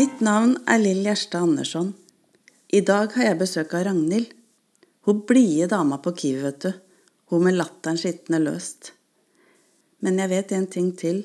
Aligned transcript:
Mitt 0.00 0.20
navn 0.24 0.54
er 0.70 0.78
Lill 0.80 1.02
Gjerstad 1.04 1.42
Andersson. 1.44 1.88
I 2.72 2.80
dag 2.88 3.10
har 3.12 3.26
jeg 3.26 3.38
besøk 3.40 3.72
av 3.76 3.82
Ragnhild. 3.84 4.30
Hun 5.04 5.18
blide 5.28 5.66
dama 5.68 5.98
på 6.00 6.14
Kiwi, 6.16 6.38
vet 6.40 6.60
du. 6.64 6.68
Hun 7.28 7.42
med 7.44 7.58
latteren 7.58 7.98
skitne 8.00 8.38
løst. 8.40 8.94
Men 10.00 10.16
jeg 10.22 10.30
vet 10.30 10.54
en 10.56 10.68
ting 10.72 10.86
til. 10.96 11.18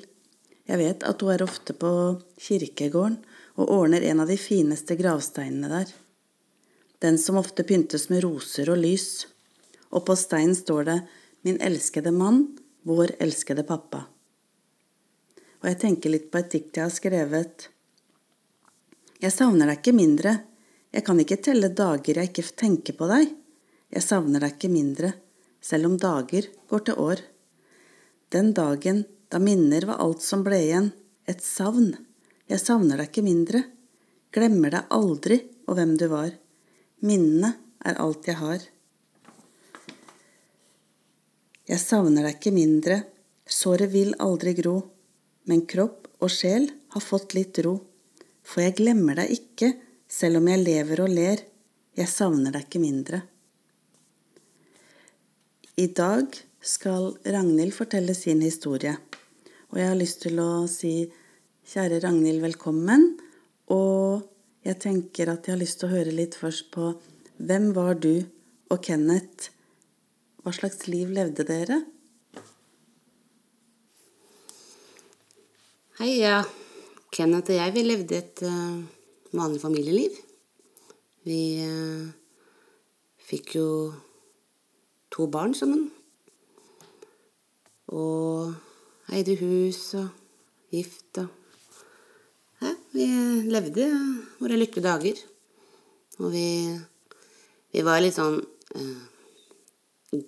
Jeg 0.68 0.82
vet 0.82 1.06
at 1.08 1.24
hun 1.24 1.32
er 1.32 1.44
ofte 1.46 1.76
på 1.84 1.92
kirkegården 2.48 3.16
og 3.56 3.72
ordner 3.78 4.04
en 4.10 4.24
av 4.26 4.34
de 4.34 4.36
fineste 4.42 4.98
gravsteinene 5.00 5.70
der. 5.72 5.94
Den 7.06 7.22
som 7.22 7.40
ofte 7.40 7.64
pyntes 7.70 8.10
med 8.12 8.26
roser 8.26 8.74
og 8.74 8.82
lys. 8.82 9.30
Og 9.96 10.04
på 10.10 10.18
steinen 10.20 10.58
står 10.58 10.90
det 10.90 10.98
Min 11.48 11.62
elskede 11.64 12.12
mann, 12.12 12.44
vår 12.84 13.16
elskede 13.24 13.64
pappa. 13.64 14.04
Og 15.62 15.72
jeg 15.72 15.82
tenker 15.86 16.12
litt 16.18 16.28
på 16.34 16.44
et 16.44 16.52
dikt 16.58 16.82
jeg 16.82 16.90
har 16.90 16.98
skrevet. 16.98 17.70
Jeg 19.26 19.34
savner 19.34 19.66
deg 19.72 19.80
ikke 19.80 19.96
mindre. 19.98 20.32
Jeg 20.94 21.02
kan 21.08 21.18
ikke 21.18 21.40
telle 21.42 21.72
dager 21.74 22.20
jeg 22.20 22.30
ikke 22.30 22.44
tenker 22.62 22.94
på 22.94 23.08
deg. 23.10 23.32
Jeg 23.90 24.06
savner 24.06 24.44
deg 24.44 24.54
ikke 24.54 24.70
mindre, 24.70 25.10
selv 25.66 25.90
om 25.90 25.96
dager 25.98 26.46
går 26.70 26.84
til 26.86 27.00
år. 27.02 27.24
Den 28.30 28.52
dagen 28.54 29.00
da 29.34 29.40
minner 29.42 29.88
var 29.90 30.04
alt 30.04 30.22
som 30.22 30.44
ble 30.46 30.60
igjen, 30.68 30.92
et 31.26 31.42
savn. 31.42 31.96
Jeg 32.46 32.62
savner 32.62 33.02
deg 33.02 33.10
ikke 33.10 33.24
mindre. 33.26 33.64
Glemmer 34.36 34.76
deg 34.76 34.94
aldri 34.94 35.40
og 35.66 35.80
hvem 35.80 35.98
du 35.98 36.06
var. 36.12 36.30
Minnene 37.02 37.56
er 37.82 37.98
alt 38.06 38.30
jeg 38.30 38.38
har. 38.44 38.62
Jeg 41.66 41.82
savner 41.82 42.30
deg 42.30 42.38
ikke 42.38 42.54
mindre, 42.54 43.02
såret 43.42 43.90
vil 43.90 44.14
aldri 44.22 44.54
gro, 44.62 44.78
men 45.50 45.66
kropp 45.66 46.12
og 46.22 46.30
sjel 46.30 46.70
har 46.94 47.10
fått 47.10 47.34
litt 47.34 47.58
ro. 47.66 47.80
For 48.46 48.62
jeg 48.62 48.78
glemmer 48.78 49.18
deg 49.18 49.34
ikke, 49.34 49.72
selv 50.08 50.40
om 50.40 50.50
jeg 50.52 50.62
lever 50.62 51.02
og 51.04 51.12
ler, 51.12 51.42
jeg 51.98 52.12
savner 52.12 52.54
deg 52.54 52.68
ikke 52.68 52.84
mindre. 52.84 53.22
I 55.82 55.88
dag 55.92 56.38
skal 56.66 57.12
Ragnhild 57.26 57.74
fortelle 57.76 58.16
sin 58.16 58.44
historie, 58.46 58.96
og 59.74 59.80
jeg 59.82 59.90
har 59.92 60.00
lyst 60.00 60.22
til 60.24 60.40
å 60.40 60.66
si 60.72 60.94
kjære 61.68 62.00
Ragnhild, 62.06 62.44
velkommen. 62.46 63.10
Og 63.74 64.24
jeg 64.66 64.80
tenker 64.82 65.34
at 65.34 65.48
jeg 65.48 65.56
har 65.56 65.62
lyst 65.62 65.82
til 65.82 65.90
å 65.90 65.96
høre 65.98 66.14
litt 66.16 66.38
først 66.40 66.70
på 66.74 66.94
hvem 67.38 67.72
var 67.76 67.98
du 68.00 68.24
og 68.72 68.80
Kenneth? 68.86 69.50
Hva 70.46 70.54
slags 70.56 70.86
liv 70.88 71.12
levde 71.12 71.44
dere? 71.48 71.82
Hei, 76.00 76.14
Kenneth 77.16 77.54
og 77.54 77.56
jeg, 77.56 77.72
vi 77.72 77.82
levde 77.86 78.18
et 78.18 78.42
uh, 78.44 78.82
vanlig 79.40 79.62
familieliv. 79.62 80.16
Vi 81.24 81.38
uh, 81.64 82.10
fikk 83.24 83.54
jo 83.56 83.68
to 85.16 85.28
barn 85.32 85.56
sammen. 85.56 85.86
Og 87.96 88.52
eide 89.16 89.38
hus 89.40 89.80
og 89.96 90.10
gift 90.74 91.22
og 91.22 91.32
ja, 92.60 92.74
Vi 92.92 93.08
levde 93.48 93.88
våre 94.42 94.60
lykkelige 94.60 94.84
dager. 94.90 95.24
Og 96.20 96.36
vi, 96.36 96.50
vi 97.72 97.86
var 97.86 98.04
litt 98.04 98.18
sånn 98.18 98.42
uh, 98.42 100.20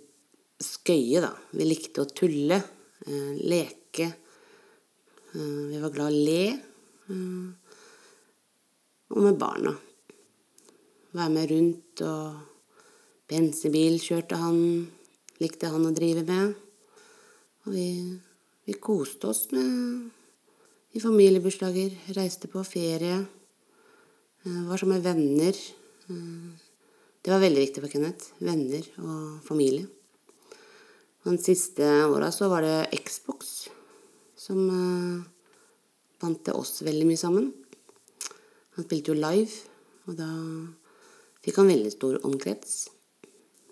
skøye, 0.64 1.20
da. 1.20 1.34
Vi 1.52 1.68
likte 1.68 2.06
å 2.06 2.10
tulle, 2.16 2.62
leke. 3.08 4.08
vi 5.36 5.80
var 5.80 5.92
glad 5.92 6.16
i 6.16 6.24
å 6.24 6.26
le. 6.32 6.42
Og 9.10 9.20
med 9.24 9.38
barna. 9.40 9.74
Være 11.16 11.34
med 11.34 11.52
rundt 11.52 12.02
og 12.06 12.40
bensinbil 13.30 14.00
kjørte 14.02 14.40
han. 14.40 14.60
Likte 15.42 15.70
han 15.72 15.88
å 15.88 15.94
drive 15.96 16.24
med. 16.28 16.54
Og 17.66 17.74
vi, 17.74 17.88
vi 18.68 18.74
koste 18.82 19.30
oss 19.32 19.48
med 19.54 20.96
i 20.98 21.02
familiebursdager. 21.04 21.96
Reiste 22.18 22.50
på 22.52 22.64
ferie. 22.68 23.20
Var 24.44 24.78
sammen 24.80 24.98
med 24.98 25.06
venner. 25.06 25.56
Det 26.08 27.34
var 27.34 27.44
veldig 27.44 27.64
viktig 27.66 27.84
for 27.84 27.92
Kenneth. 27.92 28.34
Venner 28.40 28.86
og 29.04 29.40
familie. 29.48 29.88
Og 31.26 31.34
de 31.36 31.44
siste 31.44 31.84
åra 32.08 32.30
så 32.32 32.48
var 32.48 32.64
det 32.64 33.02
Xbox 33.04 33.68
som 34.38 34.60
bandt 36.22 36.46
det 36.48 36.56
oss 36.58 36.82
veldig 36.86 37.06
mye 37.08 37.20
sammen. 37.20 37.52
Han 38.78 38.86
spilte 38.86 39.14
jo 39.14 39.18
live, 39.18 39.54
og 40.08 40.18
da 40.20 40.30
fikk 41.46 41.60
han 41.62 41.72
veldig 41.72 41.92
stor 41.94 42.20
omkrets. 42.28 42.76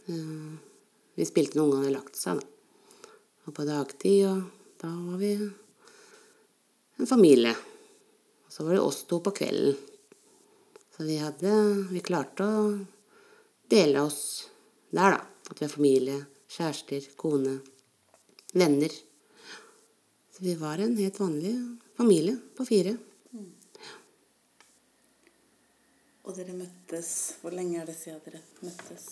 Vi 0.05 1.27
spilte 1.27 1.59
noen 1.59 1.75
ganger 1.75 1.95
lagt 1.97 2.17
seg, 2.19 2.41
da. 2.41 2.45
Og 3.45 3.53
på 3.53 3.65
dagtid, 3.67 4.25
og 4.25 4.39
da 4.81 4.89
var 4.89 5.17
vi 5.21 5.31
en 6.97 7.09
familie. 7.09 7.53
Og 8.45 8.53
så 8.53 8.65
var 8.65 8.77
det 8.77 8.81
oss 8.81 9.03
to 9.05 9.19
på 9.21 9.33
kvelden. 9.37 9.77
Så 10.95 11.03
vi 11.03 11.17
hadde 11.19 11.51
Vi 11.91 12.01
klarte 12.01 12.45
å 12.47 12.67
dele 13.69 14.05
oss 14.05 14.21
der, 14.89 15.17
da. 15.17 15.21
At 15.51 15.59
vi 15.61 15.67
er 15.67 15.73
familie, 15.75 16.19
kjærester, 16.49 17.05
kone, 17.19 17.59
venner. 18.57 18.93
Så 20.35 20.43
vi 20.43 20.55
var 20.59 20.77
en 20.77 20.97
helt 20.97 21.19
vanlig 21.19 21.53
familie 21.95 22.35
på 22.57 22.65
fire. 22.67 22.97
Og 26.25 26.33
dere 26.35 26.55
møttes 26.57 27.09
Hvor 27.39 27.53
lenge 27.55 27.77
er 27.79 27.85
det 27.87 27.95
siden 27.95 28.19
dere 28.25 28.41
møttes? 28.59 29.05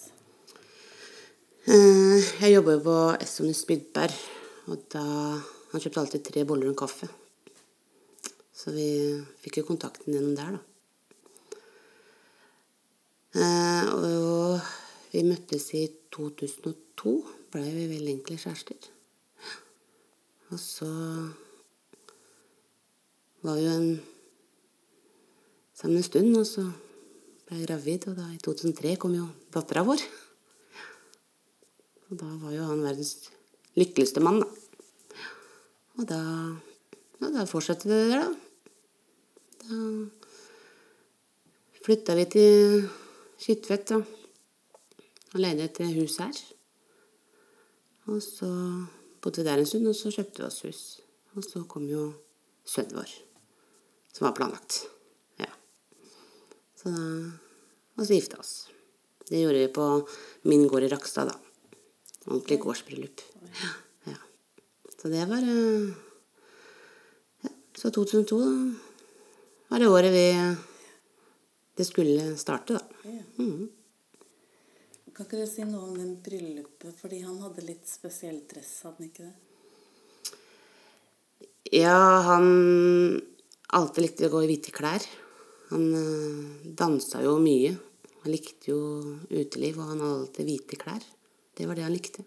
Jeg 1.64 2.50
jobber 2.52 2.82
på 2.84 2.96
Essonis 3.24 3.62
Spydberg, 3.64 4.18
og 4.68 4.84
da 4.92 5.04
Han 5.72 5.82
kjøpte 5.82 6.02
alltid 6.02 6.26
tre 6.28 6.44
boller 6.50 6.68
og 6.68 6.74
en 6.74 6.82
kaffe. 6.84 7.08
Så 8.54 8.74
vi 8.76 8.90
fikk 9.46 9.62
jo 9.62 9.70
kontakten 9.70 10.14
gjennom 10.14 10.36
der, 10.38 10.58
da. 10.58 10.62
Og 13.96 14.60
vi 15.16 15.24
møttes 15.26 15.72
i 15.80 15.88
2002. 16.14 17.16
Blei 17.56 17.72
vi 17.72 17.88
veldig 17.96 18.14
enkle 18.20 18.38
kjærester. 18.44 18.93
Og 20.54 20.60
så 20.62 20.88
var 23.42 23.58
vi 23.58 23.64
jo 23.66 23.72
en 23.74 23.88
sammen 25.74 25.98
en 25.98 26.06
stund, 26.06 26.38
og 26.38 26.46
så 26.46 26.68
ble 27.48 27.58
jeg 27.58 27.68
gravid, 27.68 28.06
og 28.12 28.20
da 28.20 28.28
i 28.30 28.38
2003 28.38 28.94
kom 29.02 29.16
jo 29.18 29.26
dattera 29.56 29.82
vår. 29.88 30.04
Og 32.08 32.20
da 32.22 32.30
var 32.44 32.54
jo 32.54 32.70
han 32.70 32.86
verdens 32.86 33.32
lykkeligste 33.80 34.22
mann, 34.22 34.44
da. 34.44 34.48
Og 35.98 36.08
da, 36.10 36.22
ja, 37.18 37.28
da 37.34 37.50
fortsatte 37.50 37.90
det 37.90 38.02
der, 38.14 38.22
da. 38.22 38.30
Da 39.64 39.76
flytta 41.84 42.16
vi 42.20 42.26
til 42.32 42.52
Skitvet 43.42 43.98
og, 43.98 44.04
leide 45.42 45.66
et 45.66 45.80
hus 45.98 46.22
her. 46.22 46.36
Og 48.06 48.22
så 48.22 48.50
bodde 49.24 49.42
vi 49.42 49.48
der 49.48 49.62
en 49.62 49.70
stund, 49.70 49.88
og 49.88 49.96
så 49.96 50.12
kjøpte 50.12 50.42
vi 50.42 50.48
oss 50.48 50.64
hus. 50.68 50.82
Og 51.34 51.46
så 51.46 51.64
kom 51.70 51.88
jo 51.90 52.10
sønnen 52.68 53.00
vår, 53.00 53.14
som 54.14 54.28
var 54.28 54.36
planlagt. 54.38 54.84
Ja. 55.42 55.50
Så 56.80 56.92
da 56.94 57.08
Og 57.94 58.08
så 58.08 58.16
gifta 58.16 58.40
oss. 58.42 58.54
Det 59.30 59.38
gjorde 59.38 59.60
vi 59.62 59.68
på 59.70 59.84
min 60.50 60.68
gård 60.68 60.84
i 60.84 60.90
Rakstad, 60.90 61.30
da. 61.30 61.36
Ordentlig 62.26 62.58
gårdsbryllup. 62.64 63.22
Ja. 63.62 63.70
ja. 64.10 64.18
Så 64.98 65.12
det 65.14 65.28
var 65.30 65.46
ja, 67.44 67.52
Så 67.78 67.92
2002, 67.94 68.40
da 68.40 68.48
var 69.70 69.80
det 69.80 69.92
året 69.94 70.14
vi 70.14 70.28
det 71.78 71.86
skulle 71.86 72.38
starte, 72.38 72.74
da. 72.74 73.12
Mm. 73.38 73.70
Kan 75.14 75.28
ikke 75.28 75.44
du 75.44 75.46
si 75.46 75.62
noe 75.70 75.92
om 75.92 75.98
den 75.98 76.16
bryllupet? 76.26 76.96
Fordi 76.98 77.20
han 77.22 77.38
hadde 77.44 77.66
litt 77.68 77.86
spesiell 77.86 78.40
dress, 78.50 78.80
hadde 78.82 78.98
han 78.98 79.10
ikke 79.12 79.28
det? 79.28 79.36
Ja, 81.74 81.98
han 82.26 82.48
alltid 83.78 84.08
likte 84.08 84.30
å 84.30 84.34
gå 84.34 84.44
i 84.44 84.50
hvite 84.50 84.74
klær. 84.74 85.06
Han 85.70 85.86
uh, 85.94 86.74
dansa 86.82 87.22
jo 87.26 87.38
mye. 87.42 87.76
Han 88.24 88.34
likte 88.34 88.74
jo 88.74 88.82
uteliv, 89.30 89.78
og 89.78 89.94
han 89.94 90.02
hadde 90.02 90.20
alltid 90.24 90.50
hvite 90.50 90.82
klær. 90.82 91.06
Det 91.54 91.70
var 91.70 91.78
det 91.78 91.86
han 91.86 91.94
likte. 91.94 92.26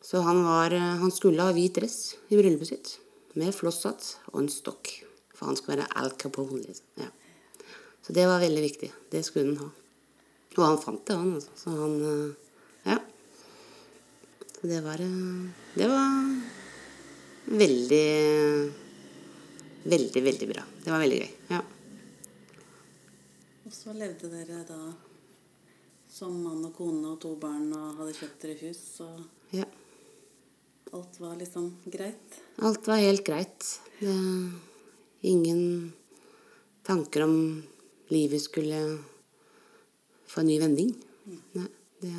Så 0.00 0.24
han, 0.24 0.40
var, 0.46 0.72
han 0.72 1.12
skulle 1.12 1.44
ha 1.44 1.52
hvit 1.52 1.76
dress 1.76 2.14
i 2.30 2.38
bryllupet 2.38 2.72
sitt, 2.72 2.92
med 3.36 3.52
flosshatt 3.52 4.14
og 4.32 4.44
en 4.44 4.52
stokk. 4.52 4.92
For 5.36 5.50
han 5.50 5.58
skulle 5.58 5.82
være 5.82 6.00
Al 6.00 6.14
Capone, 6.16 6.62
liksom. 6.62 6.86
Ja. 7.02 7.10
Så 8.06 8.14
det 8.16 8.24
var 8.30 8.40
veldig 8.40 8.62
viktig. 8.70 8.92
Det 9.12 9.26
skulle 9.26 9.50
han 9.50 9.66
ha. 9.66 9.74
Og 10.56 10.64
han 10.64 10.78
fant 10.80 11.02
det, 11.06 11.14
han. 11.16 11.34
Altså. 11.36 11.50
Så 11.60 11.70
han 11.76 11.96
Ja. 12.86 12.98
Så 14.56 14.66
det 14.70 14.80
var 14.84 14.96
Det 15.76 15.88
var 15.88 16.42
veldig 17.46 18.72
Veldig, 19.86 20.22
veldig 20.22 20.48
bra. 20.50 20.62
Det 20.84 20.90
var 20.90 20.98
veldig 20.98 21.18
gøy. 21.20 21.28
Ja. 21.48 21.60
Og 23.66 23.72
så 23.74 23.92
levde 23.94 24.30
dere 24.32 24.64
da 24.66 24.80
som 26.10 26.32
mann 26.42 26.64
og 26.66 26.72
kone 26.74 27.12
og 27.12 27.20
to 27.22 27.36
barn 27.38 27.68
og 27.76 28.00
hadde 28.00 28.16
kjøpt 28.16 28.42
dere 28.42 28.56
hus, 28.64 29.00
og 29.04 29.20
Ja. 29.52 29.64
alt 30.92 31.20
var 31.20 31.36
liksom 31.36 31.68
greit. 31.86 32.40
Alt 32.58 32.86
var 32.86 32.96
helt 32.96 33.22
greit. 33.24 33.78
Det, 34.00 34.52
ingen 35.22 35.92
tanker 36.82 37.22
om 37.24 37.62
livet 38.10 38.40
skulle 38.42 38.98
få 40.36 40.44
en 40.44 40.50
ny 40.52 40.58
vending. 40.60 40.90
Nei, 41.56 41.68
det, 42.02 42.12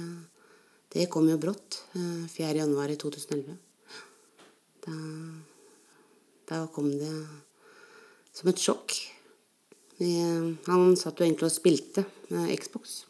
det 0.96 1.10
kom 1.14 1.28
jo 1.30 1.38
brått. 1.38 1.84
eh, 1.94 2.26
4. 2.34 2.56
januar 2.64 2.90
2011. 2.98 3.54
Da, 4.88 4.96
da 6.50 6.64
kom 6.74 6.90
det 6.98 7.12
som 8.34 8.50
et 8.50 8.62
sjokk. 8.62 8.96
Han 10.00 10.96
satt 10.98 11.20
jo 11.20 11.26
egentlig 11.26 11.48
og 11.50 11.54
spilte 11.56 12.04
Xbox. 12.30 13.04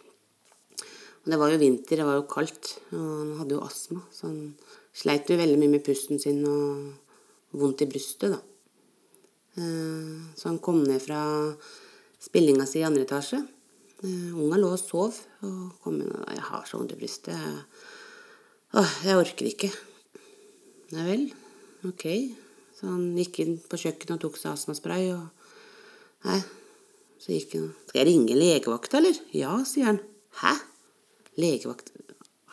Og 1.23 1.31
det 1.33 1.39
var 1.39 1.51
jo 1.51 1.59
vinter, 1.59 1.99
det 1.99 2.05
var 2.07 2.15
jo 2.15 2.27
kaldt, 2.31 2.77
og 2.95 3.01
han 3.03 3.33
hadde 3.41 3.57
jo 3.57 3.63
astma. 3.65 3.99
Så 4.15 4.29
han 4.29 4.39
sleit 4.95 5.27
jo 5.29 5.39
veldig 5.39 5.59
mye 5.59 5.73
med 5.75 5.83
pusten 5.85 6.19
sin 6.23 6.39
og 6.47 7.59
vondt 7.59 7.83
i 7.83 7.89
brystet, 7.91 8.31
da. 8.35 8.39
Eh, 9.59 10.15
Så 10.35 10.49
han 10.49 10.59
kom 10.63 10.83
ned 10.83 11.01
fra 11.03 11.21
spillinga 12.19 12.65
si 12.67 12.79
i 12.79 12.87
andre 12.87 13.03
etasje. 13.07 13.43
Eh, 14.05 14.33
Unga 14.37 14.59
lå 14.61 14.69
og 14.75 14.77
sov, 14.81 15.15
og 15.41 15.61
kom 15.81 16.01
inn 16.01 16.11
og 16.13 16.25
'Jeg 16.29 16.43
har 16.49 16.65
så 16.65 16.77
vondt 16.77 16.91
i 16.93 16.99
brystet. 16.99 17.33
Jeg, 17.33 17.63
åh, 18.73 18.91
jeg 19.03 19.17
orker 19.17 19.45
ikke.' 19.45 19.73
Nei 20.91 21.03
vel, 21.03 21.33
ok. 21.83 22.05
Så 22.77 22.87
han 22.87 23.17
gikk 23.17 23.39
inn 23.39 23.57
på 23.57 23.75
kjøkkenet 23.75 24.13
og 24.15 24.21
tok 24.21 24.37
seg 24.37 24.53
astmaspray, 24.53 25.11
og 25.11 25.27
Nei, 26.25 26.41
så 27.21 27.33
gikk 27.33 27.53
han 27.53 27.75
Skal 27.87 27.99
jeg 28.01 28.07
ringe 28.07 28.35
legevakta, 28.37 28.97
eller? 28.97 29.17
Ja, 29.33 29.63
sier 29.63 29.85
han. 29.85 29.99
Hæ? 30.41 30.53
Legevakt 31.37 31.91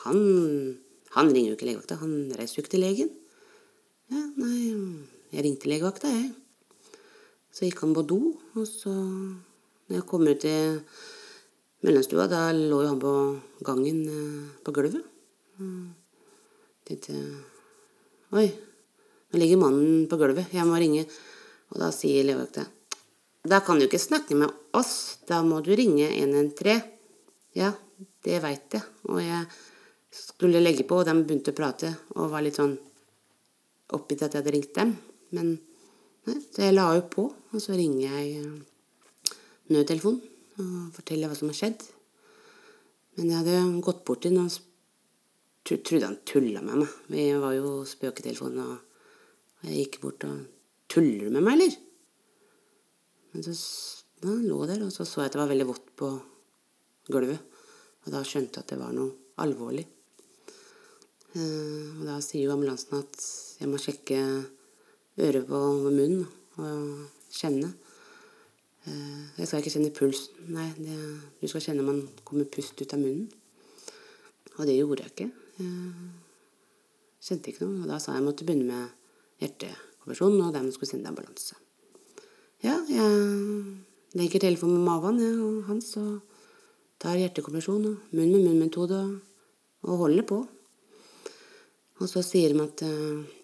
Han, 0.05 0.79
han 1.17 1.33
ringer 1.33 1.51
jo 1.51 1.57
ikke 1.57 1.69
legevakta, 1.71 1.97
han 1.97 2.33
reiser 2.37 2.57
jo 2.57 2.63
ikke 2.63 2.75
til 2.77 2.85
legen. 2.85 3.11
Ja, 4.13 4.21
nei, 4.37 5.05
jeg 5.33 5.45
ringte 5.45 5.69
legevakta, 5.69 6.09
jeg. 6.09 6.35
Så 7.53 7.65
gikk 7.65 7.81
han 7.81 7.95
på 7.97 8.03
do, 8.03 8.35
og 8.55 8.67
så 8.69 8.93
Når 8.93 9.97
jeg 9.97 10.07
kom 10.09 10.27
ut 10.29 10.45
i 10.45 10.57
mellomstua, 11.85 12.29
da 12.31 12.49
lå 12.53 12.81
jo 12.83 12.89
han 12.89 13.01
på 13.01 13.13
gangen 13.67 14.01
eh, 14.09 14.47
på 14.65 14.73
gulvet. 14.75 15.05
Tenkte 16.85 17.15
Oi, 18.35 18.49
nå 19.31 19.39
ligger 19.39 19.61
mannen 19.61 20.09
på 20.11 20.19
gulvet, 20.19 20.51
jeg 20.53 20.67
må 20.67 20.81
ringe. 20.81 21.05
Og 21.73 21.79
da 21.81 21.91
sier 21.95 22.27
legevakta 22.27 22.67
Da 23.49 23.61
kan 23.65 23.79
du 23.79 23.87
ikke 23.87 24.01
snakke 24.01 24.37
med 24.39 24.51
oss, 24.77 25.21
da 25.29 25.43
må 25.47 25.61
du 25.65 25.73
ringe 25.77 26.09
113. 26.09 26.83
Ja, 27.55 27.71
det 28.25 28.41
veit 28.43 28.75
jeg. 28.75 28.83
Og 29.07 29.21
jeg 29.23 29.45
skulle 30.15 30.63
legge 30.63 30.87
på, 30.89 30.99
og 30.99 31.07
de 31.07 31.15
begynte 31.21 31.55
å 31.55 31.59
prate 31.59 31.93
og 32.17 32.33
var 32.33 32.43
litt 32.43 32.59
sånn 32.59 32.75
oppgitt 33.95 34.25
at 34.25 34.35
jeg 34.35 34.43
hadde 34.43 34.55
ringt 34.57 34.75
dem. 34.75 34.95
Men 35.37 35.57
nei, 36.27 36.39
så 36.51 36.65
jeg 36.67 36.75
la 36.75 36.89
jo 36.97 37.05
på, 37.13 37.29
og 37.31 37.63
så 37.63 37.77
ringer 37.79 38.09
jeg 38.09 38.39
eh, 38.41 39.35
nødtelefon 39.71 40.23
og 40.63 40.93
fortelle 40.95 41.29
hva 41.31 41.37
som 41.39 41.51
har 41.51 41.59
skjedd. 41.59 41.83
Men 43.17 43.31
jeg 43.31 43.39
hadde 43.41 43.83
gått 43.87 44.05
bort 44.07 44.23
til 44.25 44.39
og 44.41 44.51
tro- 45.65 45.81
trodde 45.87 46.09
han 46.09 46.19
tulla 46.27 46.63
med 46.63 46.83
meg. 46.83 46.97
Vi 47.11 47.27
var 47.43 47.55
jo 47.57 47.77
spøketelefonen, 47.89 48.61
og 48.75 49.67
jeg 49.69 49.85
gikk 49.85 50.01
bort 50.05 50.27
og 50.29 50.43
Tuller 50.95 51.25
du 51.27 51.33
med 51.33 51.43
meg, 51.43 51.55
eller? 51.57 51.73
Men 53.33 53.43
så 53.43 53.55
da 54.21 54.29
han 54.29 54.45
lå 54.47 54.59
der, 54.69 54.83
og 54.85 54.93
så 54.93 55.03
så 55.09 55.23
jeg 55.23 55.31
at 55.31 55.35
det 55.35 55.41
var 55.41 55.49
veldig 55.51 55.67
vått 55.67 55.89
på 55.99 56.11
gulvet. 57.11 57.41
Og 58.05 58.13
da 58.13 58.21
skjønte 58.23 58.61
jeg 58.61 58.67
at 58.67 58.71
det 58.75 58.79
var 58.79 58.93
noe 58.95 59.11
alvorlig. 59.43 59.87
Eh, 61.35 61.89
og 61.99 62.05
da 62.07 62.21
sier 62.23 62.45
jo 62.45 62.53
ambulansen 62.55 63.01
at 63.01 63.17
jeg 63.59 63.71
må 63.73 63.81
sjekke 63.83 64.21
øret 65.25 65.49
på 65.49 65.63
munnen 65.89 66.29
og 66.61 67.09
kjenne. 67.35 67.73
Eh, 68.85 69.23
jeg 69.39 69.49
skal 69.49 69.63
ikke 69.63 69.73
kjenne 69.73 69.95
pulsen. 69.97 70.51
Nei, 70.53 70.69
det, 70.77 70.99
du 71.41 71.49
skal 71.49 71.65
kjenne 71.65 71.87
man 71.87 72.03
kommer 72.27 72.49
pust 72.53 72.81
ut 72.81 72.93
av 72.93 73.01
munnen. 73.01 73.31
Og 74.59 74.69
det 74.69 74.77
gjorde 74.77 75.07
jeg 75.07 75.15
ikke. 75.15 75.31
Jeg 75.59 77.29
kjente 77.29 77.51
ikke 77.51 77.67
noe. 77.67 77.83
Og 77.85 77.91
da 77.91 77.99
sa 77.99 78.13
jeg 78.13 78.19
at 78.19 78.23
jeg 78.23 78.29
måtte 78.29 78.47
begynne 78.49 78.69
med 78.69 79.43
hjertekompresjon, 79.43 80.41
og 80.41 80.53
dermed 80.55 80.77
skulle 80.77 80.91
sende 80.93 81.11
ambulanse. 81.11 81.57
Ja, 82.65 82.79
jeg 82.89 84.19
legger 84.19 84.45
telefonen 84.45 84.79
med 84.79 84.87
maven, 84.89 85.21
ja, 85.21 85.33
og 85.43 85.65
Hans, 85.69 85.91
og 86.01 86.21
tar 87.03 87.19
hjertekompresjon 87.19 87.89
og 87.91 88.13
munn 88.15 88.31
med 88.33 88.45
munnmetode 88.47 89.01
og, 89.01 89.17
og 89.89 90.05
holder 90.05 90.29
på. 90.29 90.39
Og 92.01 92.11
så 92.11 92.23
sier 92.27 92.53
de 92.53 92.63
at 92.63 92.85
eh, 92.85 93.41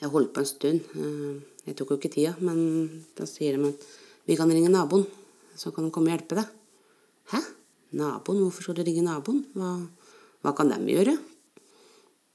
Jeg 0.00 0.08
holdt 0.08 0.30
på 0.32 0.40
en 0.40 0.48
stund. 0.48 0.80
eh, 0.96 1.40
jeg 1.66 1.76
tok 1.76 1.90
jo 1.92 1.96
ikke 1.98 2.12
tida, 2.14 2.34
men 2.40 2.60
da 3.18 3.26
sier 3.28 3.56
de 3.56 3.68
at 3.68 3.82
vi 4.26 4.36
kan 4.38 4.50
ringe 4.50 4.70
naboen, 4.72 5.06
så 5.56 5.72
kan 5.74 5.86
de 5.86 5.92
komme 5.94 6.10
og 6.10 6.16
hjelpe 6.16 6.38
deg. 6.38 6.52
Hæ? 7.32 7.40
Naboen? 8.00 8.42
Hvorfor 8.44 8.66
skal 8.66 8.78
du 8.78 8.84
ringe 8.86 9.04
naboen? 9.06 9.42
Hva, 9.56 9.74
hva 10.44 10.54
kan 10.56 10.70
de 10.72 10.80
gjøre? 10.92 11.16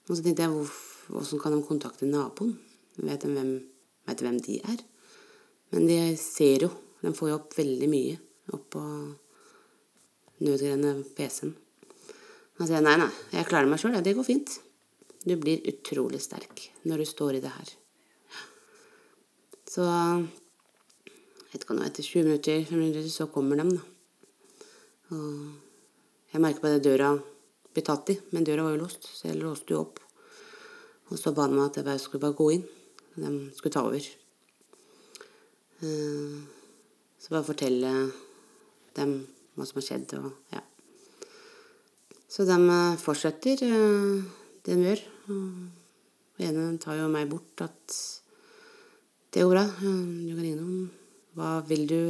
Og 0.06 0.14
så 0.14 0.22
tenkte 0.22 0.46
jeg, 0.46 0.68
hvordan 1.10 1.42
kan 1.42 1.56
de 1.56 1.62
kontakte 1.66 2.10
naboen? 2.10 2.56
Vet 2.98 3.26
de 3.26 3.32
hvem, 3.34 3.54
vet 4.08 4.20
de 4.20 4.28
hvem 4.28 4.42
de 4.46 4.60
er? 4.62 4.84
Men 5.74 5.88
de 5.90 6.00
ser 6.20 6.68
jo. 6.68 6.72
De 7.02 7.14
får 7.14 7.32
jo 7.32 7.38
opp 7.40 7.56
veldig 7.58 7.90
mye 7.92 8.18
opp 8.54 8.68
på 8.76 8.82
nødgreiene 10.46 11.00
PC-en. 11.16 11.56
Da 12.56 12.68
sier 12.68 12.78
jeg 12.78 12.86
nei, 12.86 12.96
nei, 13.02 13.10
jeg 13.36 13.48
klarer 13.50 13.68
meg 13.70 13.82
sjøl, 13.82 13.98
det 14.04 14.16
går 14.16 14.28
fint. 14.28 14.54
Du 15.26 15.34
blir 15.42 15.66
utrolig 15.72 16.22
sterk 16.24 16.68
når 16.86 17.02
du 17.02 17.10
står 17.10 17.40
i 17.40 17.42
det 17.44 17.52
her. 17.52 17.72
Så 19.68 19.86
vet 21.56 21.64
ikke 21.64 21.72
om 21.72 21.80
det 21.80 21.86
var 21.86 21.92
etter 21.94 22.04
20 22.04 22.28
minutter, 22.28 22.66
5 22.68 22.82
minutter 22.82 23.08
så 23.12 23.30
kommer 23.32 23.62
de, 23.62 23.78
da. 23.78 23.84
Og 25.16 26.34
jeg 26.34 26.44
merker 26.44 26.64
på 26.64 26.72
at 26.74 26.84
døra 26.84 27.14
blir 27.76 27.86
tatt 27.88 28.12
i, 28.12 28.16
men 28.36 28.44
døra 28.44 28.66
var 28.66 28.76
jo 28.76 28.82
låst, 28.82 29.08
så 29.08 29.30
jeg 29.30 29.40
låste 29.40 29.72
jo 29.72 29.86
opp. 29.86 30.02
Og 31.12 31.20
så 31.22 31.32
ba 31.36 31.46
de 31.48 31.56
meg 31.56 31.70
at 31.70 31.80
jeg 31.80 31.88
bare 31.88 32.02
skulle 32.02 32.24
bare 32.26 32.36
gå 32.36 32.48
inn. 32.56 32.66
De 33.16 33.32
skulle 33.56 33.72
ta 33.72 33.86
over. 33.88 34.12
Eh, 35.80 36.36
Så 37.20 37.32
bare 37.34 37.48
fortelle 37.48 37.92
dem 38.94 39.14
hva 39.56 39.66
som 39.66 39.80
har 39.80 39.86
skjedd, 39.86 40.12
og 40.20 40.54
ja. 40.54 40.62
Så 42.30 42.46
de 42.46 42.58
eh, 42.60 43.00
fortsetter 43.02 43.64
eh, 43.66 44.28
det 44.66 44.76
de 44.76 44.90
gjør. 44.90 45.06
Og 45.32 46.44
ene 46.44 46.68
tar 46.84 47.00
jo 47.00 47.08
meg 47.10 47.32
bort 47.32 47.64
at 47.66 47.98
det 49.32 49.44
går 49.44 49.56
bra, 49.56 49.66
du 49.80 50.32
kan 50.36 50.44
ringe 50.44 50.60
noen. 50.60 51.05
Hva 51.36 51.60
vil 51.68 51.84
du 51.90 52.02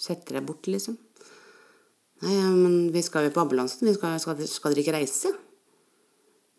sette 0.00 0.34
deg 0.34 0.46
bort, 0.46 0.66
liksom? 0.66 0.96
Nei, 2.20 2.34
ja, 2.34 2.48
men 2.50 2.90
vi 2.92 3.02
skal 3.04 3.28
jo 3.28 3.32
på 3.34 3.44
ambulansen. 3.44 3.86
Vi 3.86 3.94
skal, 3.96 4.18
skal, 4.20 4.40
skal 4.50 4.74
dere 4.74 4.82
ikke 4.82 4.96
reise? 4.96 5.30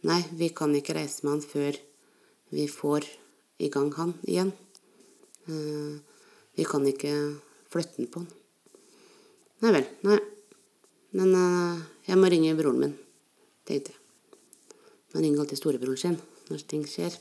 Nei, 0.08 0.22
vi 0.34 0.50
kan 0.56 0.72
ikke 0.74 0.96
reise 0.98 1.26
med 1.26 1.36
han 1.36 1.44
før 1.46 1.78
vi 2.56 2.66
får 2.72 3.06
i 3.62 3.70
gang 3.74 3.92
han 4.00 4.16
igjen. 4.26 4.54
Eh, 5.46 6.00
vi 6.58 6.66
kan 6.66 6.88
ikke 6.88 7.14
flytte 7.72 8.00
den 8.00 8.10
på 8.12 8.24
han. 8.24 8.30
Nei 9.62 9.74
vel. 9.76 9.90
Nei. 10.08 10.18
Men 11.20 11.36
eh, 11.38 11.84
jeg 12.08 12.18
må 12.18 12.32
ringe 12.32 12.56
broren 12.58 12.82
min, 12.82 12.96
tenkte 13.68 13.94
jeg. 13.94 14.00
Man 15.12 15.26
ringer 15.26 15.44
alltid 15.44 15.60
storebroren 15.60 16.00
sin 16.00 16.18
når 16.48 16.66
ting 16.72 16.88
skjer. 16.88 17.20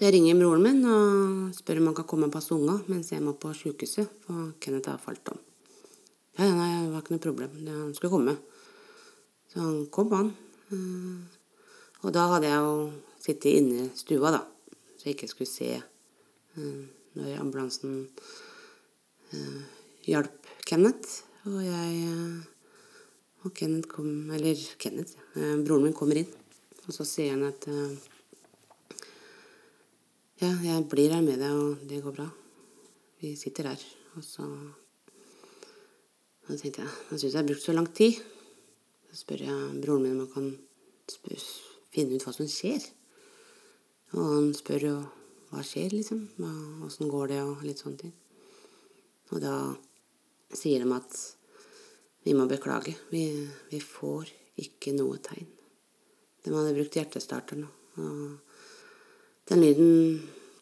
Så 0.00 0.06
jeg 0.06 0.14
ringer 0.14 0.38
broren 0.40 0.62
min 0.64 0.78
og 0.88 1.50
spør 1.52 1.76
om 1.76 1.90
han 1.90 1.94
kan 1.98 2.06
komme 2.08 2.30
og 2.30 2.32
passe 2.32 2.54
unga 2.56 2.78
mens 2.88 3.10
jeg 3.12 3.20
må 3.20 3.34
på 3.36 3.50
sjukehuset, 3.52 4.08
for 4.24 4.54
Kenneth 4.56 4.88
har 4.88 5.02
falt 5.02 5.28
om. 5.28 5.36
Ja, 6.38 6.46
ja, 6.46 6.54
nei, 6.56 6.68
det 6.86 6.94
var 6.94 7.02
ikke 7.02 7.12
noe 7.12 7.24
problem. 7.26 7.58
Han 7.66 7.90
skulle 7.98 8.14
komme. 8.14 8.32
Så 9.52 9.60
han 9.60 9.82
kom, 9.92 10.14
han. 10.16 10.30
Eh, 10.72 11.36
Og 12.00 12.14
da 12.16 12.22
hadde 12.32 12.48
jeg 12.48 12.64
jo 12.64 12.74
sittet 13.20 13.58
inne 13.58 13.82
i 13.82 13.92
stua, 13.92 14.30
da, 14.32 14.40
så 14.96 15.04
jeg 15.04 15.18
ikke 15.18 15.28
skulle 15.34 15.52
se 15.52 15.68
eh, 15.76 16.80
når 17.20 17.34
ambulansen 17.36 18.06
eh, 19.36 19.58
hjalp 20.08 20.48
Kenneth. 20.64 21.26
Og 21.44 21.60
jeg 21.60 22.06
Og 23.44 23.52
Kenneth 23.52 23.88
kom 23.88 24.30
Eller 24.32 24.56
Kenneth, 24.80 25.12
ja. 25.36 25.58
broren 25.60 25.84
min 25.84 25.92
kommer 25.92 26.16
inn. 26.16 26.32
Og 26.86 26.96
så 26.96 27.04
sier 27.04 27.36
han 27.36 27.44
at 27.52 27.68
Ja, 30.40 30.54
jeg 30.64 30.86
blir 30.88 31.12
her 31.12 31.20
med 31.20 31.36
deg, 31.36 31.52
og 31.52 31.80
det 31.84 31.98
går 32.00 32.14
bra. 32.16 32.24
Vi 33.20 33.34
sitter 33.36 33.66
her. 33.68 33.82
Og 34.16 34.24
så 34.24 34.46
Da 36.48 36.56
tenkte 36.56 36.80
jeg 36.80 36.88
Jeg 37.10 37.20
syns 37.20 37.34
jeg 37.34 37.40
har 37.42 37.46
brukt 37.46 37.62
så 37.62 37.72
lang 37.72 37.88
tid. 37.94 38.14
Så 39.10 39.18
spør 39.20 39.42
jeg 39.44 39.82
broren 39.82 40.02
min 40.02 40.20
om 40.20 40.30
han 40.32 40.32
kan 40.32 40.56
finne 41.92 42.16
ut 42.16 42.24
hva 42.24 42.32
som 42.32 42.48
skjer. 42.48 42.80
Og 44.16 44.24
han 44.32 44.48
spør 44.56 44.86
jo 44.88 44.96
hva 45.50 45.60
skjer, 45.60 45.92
liksom. 45.92 46.24
Åssen 46.86 47.12
går 47.12 47.28
det, 47.28 47.42
og 47.44 47.62
litt 47.62 47.84
sånne 47.84 48.00
ting. 48.00 48.16
Og 49.32 49.44
da 49.44 49.76
sier 50.56 50.80
de 50.80 50.96
at 50.96 51.20
vi 52.24 52.32
må 52.32 52.48
beklage. 52.48 52.96
Vi, 53.12 53.26
vi 53.68 53.80
får 53.84 54.32
ikke 54.56 54.96
noe 54.96 55.20
tegn. 55.20 55.52
De 56.40 56.56
hadde 56.56 56.78
brukt 56.80 56.96
hjertestarter 56.96 57.60
nå. 57.60 57.68
Og 58.00 58.49
den 59.50 59.64
lyden 59.64 59.94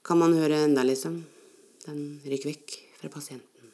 kan 0.02 0.16
man 0.16 0.32
høre 0.32 0.62
enda, 0.64 0.80
liksom. 0.80 1.18
Den 1.84 2.20
ryker 2.24 2.48
vekk 2.48 2.76
fra 2.96 3.10
pasienten. 3.12 3.72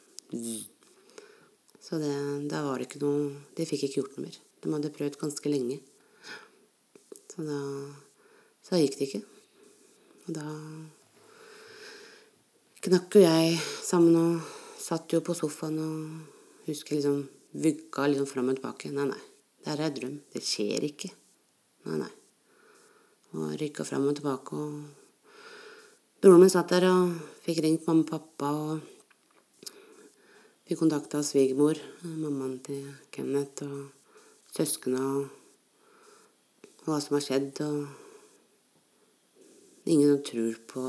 Så 1.79 1.99
det, 2.01 2.15
da 2.51 2.63
var 2.65 2.81
det 2.81 2.89
ikke 2.89 2.99
noe 3.03 3.29
De 3.55 3.67
fikk 3.69 3.85
ikke 3.85 4.01
gjort 4.01 4.17
noe 4.17 4.25
mer. 4.25 4.39
De 4.59 4.73
hadde 4.73 4.91
prøvd 4.91 5.15
ganske 5.21 5.51
lenge. 5.51 5.77
Så 7.31 7.45
da 7.47 7.59
Så 8.65 8.81
gikk 8.81 8.97
det 8.99 9.07
ikke. 9.07 9.21
Og 10.25 10.35
da 10.35 10.49
knakk 12.85 13.15
jo 13.15 13.23
jeg 13.23 13.55
sammen 13.85 14.17
og 14.17 14.51
satt 14.81 15.13
jo 15.13 15.21
på 15.23 15.37
sofaen 15.37 15.79
og 15.79 16.67
husker 16.67 16.97
liksom 16.97 17.23
vugga 17.55 18.09
liksom 18.09 18.27
fram 18.33 18.51
og 18.51 18.59
tilbake. 18.59 18.91
Nei, 18.91 19.07
nei. 19.13 19.23
Det 19.63 19.77
er 19.77 19.95
drøm. 19.95 20.19
Det 20.33 20.43
skjer 20.43 20.89
ikke. 20.89 21.13
Nei, 21.85 22.01
nei. 22.03 22.11
Og 23.37 23.55
rykka 23.61 23.85
fram 23.87 24.09
og 24.09 24.17
tilbake 24.17 24.59
og 24.59 25.04
Broren 26.21 26.39
min 26.39 26.49
satt 26.49 26.71
der 26.71 26.85
og 26.87 27.11
fikk 27.43 27.59
ringt 27.63 27.87
mamma 27.87 28.01
og 28.05 28.09
pappa 28.09 28.47
og 28.55 28.79
fikk 30.65 30.79
kontakta 30.79 31.19
svigermor, 31.19 31.75
mammaen 32.05 32.55
til 32.63 32.85
Kenneth, 33.11 33.63
og 33.67 33.91
søskna 34.55 35.01
og 35.03 35.27
hva 36.85 37.01
som 37.03 37.17
har 37.17 37.25
skjedd, 37.25 37.59
og 37.65 37.79
ingen 39.91 40.23
tror 40.25 40.55
på 40.71 40.81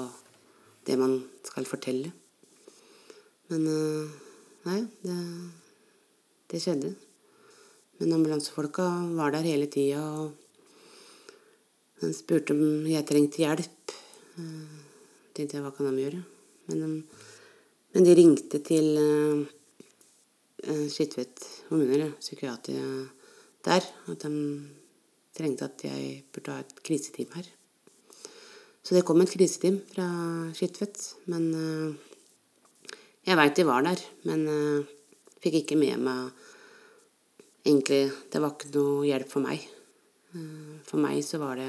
det 0.87 0.97
man 1.01 1.19
skal 1.49 1.67
fortelle. 1.69 2.11
Men 3.51 3.63
nei, 4.65 4.81
det, 5.03 5.19
det 6.53 6.63
skjedde. 6.63 6.95
Men 7.99 8.15
ambulansefolka 8.15 8.87
var 9.19 9.35
der 9.35 9.51
hele 9.51 9.67
tida, 9.67 10.03
og 10.23 12.13
spurte 12.15 12.55
om 12.55 12.87
jeg 12.87 13.09
trengte 13.09 13.43
hjelp 13.43 13.97
tenkte 15.37 15.59
jeg, 15.59 15.65
hva 15.65 15.73
kan 15.75 15.91
de 15.91 16.03
gjøre? 16.05 16.23
Men 16.71 16.81
de, 16.83 16.89
men 17.95 18.07
de 18.07 18.17
ringte 18.17 18.61
til 18.67 18.97
uh, 18.99 19.45
Skitvet 20.91 21.45
kommune, 21.69 22.09
psykiater 22.19 22.81
der, 23.67 23.85
at 24.11 24.25
de 24.25 24.31
trengte 25.37 25.69
at 25.69 25.85
jeg 25.85 26.25
burde 26.33 26.55
ha 26.55 26.65
et 26.65 26.75
kriseteam 26.87 27.37
her. 27.37 27.47
Så 28.83 28.97
det 28.97 29.05
kom 29.07 29.21
et 29.23 29.31
kriseteam 29.31 29.79
fra 29.93 30.09
Skitvet. 30.57 30.99
Men 31.31 31.47
uh, 31.55 32.91
jeg 33.27 33.39
veit 33.39 33.57
de 33.59 33.69
var 33.69 33.87
der, 33.87 34.03
men 34.27 34.47
uh, 34.49 34.93
fikk 35.45 35.63
ikke 35.63 35.81
med 35.81 36.03
meg 36.09 36.45
Egentlig, 37.67 38.13
det 38.31 38.39
var 38.39 38.53
ikke 38.55 38.69
noe 38.77 39.07
hjelp 39.09 39.27
for 39.27 39.43
meg. 39.43 39.63
For 40.87 41.03
meg 41.03 41.17
så 41.27 41.41
var 41.43 41.59
det 41.59 41.67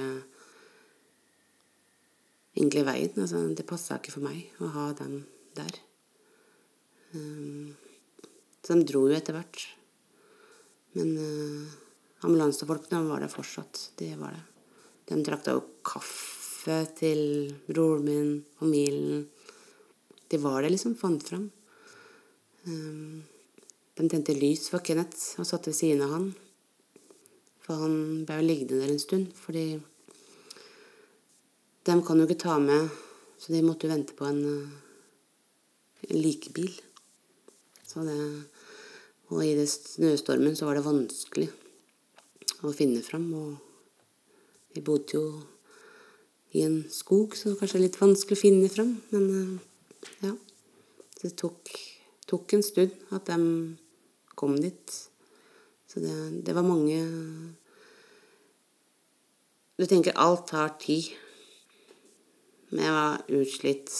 egentlig 2.57 2.85
veien. 2.87 3.13
Altså, 3.21 3.43
det 3.53 3.67
passa 3.69 3.99
ikke 3.99 4.15
for 4.17 4.25
meg 4.25 4.61
å 4.63 4.71
ha 4.73 4.89
dem 4.97 5.19
der. 5.57 5.79
Um, 7.13 7.75
så 8.65 8.75
de 8.75 8.87
dro 8.89 9.05
jo 9.07 9.15
etter 9.17 9.37
hvert. 9.37 9.63
Men 10.97 11.13
uh, 11.21 11.75
ambulansefolkene 12.25 13.05
var 13.07 13.23
der 13.23 13.31
fortsatt. 13.31 13.91
Det 13.99 14.15
var 14.19 14.33
det. 14.35 14.43
De 15.07 15.21
trakta 15.23 15.55
jo 15.55 15.63
kaffe 15.87 16.81
til 16.97 17.53
broren 17.69 18.07
min, 18.07 18.31
familien. 18.59 19.27
De 20.27 20.41
var 20.41 20.63
det 20.65 20.73
liksom, 20.73 20.97
fant 20.99 21.23
fram. 21.23 21.47
Um, 22.67 23.21
de 23.97 24.09
tente 24.11 24.35
lys 24.35 24.67
for 24.69 24.83
Kenneth 24.85 25.39
og 25.39 25.47
satt 25.47 25.69
ved 25.69 25.77
siden 25.77 26.03
av 26.05 26.17
han. 26.17 26.27
For 27.63 27.85
han 27.85 28.25
ble 28.27 28.41
jo 28.41 28.47
liggende 28.49 28.81
der 28.81 28.91
en 28.93 29.01
stund 29.01 29.31
fordi 29.35 29.77
dem 31.87 32.03
kan 32.05 32.19
jo 32.19 32.27
ikke 32.27 32.41
ta 32.43 32.57
med, 32.59 32.89
så 33.39 33.53
de 33.53 33.63
måtte 33.63 33.87
jo 33.87 33.93
vente 33.93 34.15
på 34.17 34.27
en, 34.27 34.41
eh, 34.45 36.09
en 36.09 36.21
likebil. 36.21 36.71
Så 37.87 38.03
det, 38.03 38.17
og 39.31 39.43
i 39.43 39.55
det 39.55 39.67
snøstormen 39.71 40.55
så 40.55 40.67
var 40.67 40.77
det 40.77 40.87
vanskelig 40.87 41.47
å 42.63 42.73
finne 42.75 43.03
fram. 43.05 43.27
Og 43.33 43.55
vi 44.75 44.83
bodde 44.83 45.15
jo 45.15 45.23
i 46.57 46.63
en 46.65 46.83
skog, 46.91 47.35
så 47.35 47.49
det 47.49 47.55
var 47.55 47.61
kanskje 47.63 47.83
litt 47.85 47.99
vanskelig 48.01 48.37
å 48.37 48.43
finne 48.43 48.71
fram. 48.71 48.97
Men 49.13 49.29
eh, 49.37 49.55
ja. 50.27 50.33
Det 51.17 51.31
tok, 51.33 51.71
tok 52.29 52.53
en 52.53 52.61
stund 52.61 52.91
at 53.15 53.25
de 53.25 53.37
kom 54.37 54.53
dit. 54.61 54.97
Så 55.89 56.03
det, 56.03 56.43
det 56.45 56.53
var 56.53 56.67
mange 56.67 56.99
Du 59.77 59.85
tenker 59.85 60.17
alt 60.17 60.47
tar 60.49 60.75
tid. 60.81 61.09
Men 62.69 62.83
jeg 62.83 62.95
var 62.95 63.35
utslitt. 63.39 63.91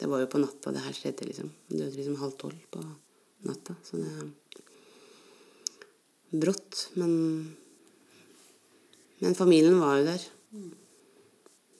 Det 0.00 0.08
var 0.08 0.22
jo 0.22 0.30
på 0.32 0.40
natta 0.40 0.72
det 0.72 0.82
her 0.84 0.96
skjedde, 0.96 1.28
liksom. 1.28 1.50
Jeg 1.68 1.82
døde 1.82 1.98
liksom 1.98 2.20
halv 2.22 2.36
tolv 2.40 2.60
på 2.72 2.84
natta. 3.48 3.76
Så 3.84 4.00
det 4.00 4.30
Brått, 6.30 6.90
men 6.94 7.56
Men 9.18 9.34
familien 9.34 9.80
var 9.80 9.98
jo 9.98 10.04
der. 10.04 10.22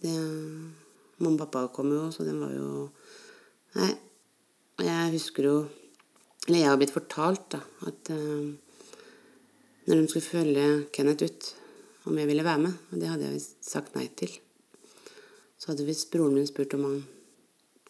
Det 0.02 0.14
Mamma 1.20 1.36
og 1.36 1.38
pappa 1.38 1.68
kom 1.72 1.92
jo, 1.92 2.10
så 2.12 2.24
den 2.24 2.40
var 2.40 2.52
jo 2.52 2.88
Nei. 3.76 3.92
Jeg 4.80 5.12
husker 5.12 5.46
jo 5.46 5.56
Eller 6.48 6.58
jeg 6.58 6.68
har 6.68 6.78
blitt 6.80 6.94
fortalt, 6.94 7.50
da, 7.52 7.60
at 7.86 8.10
uh, 8.10 8.48
når 9.86 9.96
de 9.96 10.08
skulle 10.08 10.24
følge 10.24 10.64
Kenneth 10.92 11.24
ut, 11.24 11.50
om 12.08 12.16
jeg 12.18 12.26
ville 12.26 12.44
være 12.44 12.62
med, 12.64 12.78
og 12.90 13.00
det 13.00 13.10
hadde 13.10 13.28
jeg 13.28 13.42
sagt 13.60 13.94
nei 13.94 14.06
til 14.16 14.32
så 15.60 15.68
hadde 15.68 15.84
visst 15.84 16.08
broren 16.12 16.34
min 16.34 16.46
spurt 16.48 16.72
om 16.74 16.86
han 16.86 17.00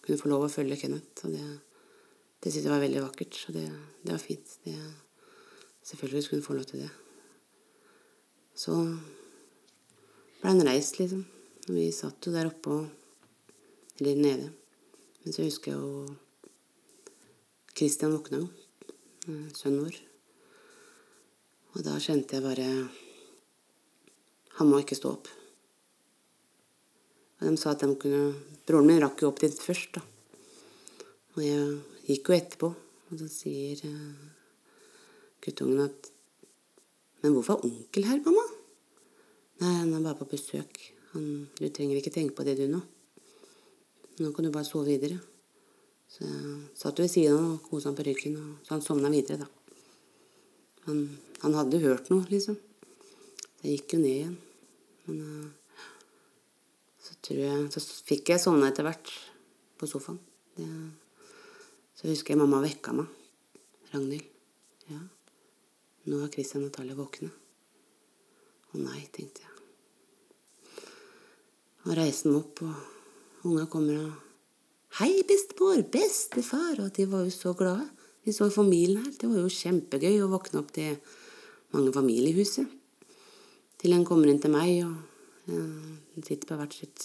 kunne 0.02 0.18
få 0.18 0.30
lov 0.32 0.48
å 0.48 0.50
følge 0.50 0.78
Kenneth. 0.80 1.22
Og 1.22 1.36
det, 1.36 1.44
det 2.42 2.50
syntes 2.50 2.66
jeg 2.66 2.72
var 2.72 2.82
veldig 2.82 3.04
vakkert. 3.04 3.36
Så 3.38 3.54
det, 3.54 3.62
det 4.02 4.10
var 4.10 4.22
fint. 4.22 4.56
Det, 4.64 4.74
selvfølgelig 5.86 6.24
skulle 6.26 6.40
hun 6.40 6.48
få 6.48 6.58
lov 6.58 6.66
til 6.66 6.82
det. 6.82 6.90
Så 8.58 8.74
ble 10.40 10.50
han 10.50 10.66
reist, 10.66 10.98
liksom. 10.98 11.22
Og 11.68 11.72
vi 11.76 11.86
satt 11.94 12.26
jo 12.26 12.34
der 12.34 12.50
oppe 12.50 12.74
og 12.74 12.88
Eller 14.00 14.16
nede. 14.16 14.46
Men 15.22 15.34
så 15.36 15.44
husker 15.44 15.74
jeg 15.74 15.80
jo 15.80 16.14
Christian 17.76 18.14
våkna 18.16 18.38
jo. 18.40 18.46
Eh, 19.28 19.50
sønnen 19.52 19.84
vår. 19.84 19.98
Og 21.76 21.84
da 21.84 21.98
kjente 22.00 22.38
jeg 22.38 22.46
bare 22.46 22.70
Han 24.56 24.72
må 24.72 24.80
ikke 24.80 24.96
stå 24.96 25.12
opp. 25.12 25.28
Og 27.40 27.48
de 27.48 27.56
sa 27.60 27.72
at 27.74 27.82
de 27.84 27.96
kunne 27.96 28.34
Broren 28.68 28.86
min 28.86 29.00
rakk 29.02 29.24
jo 29.24 29.30
opp 29.32 29.40
dit 29.42 29.56
først, 29.56 29.96
da. 29.96 30.02
Og 31.34 31.40
jeg 31.42 31.64
gikk 32.06 32.28
jo 32.30 32.36
etterpå, 32.36 32.68
og 33.10 33.18
så 33.18 33.26
sier 33.32 33.80
uh, 33.88 34.28
guttungen 35.42 35.88
at 35.88 36.10
Men 37.20 37.34
hvorfor 37.34 37.58
er 37.58 37.66
onkel 37.66 38.06
her, 38.06 38.20
mamma? 38.24 38.44
Nei, 39.60 39.74
han 39.74 39.90
er 39.92 40.04
bare 40.06 40.16
på 40.22 40.30
besøk. 40.30 40.78
Han, 41.10 41.26
du 41.58 41.66
trenger 41.68 41.98
ikke 41.98 42.12
tenke 42.14 42.32
på 42.36 42.46
det, 42.46 42.54
du, 42.56 42.64
nå. 42.70 42.80
Nå 44.20 44.30
kan 44.32 44.46
du 44.46 44.52
bare 44.54 44.64
sove 44.64 44.86
videre. 44.88 45.18
Så 46.08 46.24
jeg 46.24 46.54
satt 46.80 47.02
ved 47.02 47.12
siden 47.12 47.36
av 47.36 47.50
og 47.58 47.66
kosa 47.66 47.90
han 47.90 47.98
på 47.98 48.06
ryggen, 48.06 48.38
så 48.64 48.72
han 48.72 48.86
sovna 48.86 49.10
videre, 49.12 49.44
da. 49.44 49.48
Han, 50.86 51.02
han, 51.42 51.58
hadde 51.58 51.82
hørt 51.84 52.08
noe, 52.08 52.24
liksom. 52.32 52.56
Så 52.56 53.66
jeg 53.66 53.82
gikk 53.82 53.98
jo 53.98 54.00
ned 54.00 54.14
igjen. 54.14 54.36
Men 55.04 55.20
uh, 57.28 57.36
jeg, 57.36 57.68
så 57.74 57.82
fikk 58.08 58.32
jeg 58.32 58.42
sovna 58.42 58.70
etter 58.70 58.86
hvert 58.86 59.12
på 59.80 59.88
sofaen. 59.90 60.20
Det, 60.56 60.66
så 62.00 62.08
husker 62.08 62.34
jeg 62.34 62.40
mamma 62.40 62.62
vekka 62.64 62.94
meg. 62.96 63.10
Ragnhild. 63.90 64.26
Ja, 64.90 65.00
nå 66.10 66.22
er 66.24 66.32
Christian 66.32 66.64
og 66.64 66.70
Natalie 66.70 66.96
våkne. 66.98 67.30
Å 68.70 68.80
nei, 68.80 69.02
tenkte 69.12 69.44
jeg. 69.44 69.50
Og 71.86 71.94
reiste 71.96 72.30
meg 72.30 72.40
opp, 72.40 72.62
og 72.64 73.46
unga 73.50 73.66
kommer 73.70 74.02
og 74.04 74.26
Hei, 74.98 75.20
bestemor! 75.22 75.84
Bestefar! 75.86 76.80
Og 76.82 76.90
de 76.96 77.04
var 77.06 77.22
jo 77.22 77.30
så 77.30 77.52
glade. 77.54 77.86
De 78.26 78.32
så 78.34 78.48
familien 78.50 79.04
her. 79.04 79.12
Det 79.14 79.28
var 79.30 79.44
jo 79.44 79.52
kjempegøy 79.54 80.16
å 80.18 80.30
våkne 80.32 80.58
opp 80.64 80.72
til 80.74 80.96
mange 81.70 81.92
familier 81.94 82.32
i 82.32 82.40
huset. 82.40 82.66
Til 83.78 83.94
en 83.94 84.02
kommer 84.08 84.32
inn 84.32 84.40
til 84.42 84.50
meg 84.50 84.80
og 84.82 84.96
de 85.46 86.22
sitter 86.22 86.46
på 86.48 86.58
hvert 86.60 86.76
sitt 86.76 87.04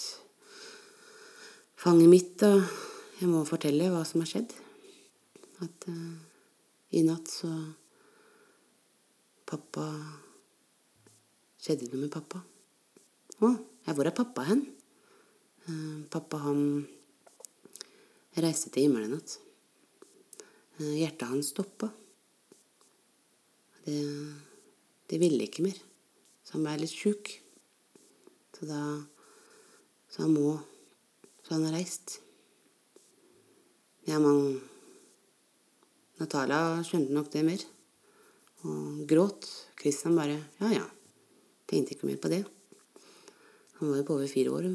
fanget 1.80 2.10
mitt, 2.10 2.44
og 2.44 2.64
jeg 3.22 3.30
må 3.32 3.44
fortelle 3.48 3.92
hva 3.94 4.02
som 4.08 4.24
har 4.24 4.30
skjedd. 4.30 4.54
At 5.64 5.88
uh, 5.88 6.16
i 6.96 7.04
natt 7.06 7.32
så 7.32 7.52
Pappa 9.46 9.86
Skjedde 11.62 11.88
noe 11.90 12.04
med 12.04 12.12
pappa. 12.14 12.42
Å, 13.42 13.50
ja, 13.88 13.94
hvor 13.94 14.06
er 14.06 14.14
pappa 14.14 14.44
hen? 14.46 14.60
Uh, 15.66 16.04
pappa, 16.14 16.38
han 16.44 16.60
reiste 18.38 18.70
til 18.74 18.86
himmelen 18.86 19.14
i 19.14 19.16
natt. 19.16 19.38
Uh, 20.78 20.92
hjertet 20.92 21.26
hans 21.32 21.50
stoppa. 21.56 21.90
det, 23.86 23.98
det 25.10 25.22
ville 25.22 25.48
ikke 25.48 25.66
mer. 25.66 25.80
Så 26.46 26.58
han 26.58 26.68
ble 26.68 26.78
litt 26.84 26.94
sjuk. 26.94 27.34
Så 28.56 28.66
da 28.70 28.82
Så 30.10 30.24
han 30.24 30.34
må 30.34 30.60
Så 31.44 31.54
han 31.54 31.66
har 31.68 31.76
reist. 31.78 32.20
Ja, 34.08 34.20
man 34.20 34.62
Natalia 36.20 36.82
skjønte 36.88 37.14
nok 37.14 37.30
det 37.34 37.44
mer. 37.46 37.62
Og 38.64 39.06
gråt. 39.10 39.46
Christian 39.82 40.16
bare 40.16 40.40
Ja, 40.62 40.72
ja. 40.72 40.86
Tenkte 41.68 41.94
ikke 41.96 42.08
mer 42.08 42.22
på 42.22 42.32
det. 42.32 42.46
Han 43.80 43.92
var 43.92 43.98
jo 43.98 44.08
på 44.08 44.16
over 44.16 44.28
fire 44.32 44.52
år, 44.56 44.66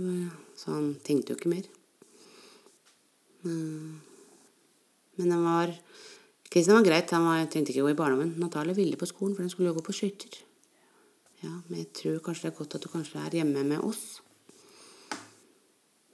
så 0.58 0.74
han 0.74 0.94
tenkte 1.00 1.32
jo 1.32 1.38
ikke 1.38 1.48
mer. 1.48 1.64
Men 5.16 5.30
han 5.30 5.44
var 5.44 5.72
Kristian 6.50 6.76
var 6.76 6.84
greit, 6.84 7.10
han 7.14 7.24
var, 7.24 7.44
trengte 7.46 7.70
ikke 7.70 7.84
gå 7.86 7.92
i 7.92 7.98
barndommen. 7.98 8.34
Natalie 8.42 8.74
ville 8.74 8.98
på 8.98 9.06
skolen, 9.06 9.36
for 9.36 9.46
hun 9.46 9.50
skulle 9.52 9.70
jo 9.70 9.76
gå 9.76 9.84
på 9.86 9.94
skøyter. 9.94 10.40
Ja, 11.40 11.52
men 11.68 11.78
jeg 11.78 11.92
tror 11.96 12.18
kanskje 12.24 12.48
det 12.48 12.52
er 12.52 12.58
godt 12.58 12.74
at 12.76 12.84
du 12.84 12.88
kanskje 12.92 13.20
er 13.22 13.38
hjemme 13.40 13.62
med 13.64 13.80
oss. 13.80 14.20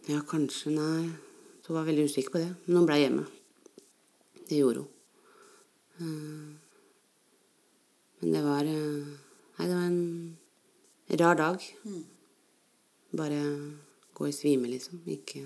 Ja, 0.06 0.20
kanskje, 0.22 0.70
nei. 0.70 1.08
Så 1.66 1.74
var 1.74 1.88
veldig 1.88 2.04
usikker 2.06 2.30
på 2.36 2.42
det. 2.44 2.52
Men 2.66 2.76
hun 2.78 2.86
ble 2.86 2.98
hjemme. 3.00 3.24
Det 4.46 4.60
gjorde 4.60 4.84
hun. 4.84 4.92
Men 8.20 8.32
det 8.32 8.42
var 8.44 8.68
Nei, 9.56 9.66
det 9.66 9.72
var 9.72 9.86
en 9.88 10.36
rar 11.18 11.38
dag. 11.40 11.62
Bare 13.16 13.40
gå 14.14 14.28
i 14.28 14.34
svime, 14.36 14.68
liksom. 14.68 15.00
Ikke 15.08 15.42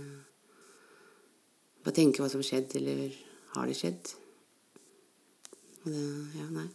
Bare 1.81 1.97
tenke 1.97 2.21
hva 2.21 2.29
som 2.29 2.43
har 2.43 2.49
skjedd, 2.51 2.75
eller 2.77 3.15
har 3.55 3.71
det 3.71 3.79
skjedd? 3.79 4.11
Og 5.81 5.89
det 5.95 6.05
Ja, 6.37 6.51
nei. 6.53 6.67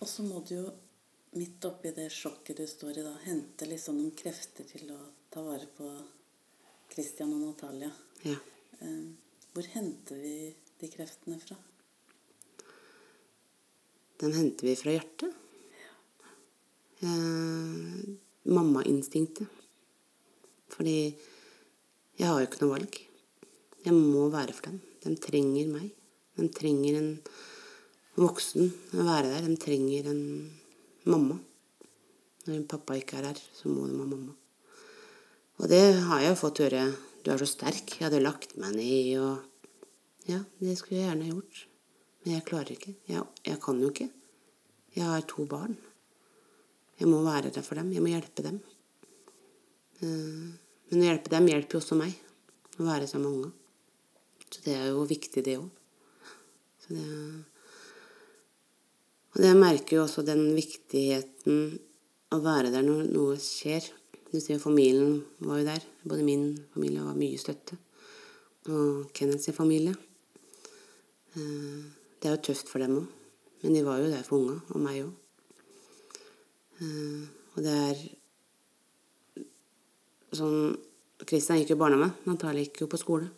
Og 0.00 0.08
så 0.08 0.24
må 0.24 0.40
du 0.48 0.54
jo 0.54 0.70
midt 1.38 1.64
oppi 1.64 1.92
det 1.96 2.10
sjokket 2.12 2.58
du 2.60 2.66
står 2.68 2.98
i 2.98 3.04
da, 3.06 3.12
hente 3.24 3.68
liksom 3.68 3.96
noen 3.98 4.12
krefter 4.16 4.66
til 4.68 4.90
å 4.92 4.98
ta 5.32 5.40
vare 5.44 5.68
på 5.76 5.88
Christian 6.92 7.32
og 7.32 7.46
Natalia. 7.46 7.90
Ja. 8.26 8.36
Eh, 8.80 9.04
Hvor 9.52 9.66
henter 9.74 10.16
vi 10.16 10.54
de 10.80 10.88
kreftene 10.88 11.38
fra? 11.40 11.56
Den 14.20 14.32
henter 14.36 14.68
vi 14.68 14.76
fra 14.76 14.94
hjertet. 14.94 15.32
Eh, 17.02 18.16
Mammainstinktet. 18.52 19.48
Fordi 20.72 20.96
jeg 22.16 22.28
har 22.28 22.40
jo 22.40 22.48
ikke 22.48 22.62
noe 22.62 22.76
valg. 22.76 22.98
Jeg 23.82 23.96
må 23.96 24.28
være 24.32 24.54
for 24.56 24.68
dem. 24.68 24.80
De 25.02 25.16
trenger 25.20 25.68
meg. 25.72 25.90
De 26.38 26.48
trenger 26.48 26.98
en 27.00 27.12
voksen 28.16 28.68
å 28.96 29.06
være 29.08 29.32
der. 29.32 29.48
De 29.48 29.56
trenger 29.60 30.08
en 30.12 30.22
mamma. 31.08 31.38
Når 32.46 32.64
pappa 32.70 32.96
ikke 32.98 33.20
er 33.20 33.30
her, 33.30 33.40
så 33.54 33.70
må 33.70 33.86
de 33.86 33.98
ha 33.98 34.06
mamma. 34.06 34.34
Og 35.62 35.68
det 35.70 35.82
har 36.08 36.22
jeg 36.22 36.32
jo 36.32 36.40
fått 36.40 36.62
høre. 36.64 36.86
Du 37.22 37.30
er 37.30 37.38
så 37.38 37.46
sterk. 37.46 37.94
Jeg 37.98 38.08
hadde 38.08 38.22
lagt 38.22 38.56
meg 38.58 38.74
ned 38.78 39.12
og 39.22 39.48
Ja, 40.26 40.38
det 40.62 40.76
skulle 40.78 41.00
jeg 41.00 41.08
gjerne 41.08 41.30
gjort. 41.32 41.64
Men 42.22 42.34
jeg 42.36 42.44
klarer 42.46 42.74
ikke. 42.76 42.92
Jeg, 43.10 43.22
jeg 43.46 43.58
kan 43.62 43.80
jo 43.82 43.90
ikke. 43.90 44.08
Jeg 44.94 45.08
har 45.08 45.24
to 45.26 45.46
barn. 45.50 45.74
Jeg 47.00 47.08
må 47.10 47.22
være 47.24 47.50
der 47.50 47.64
for 47.66 47.78
dem. 47.78 47.90
Jeg 47.94 48.02
må 48.04 48.12
hjelpe 48.12 48.44
dem. 48.46 48.60
Eh, 50.02 50.50
Men 50.92 51.00
å 51.00 51.06
hjelpe 51.08 51.32
dem 51.32 51.48
hjelper 51.48 51.78
jo 51.78 51.80
også 51.80 51.96
meg. 51.98 52.14
Å 52.78 52.86
være 52.86 53.08
sammen 53.10 53.26
med 53.26 53.38
unga. 53.38 53.52
Så 54.52 54.62
det 54.66 54.74
er 54.76 54.90
jo 54.92 55.06
viktig, 55.08 55.42
det 55.46 55.56
òg. 55.58 55.70
Så 56.82 56.94
det 56.94 57.06
Og 59.32 59.40
det 59.40 59.54
merker 59.56 59.96
jo 59.96 60.04
også 60.04 60.24
den 60.26 60.52
viktigheten 60.56 61.78
å 62.32 62.40
være 62.44 62.72
der 62.74 62.84
når 62.84 63.08
noe 63.12 63.38
skjer. 63.40 63.86
Du 64.32 64.38
ser 64.40 64.56
jo 64.56 64.64
familien 64.64 65.22
var 65.40 65.60
jo 65.60 65.68
der. 65.70 65.88
Både 66.04 66.26
min 66.26 66.52
familie 66.74 67.04
var 67.04 67.16
mye 67.16 67.40
støtte. 67.40 67.78
Og 68.68 69.08
Kenneths 69.16 69.50
familie. 69.56 69.96
Eh, 71.36 71.82
Det 72.22 72.30
er 72.30 72.36
jo 72.36 72.44
tøft 72.46 72.68
for 72.70 72.78
dem 72.78 73.00
òg. 73.00 73.06
Men 73.62 73.74
de 73.74 73.82
var 73.82 73.98
jo 73.98 74.10
der 74.10 74.22
for 74.22 74.38
unga, 74.38 74.60
og 74.70 74.80
meg 74.82 75.02
òg. 75.02 75.12
Og 77.54 77.62
det 77.62 77.72
er 77.72 78.00
sånn 80.34 80.76
Kristian 81.22 81.60
gikk 81.60 81.70
jo 81.70 81.76
i 81.78 81.82
barnehage, 81.82 82.14
Natalie 82.26 82.66
gikk 82.66 82.82
jo 82.82 82.88
på 82.90 82.98
skole. 82.98 83.28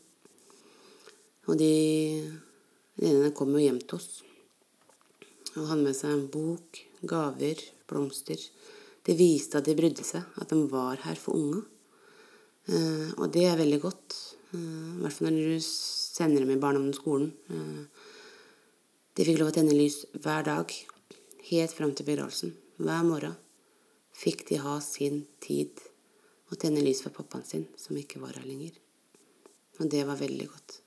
Og 1.44 1.58
de 1.60 1.72
venninnene 2.96 3.34
kom 3.36 3.52
jo 3.52 3.60
hjem 3.60 3.82
til 3.82 3.98
oss. 3.98 4.23
Og 5.54 5.68
hadde 5.70 5.84
med 5.84 5.96
seg 5.96 6.14
en 6.14 6.26
bok, 6.32 6.80
gaver, 7.06 7.60
blomster. 7.90 8.40
Det 9.04 9.14
viste 9.18 9.60
at 9.60 9.68
de 9.68 9.76
brydde 9.76 10.04
seg, 10.06 10.24
at 10.40 10.50
de 10.50 10.58
var 10.70 11.02
her 11.04 11.18
for 11.20 11.36
unga. 11.38 11.62
Eh, 12.64 13.10
og 13.20 13.28
det 13.34 13.44
er 13.46 13.60
veldig 13.60 13.80
godt. 13.82 14.16
Eh, 14.54 14.58
I 14.58 15.02
hvert 15.04 15.16
fall 15.16 15.30
når 15.30 15.54
du 15.54 15.64
sender 15.64 16.44
dem 16.44 16.54
i 16.54 16.60
barndommen 16.60 16.94
og 16.94 16.98
skolen. 16.98 17.32
Eh, 17.52 18.04
de 19.14 19.26
fikk 19.28 19.38
lov 19.38 19.52
å 19.52 19.56
tenne 19.56 19.76
lys 19.76 20.00
hver 20.16 20.46
dag, 20.48 20.72
helt 21.50 21.74
fram 21.76 21.92
til 21.94 22.08
begravelsen. 22.08 22.54
Hver 22.80 23.04
morgen 23.06 23.36
fikk 24.14 24.46
de 24.48 24.62
ha 24.62 24.78
sin 24.82 25.24
tid 25.44 25.82
og 26.50 26.58
tenne 26.62 26.82
lys 26.82 27.02
for 27.04 27.14
pappaen 27.14 27.44
sin, 27.46 27.68
som 27.78 27.98
ikke 27.98 28.22
var 28.22 28.34
her 28.38 28.48
lenger. 28.48 28.74
Og 29.78 29.90
det 29.90 30.02
var 30.06 30.18
veldig 30.18 30.48
godt. 30.48 30.80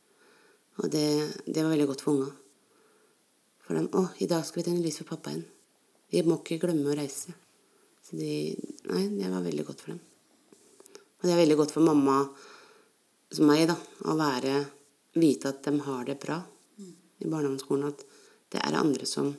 Og 0.81 0.91
det, 0.93 1.07
det 1.45 1.63
var 1.63 1.73
veldig 1.73 1.87
godt 1.91 2.03
for 2.03 2.17
unga. 2.17 2.33
For 3.67 3.75
dem 3.75 3.89
'Å, 3.91 4.07
i 4.23 4.27
dag 4.31 4.45
skal 4.47 4.61
vi 4.61 4.69
tenne 4.69 4.83
lys 4.83 4.97
for 5.01 5.09
pappa 5.11 5.33
igjen'. 5.33 5.43
Vi 6.11 6.21
må 6.23 6.37
ikke 6.39 6.61
glemme 6.61 6.87
å 6.87 6.95
reise. 6.95 7.35
Så 7.99 8.15
de 8.15 8.55
Nei, 8.87 9.07
det 9.19 9.27
var 9.27 9.43
veldig 9.43 9.65
godt 9.67 9.81
for 9.83 9.91
dem. 9.91 9.99
Og 11.19 11.23
det 11.27 11.33
er 11.33 11.41
veldig 11.43 11.57
godt 11.59 11.73
for 11.75 11.83
mamma, 11.83 12.21
som 13.35 13.49
meg, 13.49 13.65
da, 13.67 13.75
å 14.07 14.15
være 14.15 14.53
Vite 15.17 15.49
at 15.49 15.63
de 15.65 15.79
har 15.81 16.05
det 16.05 16.19
bra 16.21 16.37
i 16.77 17.25
barnehageskolen. 17.25 17.89
At 17.89 18.05
det 18.53 18.61
er 18.61 18.77
andre 18.79 19.05
som 19.09 19.33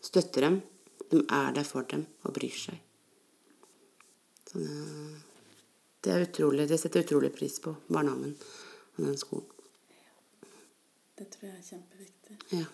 støtter 0.00 0.46
dem. 0.46 0.62
De 1.10 1.20
er 1.28 1.52
der 1.52 1.66
for 1.68 1.84
dem 1.90 2.06
og 2.22 2.32
bryr 2.38 2.56
seg. 2.56 2.78
Så 4.46 4.62
det, 4.62 4.78
det 6.06 6.14
er 6.14 6.24
utrolig, 6.28 6.68
det 6.70 6.78
setter 6.80 7.04
utrolig 7.04 7.32
pris 7.34 7.58
på, 7.60 7.74
barnehagen 7.88 8.36
og 8.96 9.04
den 9.04 9.18
skolen. 9.20 9.48
Det 11.18 11.28
tror 11.34 11.50
jeg 11.50 11.58
er 11.58 11.68
kjempeviktig. 11.68 12.40
Ja. 12.54 12.66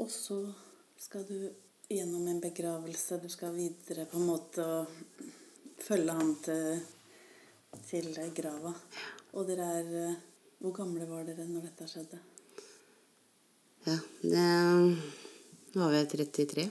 Og 0.00 0.10
så 0.10 0.38
skal 0.96 1.26
du 1.28 1.50
gjennom 1.88 2.26
en 2.28 2.40
begravelse. 2.40 3.20
Du 3.22 3.28
skal 3.28 3.54
videre 3.54 4.06
på 4.08 4.18
en 4.18 4.26
måte 4.26 4.64
og 4.64 4.86
følge 5.82 6.12
ham 6.16 6.34
til, 6.44 6.82
til 7.88 8.12
grava. 8.36 8.72
Og 9.32 9.48
dere 9.48 9.72
er 9.80 9.96
eh, 10.02 10.20
Hvor 10.62 10.72
gamle 10.76 11.08
var 11.10 11.24
dere 11.26 11.42
når 11.48 11.64
dette 11.66 11.88
skjedde? 11.90 12.20
ja 13.82 13.96
det 14.22 15.80
var 15.80 15.90
vi 15.90 16.06
33. 16.06 16.70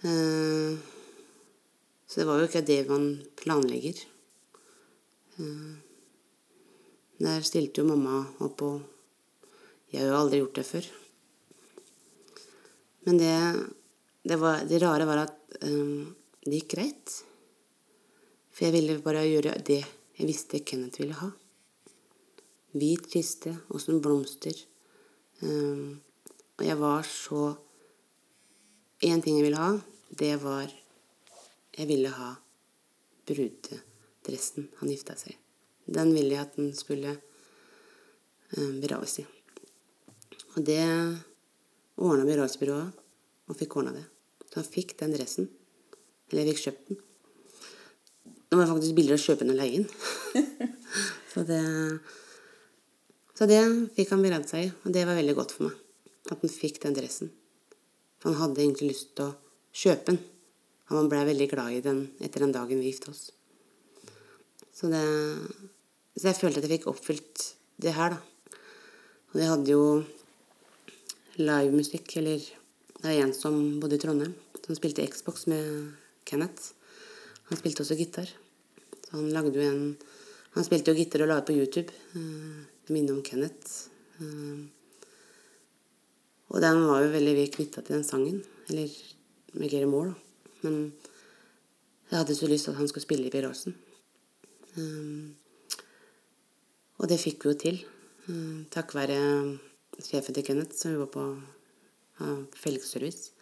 Eh, 0.00 0.78
så 2.06 2.20
det 2.20 2.26
var 2.26 2.38
jo 2.38 2.48
ikke 2.50 2.66
det 2.66 2.88
man 2.90 3.06
planlegger. 3.40 4.02
Eh, 5.38 5.72
der 7.18 7.46
stilte 7.46 7.80
jo 7.80 7.88
mamma 7.88 8.20
opp, 8.44 8.62
og 8.62 8.97
jeg 9.88 10.02
har 10.02 10.10
jo 10.10 10.18
aldri 10.18 10.40
gjort 10.42 10.58
det 10.58 10.66
før. 10.68 10.88
Men 13.06 13.20
det, 13.20 13.34
det, 14.28 14.36
var, 14.36 14.64
det 14.68 14.82
rare 14.82 15.06
var 15.08 15.22
at 15.22 15.60
um, 15.64 16.10
det 16.44 16.60
gikk 16.60 16.74
greit. 16.74 17.14
For 18.52 18.66
jeg 18.66 18.74
ville 18.74 18.98
bare 19.04 19.24
gjøre 19.24 19.54
det 19.64 19.80
jeg 20.18 20.26
visste 20.26 20.60
Kenneth 20.66 21.00
ville 21.00 21.16
ha. 21.16 21.30
Hvit 22.76 23.06
kiste 23.08 23.54
og 23.70 23.80
som 23.80 24.02
blomster. 24.04 24.56
Um, 25.40 26.02
og 26.58 26.66
jeg 26.66 26.78
var 26.80 27.06
så 27.06 27.54
Én 28.98 29.20
ting 29.22 29.36
jeg 29.38 29.44
ville 29.46 29.62
ha, 29.62 29.76
det 30.10 30.32
var 30.42 30.66
Jeg 31.78 31.86
ville 31.86 32.10
ha 32.10 32.32
brudedressen 33.30 34.66
han 34.80 34.90
gifta 34.90 35.14
seg 35.14 35.36
i. 35.36 35.38
Den 35.86 36.10
ville 36.16 36.34
jeg 36.34 36.42
at 36.42 36.58
den 36.58 36.72
skulle 36.74 37.14
um, 38.58 38.80
begraves 38.82 39.20
i. 39.22 39.28
Og 40.58 40.64
det 40.66 40.82
ordna 42.02 42.24
begravelsesbyrået, 42.26 43.02
og 43.48 43.56
fikk 43.58 43.76
ordna 43.78 43.92
det. 43.94 44.06
Så 44.48 44.58
han 44.58 44.66
fikk 44.66 44.96
den 44.98 45.12
dressen. 45.14 45.46
Eller 46.28 46.42
jeg 46.42 46.56
fikk 46.56 46.64
kjøpt 46.64 46.88
den. 46.90 46.98
Nå 48.48 48.56
var 48.56 48.64
det 48.64 48.72
faktisk 48.72 48.96
billigere 48.96 49.20
å 49.20 49.22
kjøpe 49.22 49.44
den 49.44 49.52
og 49.54 49.60
leie 49.60 49.82
den. 49.82 50.72
så 51.32 51.44
det 51.46 51.62
Så 53.38 53.46
det 53.46 53.60
fikk 53.94 54.10
han 54.10 54.24
beredt 54.24 54.50
seg 54.50 54.64
i, 54.66 54.70
og 54.82 54.94
det 54.96 55.04
var 55.06 55.14
veldig 55.14 55.36
godt 55.38 55.54
for 55.54 55.68
meg. 55.68 55.78
At 56.26 56.42
han 56.42 56.50
fikk 56.50 56.82
den 56.82 56.96
dressen. 56.96 57.30
For 58.18 58.32
han 58.32 58.40
hadde 58.42 58.64
egentlig 58.64 58.90
lyst 58.96 59.14
til 59.14 59.28
å 59.28 59.36
kjøpe 59.70 60.10
den. 60.10 60.22
Og 60.88 60.96
han 60.96 61.10
ble 61.12 61.22
veldig 61.28 61.50
glad 61.52 61.76
i 61.76 61.84
den 61.84 62.02
etter 62.18 62.42
den 62.42 62.56
dagen 62.56 62.82
vi 62.82 62.90
gifta 62.90 63.12
oss. 63.14 63.28
Så 64.74 64.90
det 64.90 65.06
Så 66.18 66.32
jeg 66.32 66.40
følte 66.40 66.58
at 66.58 66.66
jeg 66.66 66.80
fikk 66.80 66.88
oppfylt 66.90 67.42
det 67.78 67.92
her, 67.94 68.16
da. 68.16 68.58
Og 69.30 69.36
jeg 69.38 69.50
hadde 69.52 69.70
jo 69.70 69.82
livemusikk, 71.38 72.16
eller 72.20 72.42
Det 72.98 73.12
er 73.12 73.22
en 73.22 73.32
som 73.32 73.54
bodde 73.78 73.94
i 73.94 74.00
Trondheim, 74.02 74.34
som 74.58 74.74
spilte 74.74 75.06
Xbox 75.06 75.46
med 75.46 75.92
Kenneth. 76.26 76.72
Han 77.48 77.58
spilte 77.60 77.84
også 77.84 77.94
gitar. 77.94 78.26
Så 79.06 79.12
han 79.16 79.30
lagde 79.30 79.54
jo 79.54 79.62
en 79.62 79.96
Han 80.56 80.64
spilte 80.64 80.90
jo 80.90 80.98
gitar 80.98 81.22
og 81.22 81.28
la 81.28 81.36
ut 81.38 81.46
på 81.46 81.54
YouTube. 81.54 81.92
Uh, 82.16 82.64
minne 82.90 83.12
om 83.12 83.22
Kenneth. 83.22 83.86
Uh, 84.18 84.66
og 86.48 86.60
den 86.64 86.80
var 86.88 87.04
jo 87.04 87.12
veldig 87.12 87.44
knytta 87.54 87.84
til 87.84 87.94
den 87.94 88.04
sangen. 88.04 88.40
Eller 88.68 88.90
med 89.52 89.70
Gary 89.70 89.86
Moore, 89.86 90.14
da. 90.14 90.14
Men 90.62 90.92
jeg 92.10 92.18
hadde 92.18 92.34
så 92.34 92.48
lyst 92.48 92.64
til 92.64 92.72
at 92.72 92.80
han 92.80 92.88
skulle 92.88 93.04
spille 93.04 93.28
i 93.28 93.30
begravelsen. 93.30 93.76
Um, 94.76 95.36
og 96.98 97.08
det 97.08 97.20
fikk 97.20 97.44
vi 97.44 97.52
jo 97.52 97.60
til. 97.60 97.80
Um, 98.26 98.66
takk 98.72 98.96
være 98.96 99.20
sjefen 100.02 100.36
til 100.36 100.46
Kenneth, 100.46 100.76
som 100.76 100.94
jobba 100.94 101.10
på 101.12 101.26
uh, 102.22 102.42
felgservice. 102.56 103.32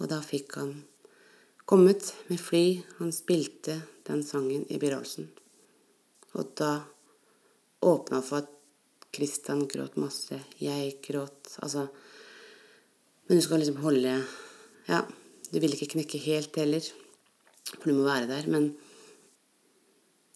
Og 0.00 0.08
da 0.10 0.20
fikk 0.24 0.56
han 0.60 0.74
kommet 1.68 2.12
med 2.28 2.40
fly. 2.40 2.80
Han 2.98 3.12
spilte 3.14 3.80
den 4.08 4.24
sangen 4.26 4.64
i 4.68 4.78
begravelsen. 4.80 5.28
Og 6.38 6.54
da 6.58 6.72
åpna 7.84 8.20
for 8.24 8.44
at 8.44 8.56
Kristian 9.10 9.66
gråt 9.68 9.98
masse. 9.98 10.38
Jeg 10.62 11.00
gråt. 11.04 11.56
Altså 11.62 11.88
Men 13.26 13.38
du 13.38 13.42
skal 13.42 13.58
liksom 13.62 13.82
holde 13.84 14.24
Ja, 14.88 15.02
du 15.52 15.58
vil 15.60 15.74
ikke 15.74 15.92
knekke 15.94 16.18
helt 16.18 16.56
heller, 16.56 16.82
for 17.64 17.90
du 17.90 17.94
må 17.94 18.04
være 18.04 18.26
der. 18.26 18.46
Men 18.50 18.76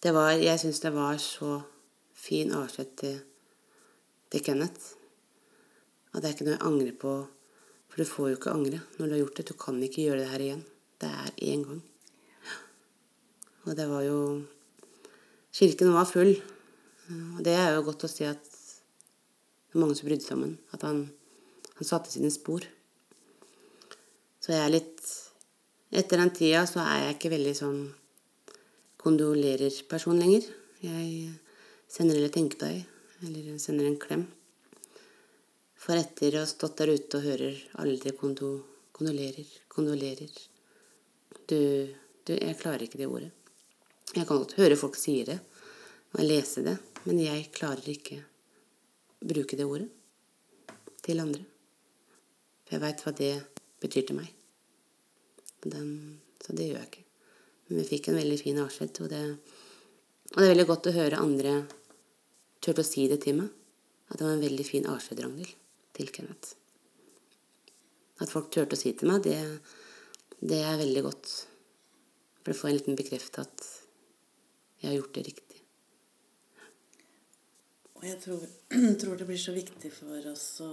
det 0.03 0.15
var 0.15 0.31
Jeg 0.31 0.61
syns 0.61 0.81
det 0.81 0.95
var 0.95 1.17
så 1.19 1.63
fin 2.15 2.53
avskjed 2.53 2.97
til, 2.97 3.21
til 4.31 4.45
Kenneth. 4.45 5.04
Og 6.15 6.23
det 6.23 6.29
er 6.29 6.37
ikke 6.37 6.47
noe 6.47 6.55
jeg 6.55 6.67
angrer 6.69 6.95
på, 6.95 7.13
for 7.91 8.01
du 8.01 8.09
får 8.09 8.31
jo 8.31 8.39
ikke 8.39 8.55
angre 8.55 8.81
når 8.97 9.07
du 9.07 9.15
har 9.17 9.23
gjort 9.25 9.41
det. 9.41 9.47
Du 9.51 9.57
kan 9.59 9.83
ikke 9.83 10.07
gjøre 10.07 10.21
det 10.23 10.31
her 10.31 10.45
igjen. 10.47 10.65
Det 11.03 11.11
er 11.11 11.33
én 11.51 11.65
gang. 11.67 11.83
Og 13.65 13.77
det 13.77 13.89
var 13.91 14.05
jo 14.07 14.19
Kirken 15.55 15.93
var 15.95 16.07
full. 16.11 16.33
Og 17.37 17.43
det 17.47 17.55
er 17.55 17.75
jo 17.75 17.85
godt 17.87 18.07
å 18.07 18.11
si 18.11 18.25
at 18.27 18.43
det 18.43 19.77
er 19.77 19.83
mange 19.83 19.99
som 19.99 20.09
brydde 20.09 20.27
sammen. 20.27 20.57
At 20.75 20.83
han, 20.87 21.05
han 21.79 21.87
satte 21.87 22.11
sine 22.11 22.31
spor. 22.35 22.67
Så 24.43 24.55
jeg 24.55 24.63
er 24.63 24.75
litt 24.79 25.13
Etter 25.95 26.19
den 26.19 26.33
tida 26.35 26.65
så 26.67 26.81
er 26.83 27.05
jeg 27.05 27.15
ikke 27.15 27.31
veldig 27.37 27.53
sånn 27.55 27.77
kondolerer-person 28.99 30.19
lenger. 30.19 30.49
Jeg 30.83 31.29
sender 31.87 32.19
eller 32.19 32.33
tenker 32.35 32.59
på 32.59 32.67
deg, 32.67 32.81
eller 33.29 33.61
sender 33.63 33.87
en 33.87 34.01
klem. 34.03 34.25
For 35.85 36.01
etter 36.01 36.39
å 36.39 36.43
ha 36.43 36.49
stått 36.49 36.79
der 36.81 36.95
ute 36.97 37.19
og 37.19 37.27
hører 37.29 37.59
aldri 37.83 38.15
kondo, 38.17 38.51
kondolerer, 38.97 39.49
kondolerer 39.69 40.31
du, 41.45 41.59
du, 42.25 42.33
Jeg 42.33 42.57
klarer 42.57 42.87
ikke 42.87 43.01
det 43.03 43.09
ordet. 43.11 43.33
Jeg 44.15 44.25
kan 44.25 44.39
godt 44.39 44.55
høre 44.57 44.79
folk 44.81 44.97
sier 44.97 45.29
det, 45.29 45.37
og 46.15 46.23
lese 46.25 46.63
det, 46.65 46.79
men 47.05 47.21
jeg 47.21 47.51
klarer 47.53 47.89
ikke 47.91 48.17
bruke 49.25 49.59
det 49.59 49.67
ordet 49.69 49.91
til 51.05 51.21
andre. 51.21 51.43
For 52.65 52.77
jeg 52.77 52.85
veit 52.85 53.03
hva 53.05 53.13
det 53.19 53.33
betyr 53.85 54.07
til 54.09 54.19
meg. 54.23 54.31
Den, 55.65 55.91
så 56.41 56.57
det 56.57 56.71
gjør 56.71 56.81
jeg 56.81 56.91
ikke. 56.93 57.05
Men 57.67 57.81
vi 57.81 57.85
fikk 57.91 58.09
en 58.09 58.19
veldig 58.21 58.39
fin 58.41 58.63
avskjed, 58.63 59.03
og 59.05 59.13
og 60.33 60.41
det 60.41 60.47
er 60.47 60.55
veldig 60.55 60.67
godt 60.67 60.89
å 60.89 60.95
høre 60.97 61.21
andre 61.21 61.53
turte 62.65 62.81
å 62.81 62.89
si 62.89 63.05
det 63.11 63.21
til 63.27 63.37
meg. 63.43 63.53
At 64.09 64.19
det 64.19 64.27
var 64.27 64.35
en 64.39 64.43
veldig 64.47 64.67
fin 64.67 64.89
avskjed, 64.89 65.21
Ragnhild, 65.21 65.53
til 65.97 66.11
Kenneth. 66.15 66.55
At 68.23 68.31
folk 68.31 68.51
turte 68.55 68.77
å 68.77 68.81
si 68.81 68.93
til 68.95 69.11
meg, 69.11 69.25
det, 69.27 69.39
det 70.41 70.61
er 70.63 70.81
veldig 70.81 71.03
godt. 71.07 71.33
For 72.45 72.53
å 72.53 72.59
få 72.59 72.71
en 72.71 72.79
liten 72.79 72.99
bekreftelse 72.99 73.43
at 73.43 73.71
jeg 74.83 74.91
har 74.91 74.99
gjort 74.99 75.15
det 75.17 75.27
riktig. 75.31 75.61
Og 77.95 78.05
jeg 78.11 78.21
tror, 78.21 78.43
tror, 79.01 79.17
det 79.17 79.27
blir 79.31 79.41
så 79.41 79.55
viktig 79.57 79.91
for 79.95 80.31
oss 80.31 80.49
å 80.65 80.71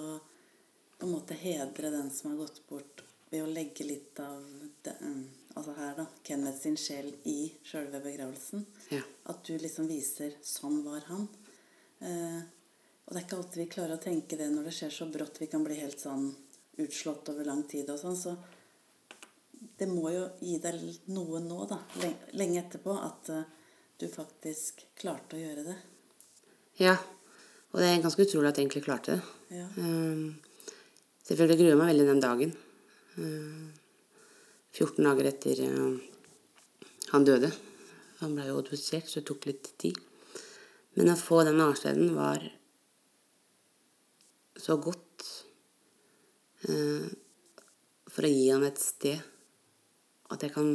på 1.01 1.07
en 1.07 1.15
måte 1.15 1.33
hedre 1.33 1.89
den 1.89 2.11
som 2.13 2.29
har 2.29 2.43
gått 2.43 2.59
bort, 2.69 3.01
ved 3.31 3.41
å 3.41 3.49
legge 3.49 3.85
litt 3.87 4.19
av 4.21 4.43
det, 4.83 4.91
mm, 4.99 5.21
altså 5.55 5.73
her 5.77 5.93
da, 5.97 6.03
Kenneth 6.27 6.59
sin 6.59 6.75
sjel 6.77 7.07
i 7.31 7.47
sjølve 7.65 8.01
begravelsen. 8.03 8.65
Ja. 8.91 8.99
At 9.31 9.39
du 9.47 9.55
liksom 9.57 9.87
viser 9.89 10.35
'sånn 10.43 10.83
var 10.83 11.07
han'. 11.07 11.29
Eh, 12.01 12.41
og 13.11 13.15
det 13.17 13.19
er 13.19 13.25
ikke 13.25 13.37
alltid 13.41 13.59
vi 13.59 13.71
klarer 13.73 13.97
å 13.97 13.99
tenke 13.99 14.37
det 14.39 14.45
når 14.47 14.69
det 14.69 14.71
skjer 14.71 14.91
så 14.95 15.05
brått. 15.11 15.41
Vi 15.41 15.49
kan 15.51 15.65
bli 15.65 15.75
helt 15.81 15.99
sånn 15.99 16.29
utslått 16.79 17.27
over 17.33 17.43
lang 17.43 17.65
tid 17.67 17.89
og 17.91 17.97
sånn. 17.99 18.15
Så 18.15 18.31
det 19.81 19.87
må 19.91 20.13
jo 20.13 20.21
gi 20.39 20.53
deg 20.63 20.77
noe 21.11 21.41
nå, 21.43 21.57
da, 21.67 21.81
lenge 22.39 22.61
etterpå, 22.61 22.93
at 22.95 23.31
uh, 23.35 23.41
du 23.99 24.05
faktisk 24.07 24.79
klarte 24.95 25.35
å 25.35 25.41
gjøre 25.41 25.65
det. 25.65 25.75
Ja. 26.79 26.93
Og 27.73 27.83
det 27.83 27.89
er 27.89 27.99
ganske 28.05 28.23
utrolig 28.23 28.53
at 28.53 28.61
jeg 28.61 28.69
egentlig 28.69 28.85
klarte 28.87 29.17
det. 29.17 29.59
Ja. 29.59 29.67
Um, 29.75 30.39
selvfølgelig 31.27 31.59
gruer 31.59 31.73
jeg 31.73 31.81
meg 31.81 31.91
veldig 31.91 32.07
den 32.13 32.23
dagen. 32.23 32.55
14 33.17 34.87
eh, 34.87 35.03
dager 35.09 35.31
etter 35.33 35.61
um, 35.67 35.99
han 37.11 37.27
døde. 37.27 37.51
Han 38.23 38.39
ble 38.39 38.47
jo 38.47 38.63
obdusert, 38.63 39.11
så 39.11 39.19
det 39.19 39.27
tok 39.33 39.51
litt 39.51 39.73
tid. 39.83 39.99
Men 40.95 41.11
å 41.11 41.19
få 41.19 41.43
den 41.43 41.59
avskjeden 41.59 42.15
var 42.15 42.47
så 44.61 44.77
godt 44.77 45.27
eh, 46.69 47.09
for 48.11 48.27
å 48.27 48.31
gi 48.31 48.49
han 48.51 48.65
et 48.67 48.81
sted 48.81 49.21
at 50.31 50.43
jeg 50.45 50.53
kan 50.55 50.71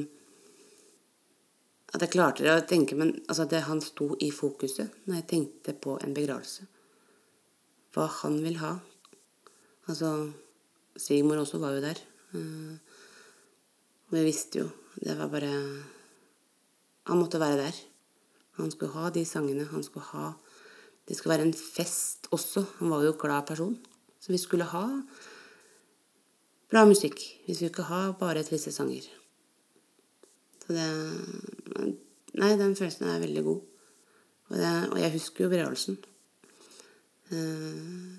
At 1.94 2.02
jeg 2.02 2.12
klarte 2.12 2.44
det 2.44 2.52
å 2.52 2.64
tenke 2.68 2.96
Men 2.98 3.14
altså 3.24 3.46
at 3.46 3.54
han 3.68 3.80
sto 3.80 4.10
i 4.20 4.32
fokuset 4.34 5.06
når 5.06 5.20
jeg 5.20 5.28
tenkte 5.30 5.72
på 5.72 5.94
en 6.02 6.12
begravelse. 6.16 6.66
Hva 7.94 8.04
han 8.20 8.40
vil 8.44 8.58
ha. 8.60 8.74
Altså 9.88 10.10
Sigmor 11.00 11.40
også 11.40 11.60
var 11.62 11.76
jo 11.76 11.84
der. 11.84 12.00
Eh, 12.36 12.74
og 14.10 14.18
jeg 14.18 14.26
visste 14.26 14.64
jo 14.64 14.66
Det 14.96 15.14
var 15.16 15.30
bare 15.32 15.52
Han 17.06 17.22
måtte 17.22 17.40
være 17.40 17.62
der. 17.62 17.80
Han 18.58 18.70
skulle 18.70 18.92
ha 18.98 19.10
de 19.14 19.24
sangene. 19.24 19.68
Han 19.70 19.84
skulle 19.86 20.10
ha 20.10 20.34
Det 21.06 21.16
skulle 21.16 21.36
være 21.36 21.46
en 21.48 21.54
fest 21.54 22.28
også. 22.34 22.64
Han 22.78 22.90
var 22.90 23.04
jo 23.04 23.12
en 23.12 23.20
glad 23.20 23.46
person. 23.46 23.76
Så 24.20 24.32
vi 24.32 24.38
skulle 24.42 24.64
ha 24.64 24.84
bra 26.70 26.84
musikk. 26.84 27.20
Vi 27.46 27.54
skulle 27.54 27.70
ikke 27.70 27.88
ha 27.90 28.10
bare 28.18 28.42
triste 28.42 28.72
sanger. 28.74 29.06
Så 30.66 30.74
det 30.74 30.90
Nei, 32.36 32.50
den 32.60 32.74
følelsen 32.76 33.06
er 33.08 33.22
veldig 33.22 33.42
god. 33.46 33.60
Og, 34.48 34.56
det, 34.60 34.72
og 34.92 34.98
jeg 35.00 35.12
husker 35.14 35.44
jo 35.44 35.50
begravelsen. 35.50 35.96
Eh, 37.32 38.18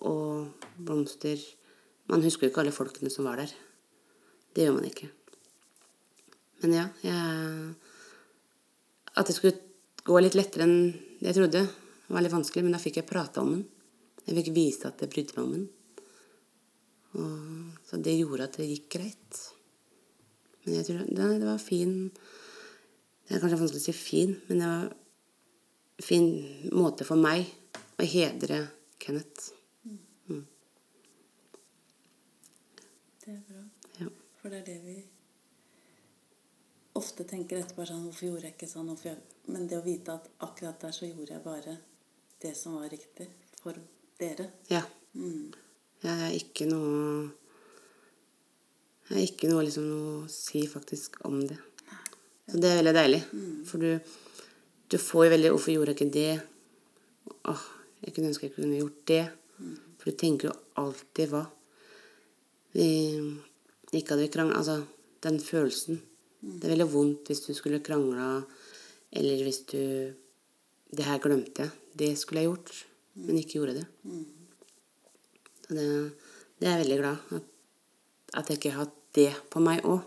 og 0.00 0.46
blomster 0.78 1.42
man 2.10 2.24
husker 2.26 2.46
jo 2.46 2.50
ikke 2.50 2.62
alle 2.64 2.74
folkene 2.74 3.10
som 3.12 3.28
var 3.28 3.38
der. 3.38 3.52
Det 4.56 4.64
gjør 4.64 4.74
man 4.74 4.86
ikke. 4.88 5.10
Men 6.62 6.72
ja, 6.74 6.86
jeg 7.04 7.74
At 9.16 9.26
det 9.26 9.34
skulle 9.34 9.58
gå 10.04 10.20
litt 10.20 10.38
lettere 10.38 10.66
enn 10.66 10.78
jeg 11.20 11.36
trodde, 11.36 11.66
Det 12.10 12.14
var 12.14 12.24
litt 12.24 12.32
vanskelig, 12.32 12.64
men 12.66 12.74
da 12.74 12.80
fikk 12.82 12.96
jeg 12.98 13.06
prate 13.06 13.38
om 13.38 13.52
den. 13.52 13.66
Jeg 14.26 14.34
fikk 14.40 14.48
vise 14.54 14.88
at 14.88 14.98
jeg 14.98 15.10
brydde 15.12 15.36
meg 15.36 15.44
om 15.44 15.52
den. 15.54 15.68
Og, 17.20 17.76
så 17.86 18.00
det 18.02 18.16
gjorde 18.16 18.48
at 18.48 18.58
det 18.58 18.66
gikk 18.66 18.88
greit. 18.96 19.42
Men 20.64 20.74
jeg 20.74 20.88
tror 20.88 21.04
det, 21.06 21.28
det 21.40 21.46
var 21.46 21.62
fin 21.62 21.94
Det 22.10 23.36
er 23.36 23.44
kanskje 23.44 23.60
vanskelig 23.60 23.82
å 23.82 23.86
si 23.86 23.94
fin, 23.94 24.34
men 24.48 24.58
det 24.58 24.72
var 24.72 24.90
en 24.90 26.08
fin 26.08 26.26
måte 26.74 27.06
for 27.06 27.20
meg 27.20 27.46
å 28.00 28.10
hedre 28.10 28.64
Kenneth. 28.98 29.52
Det 33.30 33.36
er 33.36 33.42
bra. 33.46 33.62
Ja. 34.00 34.08
For 34.40 34.50
det 34.50 34.64
er 34.64 34.66
det 34.66 34.78
vi 34.82 34.96
ofte 36.98 37.24
tenker 37.28 37.60
etterpå 37.60 37.86
sånn 37.86 38.04
Hvorfor 38.06 38.26
gjorde 38.26 38.48
jeg 38.48 38.56
ikke 38.56 38.70
sånn? 38.70 38.90
Jeg... 39.04 39.18
Men 39.50 39.66
det 39.70 39.78
å 39.78 39.84
vite 39.84 40.16
at 40.16 40.28
akkurat 40.46 40.80
der 40.82 40.94
så 40.94 41.08
gjorde 41.08 41.36
jeg 41.36 41.44
bare 41.44 41.76
det 42.40 42.54
som 42.56 42.78
var 42.80 42.88
riktig 42.92 43.26
for 43.60 43.76
dere. 44.20 44.46
Ja. 44.70 44.82
Mm. 45.14 45.50
Jeg 46.00 46.24
er 46.26 46.36
ikke 46.36 46.66
noe 46.70 47.30
Jeg 49.10 49.16
har 49.16 49.24
ikke 49.26 49.50
noe, 49.50 49.64
liksom, 49.66 49.88
noe 49.90 50.14
å 50.22 50.30
si 50.32 50.62
faktisk 50.70 51.18
om 51.26 51.40
det. 51.42 51.58
Så 52.50 52.58
det 52.62 52.70
er 52.70 52.80
veldig 52.80 52.94
deilig. 52.94 53.20
Mm. 53.34 53.56
For 53.66 53.82
du, 53.82 54.14
du, 54.90 54.96
får 54.98 55.24
jo 55.24 55.32
veldig 55.34 55.50
'Hvorfor 55.50 55.72
gjorde 55.74 55.94
jeg 55.94 56.00
ikke 56.00 56.14
det?' 56.14 56.42
Åh, 57.50 57.64
jeg 58.04 58.14
kunne 58.14 58.30
ønske 58.30 58.46
jeg 58.46 58.54
kunne 58.54 58.78
gjort 58.78 59.02
det. 59.06 59.24
Mm. 59.58 59.76
For 59.98 60.10
du 60.10 60.16
tenker 60.16 60.48
jo 60.48 60.54
alltid 60.82 61.30
hva 61.30 61.44
vi 62.72 62.86
ikke 63.92 64.14
hadde 64.14 64.30
krangla 64.30 64.56
Altså, 64.56 64.84
den 65.22 65.40
følelsen. 65.40 66.00
Det 66.40 66.64
er 66.64 66.74
veldig 66.74 66.88
vondt 66.92 67.30
hvis 67.30 67.44
du 67.46 67.52
skulle 67.56 67.82
krangla, 67.84 68.40
eller 69.12 69.44
hvis 69.44 69.62
du 69.72 69.82
Det 70.90 71.04
her 71.06 71.20
glemte 71.22 71.62
jeg. 71.62 71.70
Det 71.94 72.18
skulle 72.18 72.40
jeg 72.40 72.48
gjort, 72.48 72.70
men 73.14 73.36
ikke 73.38 73.60
gjorde 73.60 73.74
det. 73.76 73.84
Så 75.62 75.76
det, 75.76 75.84
det 76.58 76.66
er 76.66 76.72
jeg 76.72 76.80
veldig 76.80 76.96
glad 76.98 77.36
at, 77.36 77.44
at 78.34 78.50
jeg 78.50 78.58
ikke 78.58 78.72
har 78.74 78.88
hatt 78.88 78.96
det 79.14 79.30
på 79.54 79.62
meg 79.62 79.86
òg. 79.86 80.02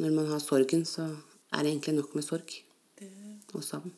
Når 0.00 0.16
man 0.16 0.30
har 0.32 0.40
sorgen, 0.40 0.86
så 0.88 1.04
er 1.52 1.62
det 1.62 1.74
egentlig 1.74 1.98
nok 1.98 2.14
med 2.16 2.24
sorg 2.24 2.56
og 3.52 3.64
savn. 3.64 3.92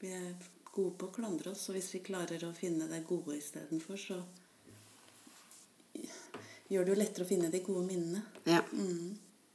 vi 0.00 0.12
er 0.12 0.34
gode 0.74 0.96
på 0.98 1.08
å 1.08 1.14
klandre 1.14 1.54
oss, 1.54 1.68
og 1.70 1.78
hvis 1.78 1.92
vi 1.94 2.04
klarer 2.04 2.44
å 2.44 2.52
finne 2.52 2.88
det 2.90 3.04
gode 3.08 3.38
istedenfor, 3.38 3.96
så 3.96 4.18
gjør 6.68 6.84
det 6.84 6.92
jo 6.92 6.98
lettere 6.98 7.24
å 7.24 7.28
finne 7.28 7.48
de 7.52 7.60
gode 7.64 7.86
minnene. 7.86 8.24
Ja. 8.44 8.60
Mm. 8.72 9.14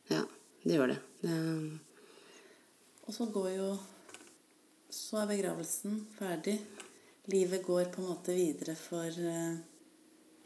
Ja, 0.10 0.24
det 0.64 0.76
gjør 0.76 0.92
det. 0.94 1.00
det 1.22 1.36
Og 3.08 3.14
så 3.14 3.26
går 3.34 3.50
jo 3.56 3.70
Så 4.90 5.20
er 5.22 5.28
begravelsen 5.30 6.00
ferdig. 6.18 6.56
Livet 7.30 7.62
går 7.66 7.92
på 7.94 8.02
en 8.02 8.08
måte 8.10 8.34
videre 8.34 8.74
for 8.74 9.06
eh, 9.06 9.60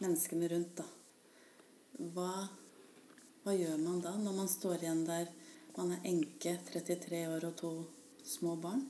menneskene 0.03 0.49
rundt, 0.51 0.81
da. 0.81 0.83
Hva, 2.11 2.49
hva 3.45 3.55
gjør 3.55 3.77
man 3.79 4.01
da, 4.03 4.11
når 4.19 4.35
man 4.35 4.51
står 4.51 4.83
igjen 4.83 5.05
der 5.07 5.29
man 5.77 5.93
er 5.95 6.03
enke, 6.11 6.57
33 6.73 7.21
år 7.31 7.47
og 7.47 7.55
to 7.61 7.71
små 8.27 8.57
barn? 8.59 8.83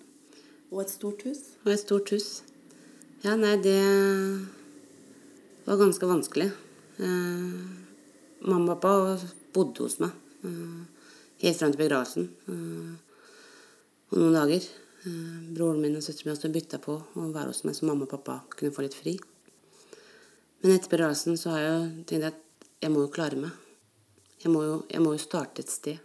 Og 0.71 0.81
et 0.81 0.95
stort 0.95 1.21
hus? 1.29 1.43
Og 1.67 1.75
et 1.75 1.83
stort 1.83 2.09
hus. 2.15 2.31
Ja, 3.21 3.37
nei, 3.37 3.53
det 3.61 3.77
var 5.67 5.77
ganske 5.85 6.09
vanskelig. 6.15 6.49
Eh, 6.97 7.61
mamma 8.41 8.73
og 8.73 8.81
pappa 8.81 9.31
bodde 9.53 9.85
hos 9.85 10.01
meg 10.01 10.22
helt 10.43 11.59
fram 11.59 11.73
til 11.73 11.81
begravelsen. 11.81 12.29
Eh, 12.47 12.93
og 14.11 14.17
noen 14.19 14.37
dager. 14.37 14.65
Eh, 15.03 15.37
broren 15.55 15.81
min 15.83 15.97
og 15.97 16.03
søsteren 16.03 16.29
min 16.31 16.37
også 16.37 16.51
bytta 16.53 16.79
på 16.83 16.97
å 16.99 17.27
være 17.33 17.51
hos 17.51 17.63
meg, 17.67 17.75
så 17.75 17.87
mamma 17.89 18.07
og 18.07 18.13
pappa 18.13 18.41
kunne 18.55 18.73
få 18.75 18.85
litt 18.85 18.97
fri. 18.97 19.17
Men 20.63 20.77
etter 20.77 20.91
begravelsen 20.91 21.37
så 21.39 21.55
har 21.55 21.63
jeg 21.63 21.73
jo 21.73 22.05
tenkt 22.07 22.29
at 22.29 22.69
jeg 22.83 22.91
må 22.91 23.03
jo 23.03 23.11
klare 23.11 23.39
meg. 23.39 23.51
Jeg 24.43 24.51
må 24.51 24.63
jo, 24.63 24.77
jeg 24.91 25.03
må 25.03 25.15
jo 25.15 25.23
starte 25.23 25.63
et 25.63 25.71
sted. 25.71 25.99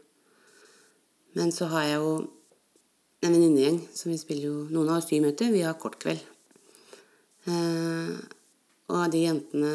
Men 1.38 1.53
så 1.55 1.68
har 1.70 1.87
jeg 1.87 2.01
jo 2.01 2.14
en 3.22 3.35
venninnegjeng 3.35 3.81
som 3.94 4.12
vi 4.12 4.18
spiller 4.18 4.46
jo 4.46 4.66
Noen 4.70 4.92
har 4.92 5.03
styrmøte, 5.03 5.51
vi 5.51 5.64
har 5.66 5.79
kortkveld. 5.79 6.22
Eh, 7.51 8.14
og 8.88 9.11
de 9.12 9.22
jentene 9.27 9.72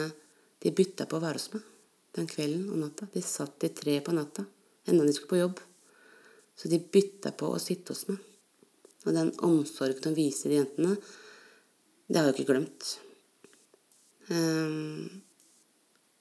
de 0.63 0.71
bytta 0.71 1.05
på 1.07 1.19
å 1.19 1.23
være 1.23 1.39
hos 1.39 1.51
meg 1.53 1.69
den 2.13 2.29
kvelden 2.29 2.69
og 2.71 2.81
natta. 2.81 3.07
De 3.13 3.21
satt 3.25 3.55
til 3.61 3.73
tre 3.75 3.97
på 4.05 4.13
natta, 4.15 4.45
enda 4.89 5.05
de 5.05 5.13
skulle 5.15 5.33
på 5.33 5.41
jobb. 5.41 5.61
Så 6.55 6.69
de 6.69 6.79
bytta 6.79 7.33
på 7.37 7.49
å 7.53 7.61
sitte 7.61 7.95
hos 7.95 8.05
meg. 8.09 8.19
Og 9.03 9.15
den 9.15 9.33
omsorgen 9.43 10.03
de 10.03 10.15
viser 10.15 10.51
de 10.51 10.59
jentene, 10.61 10.95
det 12.07 12.19
har 12.19 12.29
jeg 12.29 12.43
ikke 12.43 12.53
glemt. 12.53 12.91
Um, 14.29 15.23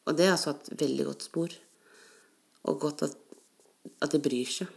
og 0.09 0.16
det 0.18 0.31
har 0.31 0.40
satt 0.40 0.72
veldig 0.79 1.07
godt 1.11 1.27
spor. 1.27 1.55
Og 2.66 2.81
godt 2.83 3.05
at, 3.07 3.16
at 4.03 4.14
de 4.14 4.22
bryr 4.22 4.51
seg. 4.51 4.70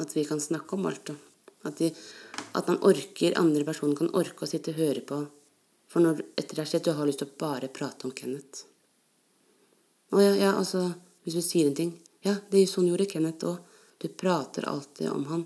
At 0.00 0.12
vi 0.16 0.26
kan 0.28 0.42
snakke 0.42 0.76
om 0.76 0.88
alt. 0.90 1.14
At, 1.64 1.78
de, 1.80 1.90
at 2.56 2.68
man 2.68 2.82
orker, 2.84 3.38
andre 3.40 3.64
personer 3.68 3.96
kan 3.98 4.12
orke 4.16 4.44
å 4.44 4.50
sitte 4.50 4.74
og 4.74 4.80
høre 4.82 5.04
på. 5.06 5.22
For 5.92 6.04
når, 6.04 6.24
etter 6.36 6.56
det 6.56 6.64
har 6.64 6.72
skjedd, 6.72 6.88
du 6.88 6.96
har 6.98 7.08
lyst 7.08 7.22
til 7.22 7.30
å 7.30 7.38
bare 7.40 7.72
prate 7.72 8.08
om 8.08 8.14
Kenneth. 8.16 8.66
Å 10.12 10.20
ja, 10.22 10.34
ja, 10.36 10.52
altså, 10.54 10.90
hvis 11.24 11.38
du 11.38 11.44
sier 11.44 11.70
en 11.70 11.78
ting 11.78 11.94
Ja, 12.26 12.34
det 12.50 12.58
er 12.58 12.70
sånn 12.70 12.88
gjorde 12.90 13.06
Kenneth 13.10 13.46
òg. 13.46 13.62
Du 14.02 14.08
prater 14.10 14.66
alltid 14.66 15.08
om 15.12 15.24
han. 15.30 15.44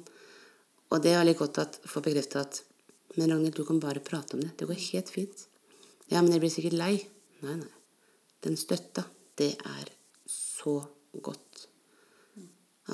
Og 0.91 1.03
det 1.03 1.13
er 1.13 1.21
veldig 1.21 1.37
godt 1.39 1.61
å 1.61 1.67
få 1.93 2.03
bekrefta 2.05 2.45
at 2.47 2.65
Men 3.19 3.33
Ragnhild, 3.33 3.57
du 3.59 3.65
kan 3.67 3.81
bare 3.83 3.99
prate 3.99 4.37
om 4.37 4.41
det. 4.41 4.53
Det 4.57 4.69
går 4.71 4.79
helt 4.79 5.09
fint. 5.11 5.41
Ja, 6.07 6.21
men 6.23 6.31
jeg 6.31 6.41
blir 6.45 6.53
sikkert 6.55 6.77
lei. 6.79 6.93
Nei, 7.43 7.57
nei. 7.59 7.73
Den 8.47 8.55
støtta, 8.57 9.03
det 9.35 9.57
er 9.67 9.91
så 10.31 10.77
godt. 11.19 11.65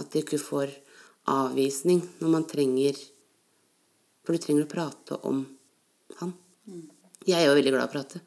At 0.00 0.08
du 0.12 0.22
ikke 0.22 0.40
får 0.40 0.72
avvisning 1.28 2.00
når 2.22 2.32
man 2.32 2.48
trenger 2.48 2.96
For 4.24 4.32
du 4.34 4.42
trenger 4.42 4.64
å 4.64 4.72
prate 4.72 5.20
om 5.28 5.44
han. 6.18 6.32
Jeg 7.28 7.38
er 7.38 7.46
jo 7.46 7.54
veldig 7.54 7.76
glad 7.76 7.84
i 7.84 7.90
å 7.90 7.92
prate. 7.92 8.24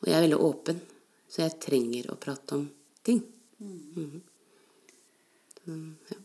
Og 0.00 0.08
jeg 0.08 0.16
er 0.16 0.24
veldig 0.24 0.40
åpen, 0.46 0.80
så 1.28 1.42
jeg 1.42 1.58
trenger 1.60 2.08
å 2.14 2.20
prate 2.22 2.56
om 2.56 2.68
ting. 3.04 3.20
Mhm. 3.58 4.22
Så, 4.22 4.29
ja. 5.66 6.18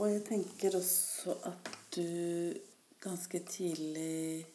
Og 0.00 0.08
jeg 0.08 0.22
tenker 0.24 0.76
også 0.78 1.34
at 1.48 1.68
du 1.94 2.06
ganske 3.00 3.40
tidlig 3.48 4.46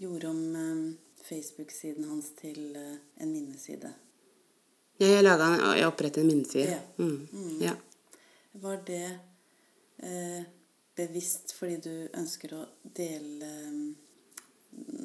gjorde 0.00 0.28
om 0.28 0.42
eh, 0.56 0.82
Facebook-siden 1.24 2.08
hans 2.10 2.30
til 2.40 2.76
eh, 2.76 2.96
en 3.22 3.32
minneside. 3.32 3.92
Ja, 5.00 5.06
jeg, 5.06 5.24
laget, 5.24 5.62
jeg 5.78 5.88
opprettet 5.88 6.22
en 6.22 6.28
minneside. 6.28 6.76
Ja. 6.76 6.80
Mm. 6.98 7.60
Ja. 7.62 7.74
Var 8.52 8.82
det 8.86 9.06
eh, 10.04 10.42
bevisst 10.96 11.54
fordi 11.56 11.78
du 11.84 11.94
ønsker 12.20 12.54
å 12.58 12.64
dele 12.82 13.48
eh, 13.48 13.78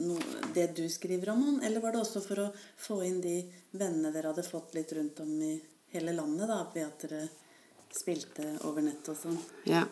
no, 0.04 0.18
det 0.56 0.68
du 0.78 0.84
skriver 0.92 1.32
om 1.36 1.44
han, 1.48 1.62
eller 1.64 1.84
var 1.84 1.96
det 1.96 2.04
også 2.04 2.24
for 2.26 2.44
å 2.44 2.50
få 2.58 3.00
inn 3.08 3.22
de 3.24 3.38
vennene 3.72 4.12
dere 4.12 4.34
hadde 4.34 4.48
fått 4.48 4.76
litt 4.78 4.92
rundt 4.98 5.24
om 5.24 5.32
i 5.42 5.56
hele 5.96 6.16
landet, 6.16 6.48
da, 6.52 6.62
ved 6.74 6.86
at 6.86 7.04
dere 7.06 7.26
spilte 7.96 8.48
over 8.68 8.84
nett 8.86 9.08
og 9.12 9.18
sånn? 9.20 9.38
Ja. 9.70 9.86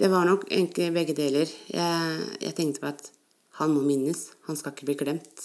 Det 0.00 0.08
var 0.10 0.24
nok 0.26 0.46
egentlig 0.48 0.88
begge 0.94 1.14
deler. 1.14 1.50
Jeg, 1.70 2.28
jeg 2.40 2.54
tenkte 2.58 2.82
på 2.82 2.88
at 2.90 3.10
han 3.60 3.74
må 3.74 3.82
minnes. 3.84 4.30
Han 4.48 4.58
skal 4.58 4.72
ikke 4.74 4.88
bli 4.88 4.96
glemt. 5.04 5.44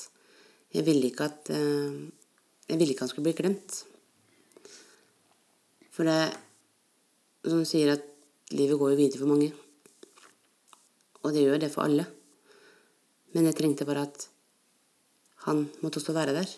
Jeg 0.73 0.85
ville 0.87 1.09
ikke 1.09 1.27
at 1.27 1.51
eh, 1.53 2.07
Jeg 2.67 2.79
ville 2.79 2.91
ikke 2.91 3.05
han 3.05 3.11
skulle 3.11 3.27
bli 3.29 3.37
glemt. 3.37 3.83
For 5.95 6.07
det 6.07 6.35
Som 7.47 7.61
du 7.63 7.67
sier, 7.67 7.93
at 7.93 8.03
livet 8.51 8.79
går 8.79 8.91
jo 8.91 8.99
videre 8.99 9.21
for 9.21 9.31
mange. 9.31 9.51
Og 11.23 11.31
det 11.31 11.45
gjør 11.45 11.61
det 11.61 11.69
for 11.71 11.85
alle. 11.85 12.03
Men 13.35 13.47
jeg 13.47 13.55
trengte 13.55 13.87
bare 13.87 14.03
at 14.07 14.25
han 15.45 15.67
måtte 15.79 16.01
også 16.01 16.15
være 16.15 16.35
der. 16.35 16.49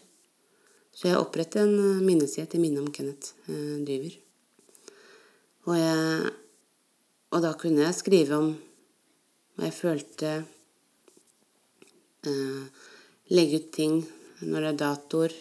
Så 1.00 1.08
jeg 1.08 1.16
opprettet 1.16 1.62
en 1.64 1.78
eh, 1.80 2.04
minneside 2.04 2.50
til 2.52 2.60
minne 2.60 2.82
om 2.84 2.90
Kenneth 2.92 3.38
eh, 3.48 3.78
Dyver. 3.88 4.18
Og, 5.70 5.76
jeg, 5.80 6.32
og 7.32 7.44
da 7.46 7.54
kunne 7.62 7.86
jeg 7.86 7.96
skrive 7.96 8.40
om 8.40 8.50
hva 9.56 9.70
jeg 9.70 9.76
følte 9.78 10.32
eh, 12.28 12.88
Legge 13.32 13.62
ut 13.62 13.70
ting 13.72 14.02
når 14.42 14.60
det 14.66 14.70
er 14.74 14.82
datoer. 14.82 15.38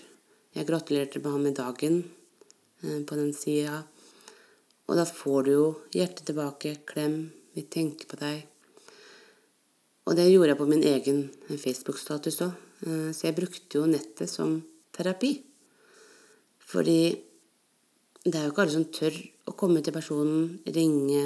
Jeg 0.55 0.69
gratulerte 0.69 1.23
med 1.25 1.35
ham 1.35 1.49
med 1.49 1.59
dagen 1.59 1.99
eh, 2.05 3.03
på 3.03 3.19
den 3.19 3.35
sida. 3.35 3.81
Og 4.87 4.95
da 5.01 5.09
får 5.09 5.49
du 5.49 5.53
jo 5.57 5.67
hjertet 5.97 6.29
tilbake, 6.31 6.77
klem, 6.87 7.19
vi 7.57 7.67
tenker 7.67 8.07
på 8.07 8.21
deg. 8.23 8.47
Og 10.07 10.15
det 10.17 10.31
gjorde 10.31 10.55
jeg 10.55 10.61
på 10.63 10.71
min 10.71 10.87
egen 10.87 11.21
Facebook-status 11.51 12.43
òg. 12.47 12.65
Eh, 12.87 13.11
så 13.11 13.27
jeg 13.27 13.41
brukte 13.43 13.83
jo 13.83 13.91
nettet 13.91 14.31
som 14.31 14.61
terapi. 14.95 15.48
Fordi 16.69 17.01
det 18.25 18.35
er 18.37 18.47
jo 18.47 18.53
ikke 18.53 18.65
alle 18.67 18.77
som 18.77 18.89
tør 18.93 19.15
å 19.49 19.55
komme 19.57 19.81
til 19.85 19.95
personen, 19.95 20.59
ringe. 20.69 21.25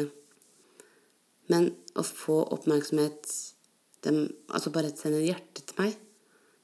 Men 1.51 1.71
å 1.99 2.05
få 2.07 2.39
oppmerksomhet 2.55 3.27
dem, 4.07 4.25
Altså 4.51 4.73
bare 4.75 4.93
sende 4.95 5.21
et 5.23 5.31
hjerte 5.31 5.65
til 5.67 5.79
meg, 5.79 5.97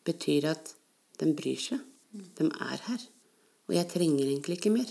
betyr 0.07 0.51
at 0.53 0.75
de 1.19 1.31
bryr 1.35 1.61
seg. 1.63 1.83
De 2.39 2.47
er 2.47 2.85
her. 2.87 3.05
Og 3.69 3.75
jeg 3.77 3.91
trenger 3.91 4.27
egentlig 4.27 4.59
ikke 4.59 4.75
mer. 4.75 4.91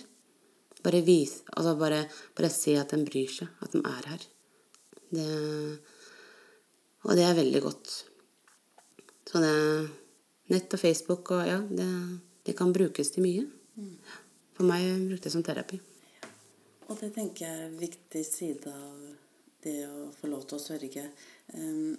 Bare 0.84 1.02
vis, 1.04 1.42
altså 1.52 1.74
bare, 1.80 2.04
bare 2.38 2.52
se 2.54 2.76
at 2.80 2.94
de 2.94 3.08
bryr 3.08 3.32
seg, 3.34 3.50
at 3.64 3.74
de 3.74 3.82
er 3.82 4.10
her. 4.12 4.26
Det, 5.08 5.28
og 7.08 7.16
det 7.18 7.24
er 7.26 7.40
veldig 7.40 7.64
godt. 7.64 7.96
Så 9.28 9.44
det 9.44 9.56
Nett 10.48 10.72
og 10.72 10.80
Facebook 10.80 11.34
og 11.36 11.42
ja, 11.44 11.58
det, 11.60 11.86
det 12.48 12.54
kan 12.56 12.70
brukes 12.72 13.10
til 13.12 13.26
mye. 13.26 13.42
For 14.58 14.66
meg 14.66 14.88
brukte 15.08 15.30
jeg 15.30 15.36
som 15.36 15.44
terapi. 15.46 15.78
Og 16.88 16.96
det 17.02 17.12
tenker 17.14 17.46
jeg 17.46 17.58
er 17.58 17.66
en 17.68 17.78
viktig 17.80 18.24
side 18.26 18.72
av 18.72 19.02
det 19.62 19.80
å 19.90 20.08
få 20.16 20.30
lov 20.32 20.46
til 20.48 20.58
å 20.58 20.64
sørge. 20.64 21.04
Um, 21.54 21.98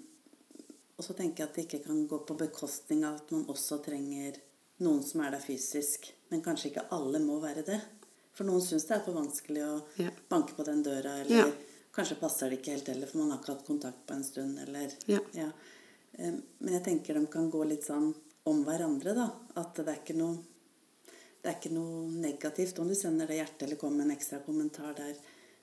og 0.98 1.04
så 1.06 1.14
tenker 1.14 1.44
jeg 1.44 1.48
at 1.48 1.54
det 1.58 1.64
ikke 1.66 1.84
kan 1.84 2.00
gå 2.10 2.18
på 2.26 2.36
bekostning 2.40 3.04
av 3.06 3.20
at 3.20 3.30
man 3.34 3.44
også 3.52 3.78
trenger 3.84 4.40
noen 4.82 5.04
som 5.06 5.22
er 5.22 5.36
der 5.36 5.44
fysisk. 5.44 6.08
Men 6.32 6.42
kanskje 6.42 6.72
ikke 6.72 6.88
alle 6.94 7.20
må 7.22 7.38
være 7.42 7.62
det. 7.66 7.78
For 8.34 8.48
noen 8.48 8.62
syns 8.64 8.86
det 8.88 8.96
er 8.96 9.04
for 9.04 9.18
vanskelig 9.18 9.64
å 9.66 9.76
Ja. 9.98 10.10
banke 10.30 10.54
på 10.56 10.64
den 10.64 10.82
døra, 10.82 11.20
eller 11.20 11.36
Ja. 11.46 11.52
kanskje 11.92 12.18
passer 12.20 12.50
det 12.50 12.60
ikke 12.60 12.74
helt 12.76 12.86
heller, 12.86 13.06
for 13.06 13.18
man 13.18 13.30
har 13.30 13.38
ikke 13.38 13.54
hatt 13.54 13.66
kontakt 13.66 14.06
på 14.06 14.14
en 14.14 14.24
stund, 14.24 14.58
eller 14.58 14.92
Ja. 15.06 15.20
Um, 16.18 16.42
Men 16.60 16.72
jeg 16.74 16.84
tenker 16.84 17.14
de 17.14 17.26
kan 17.26 17.50
gå 17.50 17.64
litt 17.68 17.84
sånn 17.84 18.14
om 18.46 18.64
hverandre, 18.64 19.14
da. 19.14 19.32
At 19.56 19.74
det 19.74 19.86
er 19.88 20.00
ikke 20.00 20.16
noe 20.16 20.38
det 21.42 21.50
er 21.50 21.56
ikke 21.58 21.74
noe 21.74 22.08
negativt 22.18 22.78
om 22.82 22.88
du 22.90 22.96
sender 22.98 23.28
det 23.30 23.38
hjertet 23.38 23.66
eller 23.66 23.78
kommer 23.80 24.02
med 24.02 24.10
en 24.10 24.16
ekstra 24.16 24.40
kommentar 24.44 24.94
der, 24.98 25.14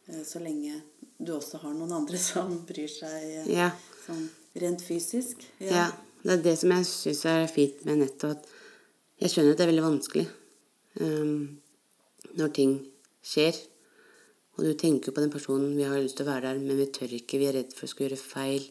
eh, 0.07 0.23
så 0.23 0.39
lenge 0.39 0.79
du 1.17 1.33
også 1.35 1.59
har 1.63 1.75
noen 1.75 1.91
andre 1.97 2.19
som 2.29 2.57
bryr 2.67 2.91
seg 2.91 3.29
eh, 3.41 3.51
Ja. 3.57 3.69
sånn 4.05 4.27
rent 4.55 4.81
fysisk. 4.85 5.43
Ja. 5.59 5.89
Det 6.25 6.31
er 6.39 6.41
det 6.41 6.55
som 6.57 6.71
jeg 6.73 6.87
syns 6.89 7.25
er 7.29 7.45
fint 7.51 7.83
med 7.85 7.99
nettet. 8.01 8.37
At 8.39 9.21
jeg 9.21 9.33
skjønner 9.33 9.53
at 9.53 9.59
det 9.59 9.65
er 9.65 9.69
veldig 9.69 9.83
vanskelig 9.85 10.23
um, 11.03 11.59
når 12.39 12.53
ting 12.55 12.71
skjer. 13.21 13.59
Og 14.55 14.63
du 14.65 14.71
tenker 14.79 15.11
på 15.13 15.21
den 15.21 15.33
personen, 15.33 15.75
vi 15.77 15.83
har 15.85 15.99
lyst 15.99 16.17
til 16.17 16.25
å 16.25 16.31
være 16.31 16.47
der, 16.47 16.61
men 16.63 16.79
vi 16.79 16.87
tør 16.95 17.13
ikke. 17.19 17.37
Vi 17.37 17.49
er 17.49 17.57
redd 17.59 17.75
for 17.75 17.85
å 17.85 17.91
skulle 17.91 18.07
gjøre 18.09 18.23
feil. 18.23 18.65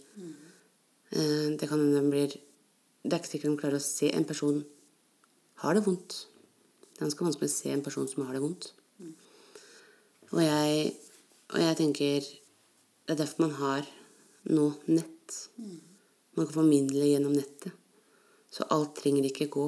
Uh, 1.15 1.53
det 1.61 1.69
kan 1.69 1.79
hende 1.79 2.01
den 2.01 2.11
blir 2.11 2.33
Det 2.35 3.13
er 3.13 3.21
ikke 3.21 3.33
sikkert 3.35 3.53
de 3.53 3.61
klarer 3.61 3.79
å 3.79 3.85
se 3.85 4.09
en 4.17 4.25
person 4.27 4.63
har 5.63 5.77
det 5.77 5.85
vondt. 5.85 6.17
Det 6.95 7.01
er 7.01 7.09
ganske 7.09 7.27
vanskelig 7.27 7.51
å 7.51 7.55
se 7.57 7.71
en 7.75 7.83
person 7.83 8.07
som 8.07 8.23
har 8.23 8.37
det 8.37 8.43
vondt. 8.45 8.69
Og 10.31 10.41
jeg, 10.43 10.93
og 11.53 11.59
jeg 11.61 11.77
tenker 11.79 12.25
Det 12.25 13.13
er 13.13 13.19
derfor 13.19 13.45
man 13.45 13.57
har 13.59 13.89
nå 14.55 14.69
nett. 14.87 15.35
Man 16.35 16.47
kan 16.47 16.55
formidle 16.55 17.09
gjennom 17.11 17.35
nettet. 17.35 17.75
Så 18.51 18.65
alt 18.71 18.95
trenger 18.97 19.27
ikke 19.27 19.51
gå 19.53 19.65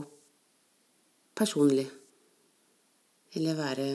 personlig. 1.37 1.87
Eller 3.37 3.59
være 3.59 3.89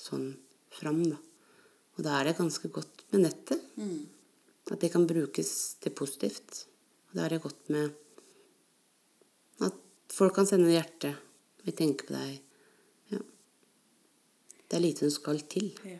sånn 0.00 0.32
fram, 0.72 1.02
da. 1.12 1.18
Og 1.94 2.04
da 2.06 2.16
er 2.18 2.30
det 2.30 2.38
ganske 2.40 2.72
godt 2.72 3.04
med 3.12 3.26
nettet. 3.28 3.60
At 4.72 4.80
det 4.80 4.90
kan 4.94 5.06
brukes 5.06 5.52
til 5.82 5.94
positivt. 5.94 6.64
Og 7.10 7.18
da 7.18 7.26
er 7.26 7.36
det 7.36 7.44
godt 7.44 7.68
med 7.74 7.92
at 9.62 9.76
folk 10.10 10.34
kan 10.34 10.48
sende 10.48 10.72
hjerte. 10.72 11.12
Vi 11.62 11.76
tenker 11.76 12.08
på 12.08 12.16
deg. 12.16 12.40
Det 14.72 14.78
er 14.78 14.86
lite 14.86 15.04
som 15.04 15.10
skal 15.20 15.40
til. 15.52 15.66
Ja. 15.84 15.98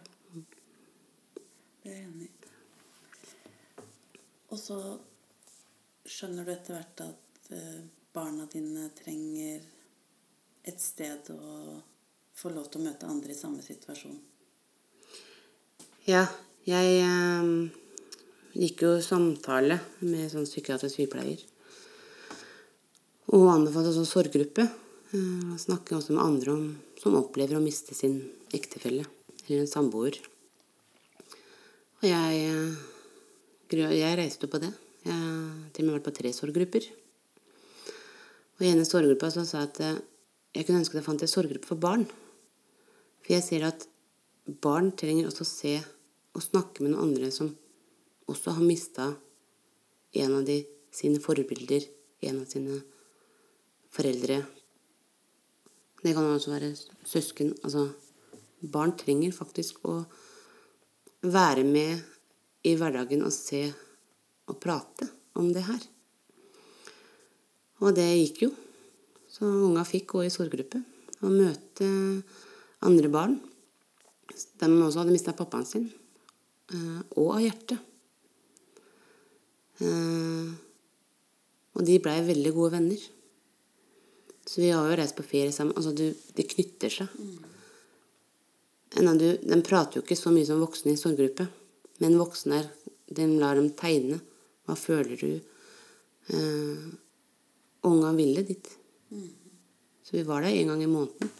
Det 1.82 1.90
er 1.90 1.98
jeg 1.98 2.06
enig 2.06 2.24
i. 2.24 2.52
Og 4.48 4.56
så 4.56 4.78
skjønner 6.08 6.48
du 6.48 6.54
etter 6.54 6.78
hvert 6.78 7.02
at 7.04 7.50
eh, 7.52 7.82
barna 8.16 8.48
dine 8.48 8.86
trenger 8.96 9.60
et 10.64 10.80
sted 10.80 11.28
å 11.36 11.76
få 12.32 12.54
lov 12.56 12.72
til 12.72 12.80
å 12.80 12.88
møte 12.88 13.12
andre 13.12 13.36
i 13.36 13.38
samme 13.42 13.60
situasjon. 13.60 14.16
Ja, 16.08 16.24
jeg 16.64 16.98
eh, 17.04 17.54
gikk 18.56 18.88
jo 18.88 18.96
samtale 19.04 19.82
med 20.00 20.32
sånn 20.32 20.48
psykiatrisk 20.48 20.96
sykepleier. 20.96 21.44
Og 23.36 23.50
anbefalte 23.52 23.98
sånn 24.00 24.14
sorggruppe. 24.16 24.70
Eh, 25.12 25.56
snakke 25.60 26.00
også 26.00 26.16
med 26.16 26.24
andre 26.24 26.56
om, 26.56 26.70
som 27.04 27.20
opplever 27.20 27.60
å 27.60 27.68
miste 27.68 27.92
sin 27.92 28.22
ektefelle 28.56 29.04
eller 29.46 29.62
en 29.62 29.70
samboer. 29.70 30.18
Og 32.02 32.08
jeg, 32.08 32.40
eh, 32.48 33.92
jeg 33.98 34.18
reiste 34.18 34.48
på 34.50 34.60
det. 34.62 34.72
Jeg 35.04 35.14
har 35.14 35.70
til 35.72 35.84
og 35.84 35.88
med 35.88 35.98
vært 35.98 36.08
på 36.08 36.16
tre 36.18 36.32
sorggrupper. 36.34 36.88
Og 38.58 38.66
i 38.66 38.70
ene 38.70 38.86
sorggruppa 38.86 39.30
sa 39.30 39.44
jeg 39.46 39.70
at 39.70 39.80
eh, 39.80 40.02
jeg 40.52 40.66
kunne 40.66 40.82
ønske 40.82 40.98
at 40.98 41.00
jeg 41.00 41.08
fant 41.08 41.24
en 41.24 41.30
sorggruppe 41.30 41.68
for 41.70 41.80
barn. 41.80 42.04
For 43.22 43.34
jeg 43.34 43.44
ser 43.46 43.66
at 43.66 43.86
barn 44.62 44.90
trenger 44.98 45.28
også 45.30 45.46
å 45.46 45.48
se 45.48 45.74
og 46.32 46.44
snakke 46.44 46.82
med 46.82 46.92
noen 46.92 47.08
andre 47.08 47.30
som 47.32 47.52
også 48.30 48.56
har 48.56 48.64
mista 48.64 49.12
en 50.12 50.34
av 50.36 50.44
de 50.44 50.62
sine 50.92 51.20
forbilder, 51.22 51.86
en 52.28 52.42
av 52.42 52.48
sine 52.50 52.80
foreldre. 53.92 54.42
Det 56.02 56.12
kan 56.12 56.28
også 56.28 56.52
være 56.52 56.72
søsken. 57.08 57.54
Altså, 57.62 57.88
barn 58.62 58.94
trenger 58.98 59.34
faktisk 59.34 59.82
å 59.90 60.00
være 61.22 61.64
med 61.66 62.02
i 62.66 62.74
hverdagen 62.78 63.24
og 63.26 63.32
se 63.34 63.64
og 64.50 64.58
prate 64.62 65.08
om 65.38 65.48
det 65.54 65.64
her. 65.66 65.82
Og 67.82 67.94
det 67.96 68.06
gikk 68.10 68.44
jo. 68.46 68.50
Så 69.32 69.46
unga 69.48 69.82
fikk 69.88 70.12
gå 70.12 70.26
i 70.26 70.30
sorggruppe 70.32 70.82
og 71.22 71.32
møte 71.34 71.88
andre 72.86 73.08
barn. 73.10 73.38
De 74.58 74.68
også 74.68 75.02
hadde 75.02 75.14
mista 75.14 75.34
pappaen 75.36 75.66
sin. 75.66 75.90
eh, 76.72 77.00
Og 77.16 77.34
av 77.36 77.40
hjertet. 77.42 77.78
Eh, 79.80 80.52
Og 81.74 81.84
de 81.88 81.98
blei 82.04 82.20
veldig 82.20 82.52
gode 82.52 82.72
venner. 82.72 83.00
Så 84.44 84.60
vi 84.60 84.68
har 84.70 84.84
jo 84.90 84.96
reist 84.98 85.16
på 85.16 85.24
ferie 85.24 85.52
sammen. 85.52 85.74
Altså, 85.76 85.94
det 86.36 86.48
knytter 86.50 86.90
seg. 86.90 87.08
Du, 88.92 89.28
de 89.40 89.58
prater 89.64 89.98
jo 89.98 90.02
ikke 90.04 90.18
så 90.18 90.32
mye 90.34 90.44
som 90.44 90.60
voksne 90.60 90.92
i 90.92 91.00
sorggruppe. 91.00 91.46
Men 92.04 92.18
voksne 92.20 92.60
er 92.60 92.70
De 93.12 93.26
lar 93.40 93.58
dem 93.58 93.70
tegne. 93.76 94.18
Hva 94.64 94.76
føler 94.78 95.16
du? 95.20 95.40
Eh, 96.32 96.84
Unga 97.84 98.12
ville 98.16 98.44
dit. 98.46 98.68
Så 100.02 100.16
vi 100.16 100.22
var 100.22 100.42
der 100.42 100.54
en 100.56 100.70
gang 100.72 100.82
i 100.82 100.88
måneden. 100.88 101.30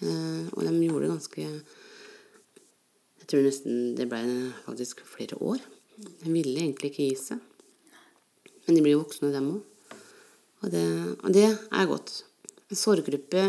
Eh, 0.00 0.46
og 0.54 0.62
de 0.64 0.72
gjorde 0.86 1.04
det 1.04 1.12
ganske 1.12 1.42
Jeg 3.18 3.26
tror 3.28 3.44
nesten 3.44 3.96
det 3.98 4.06
ble 4.08 4.22
faktisk 4.64 5.02
flere 5.04 5.36
år. 5.44 5.60
De 5.98 6.32
ville 6.32 6.60
egentlig 6.60 6.92
ikke 6.92 7.08
gi 7.10 7.16
seg. 7.18 7.42
Men 8.64 8.76
de 8.76 8.84
blir 8.84 8.94
jo 8.94 9.02
voksne, 9.02 9.32
dem 9.34 9.50
òg. 9.56 9.64
Og, 10.62 10.70
det, 10.72 10.84
og 11.22 11.32
det 11.34 11.48
er 11.48 11.90
godt. 11.90 12.22
En 12.68 12.78
sorggruppe 12.78 13.44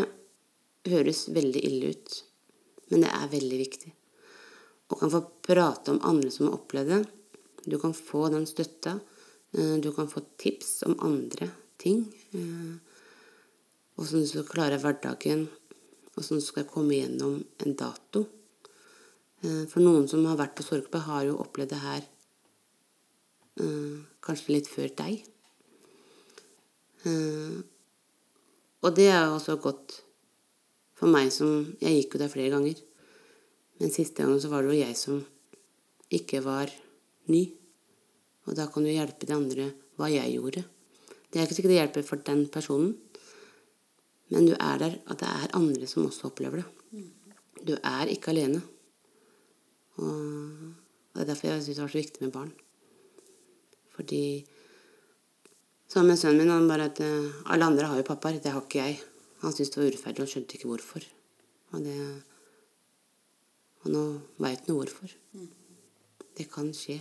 høres 0.88 1.26
veldig 1.32 1.62
ille 1.66 1.94
ut, 1.94 2.20
men 2.90 3.04
det 3.04 3.10
er 3.14 3.32
veldig 3.32 3.58
viktig. 3.60 3.92
Og 4.90 4.98
kan 4.98 5.12
få 5.12 5.20
prate 5.46 5.92
om 5.92 6.02
andre 6.06 6.30
som 6.34 6.48
har 6.48 6.56
opplevd 6.58 6.90
det. 6.90 7.00
Du 7.70 7.78
kan 7.78 7.94
få 7.94 8.28
den 8.32 8.46
støtta. 8.46 8.98
Eh, 9.52 9.76
Du 9.78 9.92
kan 9.92 10.08
få 10.08 10.20
tips 10.36 10.82
om 10.82 10.96
andre 11.00 11.50
ting. 11.78 12.12
Åssen 13.96 14.20
du 14.20 14.26
skal 14.26 14.44
klare 14.48 14.78
hverdagen. 14.78 15.48
Åssen 16.16 16.38
du 16.38 16.44
skal 16.44 16.64
komme 16.64 16.94
gjennom 16.94 17.44
en 17.58 17.74
dato. 17.76 18.26
Eh, 19.42 19.66
For 19.66 19.80
noen 19.80 20.08
som 20.08 20.24
har 20.26 20.36
vært 20.36 20.56
på 20.56 20.66
sorgbe, 20.66 20.98
har 20.98 21.24
jo 21.24 21.38
opplevd 21.38 21.70
det 21.70 21.82
her 21.84 22.02
eh, 23.60 23.98
kanskje 24.20 24.54
litt 24.56 24.68
før 24.68 24.88
deg. 24.96 25.26
Og 28.82 28.96
det 28.96 29.06
er 29.08 29.30
også 29.30 29.56
godt 29.56 30.02
for 31.00 31.08
meg 31.08 31.30
som 31.32 31.64
Jeg 31.80 31.96
gikk 31.96 32.14
jo 32.14 32.22
der 32.22 32.32
flere 32.32 32.52
ganger. 32.52 32.80
Men 33.80 33.92
siste 33.94 34.20
gangen 34.20 34.40
så 34.42 34.50
var 34.52 34.62
det 34.62 34.74
jo 34.74 34.82
jeg 34.82 34.96
som 35.00 35.22
ikke 36.12 36.42
var 36.44 36.68
ny. 37.32 37.46
Og 38.44 38.56
da 38.58 38.66
kan 38.68 38.84
du 38.84 38.90
hjelpe 38.92 39.28
de 39.28 39.36
andre 39.36 39.70
hva 39.96 40.10
jeg 40.12 40.34
gjorde. 40.36 40.64
Det 41.30 41.38
er 41.38 41.46
ikke 41.46 41.56
sikkert 41.56 41.72
det 41.72 41.78
hjelper 41.78 42.04
for 42.04 42.22
den 42.26 42.44
personen, 42.52 42.96
men 44.30 44.46
du 44.46 44.52
er 44.54 44.78
der 44.82 44.96
at 45.10 45.22
det 45.22 45.28
er 45.30 45.56
andre 45.58 45.86
som 45.90 46.06
også 46.06 46.28
opplever 46.30 46.62
det. 46.62 47.04
Du 47.66 47.74
er 47.76 48.10
ikke 48.10 48.32
alene. 48.32 48.60
Og 50.00 50.08
det 51.14 51.22
er 51.22 51.30
derfor 51.30 51.48
jeg 51.48 51.64
syns 51.64 51.76
det 51.76 51.84
var 51.84 51.92
så 51.92 52.00
viktig 52.00 52.24
med 52.24 52.34
barn. 52.34 52.52
Fordi 53.96 54.22
Sammen 55.90 56.12
med 56.12 56.20
sønnen 56.20 56.38
min, 56.38 56.52
han 56.54 56.68
bare 56.70 56.84
at 56.86 57.00
eh, 57.02 57.46
alle 57.50 57.66
andre 57.66 57.88
har 57.90 57.98
jo 57.98 58.04
pappaer, 58.06 58.36
det 58.38 58.52
har 58.54 58.62
ikke 58.62 58.78
jeg. 58.78 59.00
Han 59.40 59.54
syntes 59.54 59.72
det 59.72 59.80
var 59.80 59.88
urettferdig 59.88 60.20
og 60.20 60.26
han 60.26 60.32
skjønte 60.34 60.56
ikke 60.58 60.70
hvorfor. 60.70 61.06
Og, 61.70 61.84
det, 61.84 61.96
og 63.84 63.94
nå 63.94 64.02
veit 64.42 64.66
han 64.66 64.76
hvorfor. 64.76 65.14
Det 66.36 66.46
kan 66.52 66.70
skje. 66.76 66.98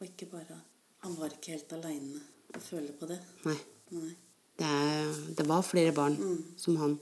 Og 0.00 0.08
ikke 0.08 0.28
bare 0.32 0.60
Han 1.02 1.16
var 1.18 1.32
ikke 1.34 1.56
helt 1.56 1.72
aleine 1.74 2.20
å 2.54 2.60
føle 2.62 2.92
på 2.94 3.08
det. 3.10 3.16
Nei. 3.48 3.56
Nei. 3.96 4.12
Det, 4.58 4.68
er, 4.68 5.08
det 5.38 5.46
var 5.48 5.64
flere 5.66 5.90
barn 5.96 6.14
som 6.60 6.76
han, 6.78 6.92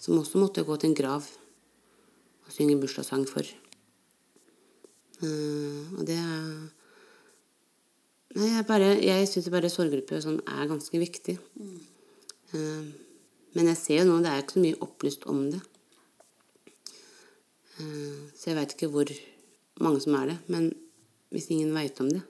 som 0.00 0.18
også 0.18 0.40
måtte 0.40 0.64
gå 0.66 0.76
til 0.80 0.90
en 0.90 0.96
grav 0.98 1.28
og 2.48 2.50
synge 2.56 2.78
bursdagssang 2.80 3.22
for. 3.28 3.46
Uh, 5.22 5.98
og 5.98 6.02
det 6.08 6.16
er 6.18 6.74
Nei, 8.36 8.50
jeg, 8.52 8.64
bare, 8.68 8.88
jeg 9.02 9.28
syns 9.30 9.46
bare 9.50 9.70
sorggruppe 9.72 10.18
sånn 10.22 10.42
er 10.52 10.66
ganske 10.68 10.98
viktig. 11.00 11.38
Eh, 11.38 11.78
men 12.52 13.70
jeg 13.72 13.80
ser 13.80 14.00
jo 14.02 14.08
nå 14.08 14.20
det 14.24 14.30
er 14.32 14.44
ikke 14.44 14.56
så 14.58 14.64
mye 14.64 14.80
opplyst 14.84 15.26
om 15.30 15.42
det. 15.52 15.60
Eh, 17.78 18.20
så 18.34 18.50
jeg 18.50 18.58
veit 18.58 18.74
ikke 18.74 18.90
hvor 18.92 19.12
mange 19.84 20.02
som 20.04 20.16
er 20.18 20.32
det. 20.32 20.38
Men 20.52 20.70
hvis 21.34 21.50
ingen 21.54 21.74
veit 21.76 22.00
om 22.02 22.10
det, 22.10 22.22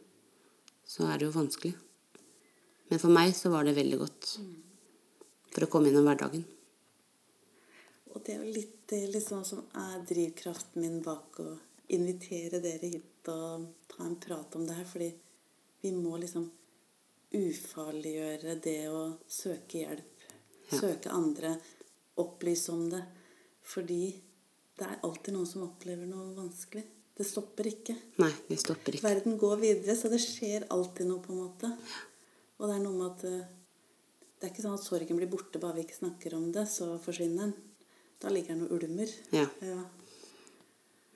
så 0.88 1.08
er 1.08 1.18
det 1.18 1.28
jo 1.28 1.36
vanskelig. 1.36 1.74
Men 2.88 3.02
for 3.02 3.12
meg 3.12 3.34
så 3.36 3.52
var 3.52 3.66
det 3.68 3.76
veldig 3.76 3.98
godt 4.00 4.30
for 5.52 5.64
å 5.64 5.70
komme 5.70 5.90
gjennom 5.90 6.08
hverdagen. 6.08 6.44
Og 8.14 8.22
det 8.24 8.34
er 8.34 8.44
jo 8.44 8.54
litt 8.56 8.76
det 8.88 9.02
liksom 9.12 9.42
som 9.44 9.66
er 9.76 10.00
drivkraften 10.08 10.80
min 10.80 11.02
bak 11.04 11.40
å 11.44 11.50
invitere 11.92 12.62
dere 12.64 12.88
hit 12.88 13.28
og 13.28 13.66
ta 13.90 14.06
en 14.06 14.16
prat 14.20 14.56
om 14.56 14.64
det 14.64 14.78
her. 14.78 14.88
Fordi 14.88 15.10
vi 15.84 15.92
må 15.92 16.16
liksom 16.16 16.48
ufarliggjøre 17.34 18.54
det 18.64 18.78
å 18.92 19.02
søke 19.28 19.82
hjelp. 19.82 20.28
Ja. 20.68 20.78
Søke 20.80 21.12
andre. 21.12 21.56
Opplyse 22.20 22.72
om 22.72 22.86
det. 22.92 23.02
Fordi 23.68 24.02
det 24.78 24.86
er 24.86 25.02
alltid 25.04 25.34
noen 25.36 25.48
som 25.48 25.66
opplever 25.66 26.08
noe 26.08 26.32
vanskelig. 26.36 26.84
Det 27.18 27.26
stopper 27.26 27.66
ikke. 27.66 27.96
Nei, 28.22 28.30
det 28.46 28.60
stopper 28.62 28.94
ikke. 28.94 29.04
Verden 29.08 29.38
går 29.40 29.56
videre, 29.60 29.96
så 29.98 30.10
det 30.12 30.20
skjer 30.22 30.68
alltid 30.70 31.08
noe, 31.10 31.22
på 31.24 31.34
en 31.34 31.40
måte. 31.42 31.70
Og 32.58 32.68
det 32.68 32.76
er 32.76 32.84
noe 32.84 32.94
med 32.94 33.08
at 33.08 33.24
eh, 33.26 33.48
det 34.38 34.46
er 34.46 34.52
ikke 34.52 34.64
sånn 34.68 34.76
at 34.78 34.86
sorgen 34.86 35.18
blir 35.18 35.30
borte 35.30 35.58
bare 35.58 35.80
vi 35.80 35.86
ikke 35.86 35.98
snakker 35.98 36.36
om 36.38 36.48
det, 36.54 36.64
så 36.70 36.92
forsvinner 37.02 37.48
den. 37.48 37.56
Da 38.22 38.30
ligger 38.30 38.54
den 38.54 38.66
og 38.68 38.74
ulmer. 38.78 39.10
Ja. 39.34 39.48
Ja. 39.66 39.80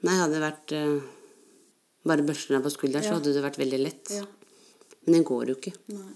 Nei, 0.02 0.16
hadde 0.18 0.34
det 0.34 0.42
vært 0.42 0.74
eh, 0.74 1.10
bare 2.10 2.26
børsten 2.26 2.56
deg 2.56 2.66
på 2.66 2.74
skulderen, 2.74 3.06
så 3.06 3.20
hadde 3.20 3.34
det 3.36 3.44
vært 3.46 3.62
veldig 3.62 3.82
lett. 3.84 4.14
ja. 4.18 4.26
Men 5.04 5.18
det 5.18 5.26
går 5.28 5.52
jo 5.52 5.56
ikke. 5.58 5.74
Nei. 5.92 6.12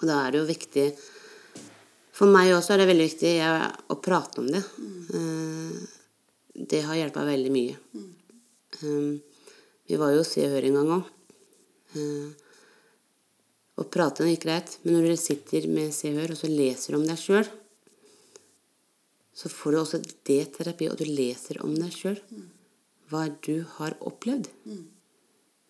Og 0.00 0.08
da 0.08 0.20
er 0.24 0.32
det 0.32 0.40
jo 0.40 0.48
viktig 0.48 0.84
For 2.16 2.28
meg 2.28 2.52
også 2.52 2.74
er 2.74 2.82
det 2.82 2.90
veldig 2.90 3.06
viktig 3.06 3.32
å 3.92 3.96
prate 4.00 4.42
om 4.42 4.48
det. 4.50 4.60
Mm. 4.80 5.76
det 6.70 6.82
har 6.84 6.98
hjulpet 6.98 7.30
veldig 7.30 7.52
mye. 7.54 7.78
Eh, 8.80 9.12
vi 9.88 9.98
var 9.98 10.12
jo 10.12 10.26
Se 10.26 10.44
og 10.44 10.52
Hør 10.52 10.66
en 10.68 10.76
gang 10.78 10.90
òg. 10.98 11.06
Å 13.80 13.86
prate 13.88 14.28
gikk 14.28 14.44
greit, 14.44 14.76
men 14.82 14.98
når 14.98 15.08
dere 15.08 15.22
sitter 15.22 15.66
med 15.72 15.94
Se 15.96 16.12
og 16.12 16.20
Hør 16.20 16.34
og 16.34 16.40
så 16.42 16.50
leser 16.52 16.98
om 16.98 17.06
deg 17.08 17.18
sjøl, 17.18 17.48
så 19.40 19.48
får 19.48 19.72
du 19.72 19.78
også 19.80 20.02
det 20.28 20.42
terapi, 20.58 20.90
og 20.92 20.98
du 21.00 21.06
leser 21.08 21.62
om 21.64 21.72
deg 21.72 21.94
sjøl. 21.94 22.18
Hva 23.08 23.24
du 23.40 23.64
har 23.78 23.96
opplevd. 24.06 24.50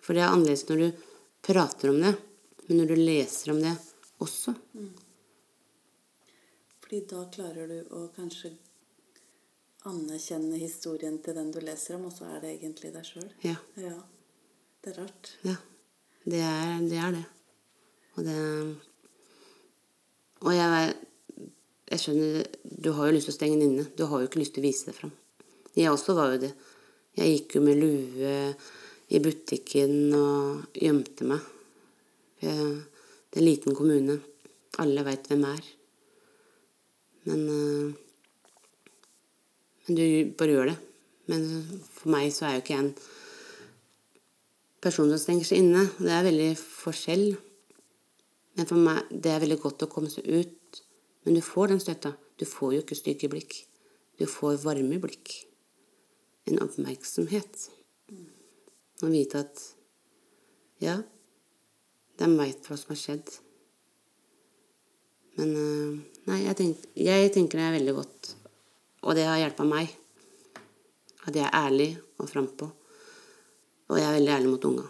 For 0.03 0.17
det 0.17 0.25
er 0.25 0.33
annerledes 0.35 0.67
når 0.67 0.83
du 0.83 1.05
prater 1.47 1.93
om 1.93 2.01
det, 2.03 2.17
men 2.71 2.79
når 2.79 2.93
du 2.93 3.01
leser 3.03 3.51
om 3.51 3.59
det 3.59 3.73
også. 4.23 4.55
Fordi 6.79 7.01
da 7.11 7.25
klarer 7.35 7.67
du 7.67 7.97
å 7.99 8.05
kanskje 8.15 8.53
anerkjenne 9.91 10.61
historien 10.61 11.17
til 11.25 11.35
den 11.35 11.51
du 11.51 11.59
leser 11.65 11.97
om, 11.97 12.07
og 12.07 12.15
så 12.15 12.29
er 12.31 12.45
det 12.45 12.53
egentlig 12.55 12.93
deg 12.95 13.09
sjøl. 13.09 13.27
Ja. 13.43 13.57
Ja. 13.81 13.97
Det 14.81 14.93
er 14.93 15.01
rart. 15.03 15.33
Ja. 15.43 15.57
Det 16.23 16.41
er 16.47 16.87
det. 16.87 17.03
Er 17.03 17.17
det. 17.19 17.27
Og 18.15 18.25
det 18.29 18.39
Og 20.41 20.55
jeg, 20.55 20.95
jeg 21.91 22.01
skjønner 22.01 22.47
Du 22.63 22.93
har 22.97 23.09
jo 23.09 23.15
lyst 23.17 23.29
til 23.29 23.35
å 23.35 23.39
stenge 23.39 23.59
den 23.59 23.73
inne. 23.75 23.89
Du 23.97 24.07
har 24.07 24.21
jo 24.21 24.29
ikke 24.29 24.41
lyst 24.41 24.55
til 24.55 24.63
å 24.63 24.69
vise 24.69 24.89
det 24.89 24.97
fram. 24.97 25.13
Jeg 25.75 25.91
også 25.91 26.15
var 26.15 26.35
jo 26.35 26.45
det. 26.47 26.55
Jeg 27.19 27.35
gikk 27.35 27.59
jo 27.59 27.65
med 27.67 27.83
lue 27.83 28.37
i 29.11 29.19
butikken 29.19 30.15
og 30.15 30.79
gjemte 30.79 31.27
meg. 31.27 31.51
Jeg, 32.41 32.69
det 33.31 33.39
er 33.39 33.43
en 33.43 33.49
liten 33.49 33.77
kommune. 33.77 34.21
Alle 34.81 35.05
veit 35.07 35.29
hvem 35.29 35.45
er. 35.51 35.67
Men 37.29 37.43
eh, 37.57 37.99
Men 39.87 39.97
du 39.97 40.35
bare 40.39 40.53
gjør 40.55 40.69
det. 40.71 40.77
Men 41.31 41.47
for 41.83 42.13
meg 42.15 42.29
så 42.35 42.47
er 42.47 42.53
jo 42.55 42.63
ikke 42.63 42.75
jeg 42.77 42.85
en 42.85 42.93
person 44.85 45.11
som 45.11 45.19
stenger 45.19 45.49
seg 45.49 45.63
inne. 45.65 45.83
Det 45.99 46.13
er 46.15 46.27
veldig 46.27 46.51
forskjell. 46.61 47.25
Men 48.55 48.69
for 48.69 48.79
meg, 48.79 49.11
det 49.11 49.33
er 49.33 49.43
veldig 49.43 49.59
godt 49.63 49.83
å 49.87 49.91
komme 49.91 50.11
seg 50.13 50.29
ut. 50.31 50.81
Men 51.25 51.37
du 51.37 51.43
får 51.45 51.73
den 51.73 51.83
støtta. 51.83 52.15
Du 52.39 52.47
får 52.49 52.77
jo 52.77 52.85
ikke 52.85 52.99
stygge 52.99 53.31
blikk. 53.33 53.57
Du 54.21 54.27
får 54.31 54.61
varme 54.63 55.01
blikk. 55.03 55.33
En 56.47 56.63
oppmerksomhet. 56.63 57.67
Å 59.01 59.11
vite 59.11 59.43
at 59.43 59.65
ja, 60.81 61.01
de 62.21 62.29
veit 62.37 62.69
hva 62.69 62.77
som 62.77 62.93
har 62.93 63.01
skjedd. 63.01 63.33
Men 65.39 65.53
øh, 65.57 65.99
nei, 66.29 66.43
jeg, 66.45 66.57
tenk, 66.59 66.87
jeg 67.01 67.33
tenker 67.33 67.61
det 67.61 67.67
er 67.67 67.77
veldig 67.79 67.97
godt. 67.97 68.33
Og 69.07 69.17
det 69.17 69.27
har 69.29 69.41
hjulpet 69.41 69.71
meg. 69.71 69.95
At 71.29 71.37
jeg 71.37 71.47
er 71.47 71.57
ærlig 71.57 71.91
og 72.21 72.29
frampå. 72.29 72.69
Og 73.91 73.99
jeg 73.99 74.07
er 74.07 74.19
veldig 74.19 74.35
ærlig 74.37 74.51
mot 74.53 74.67
unga. 74.69 74.89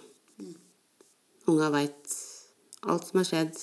Unga 1.51 1.71
veit 1.75 2.17
alt 2.91 3.07
som 3.07 3.21
har 3.21 3.29
skjedd. 3.29 3.61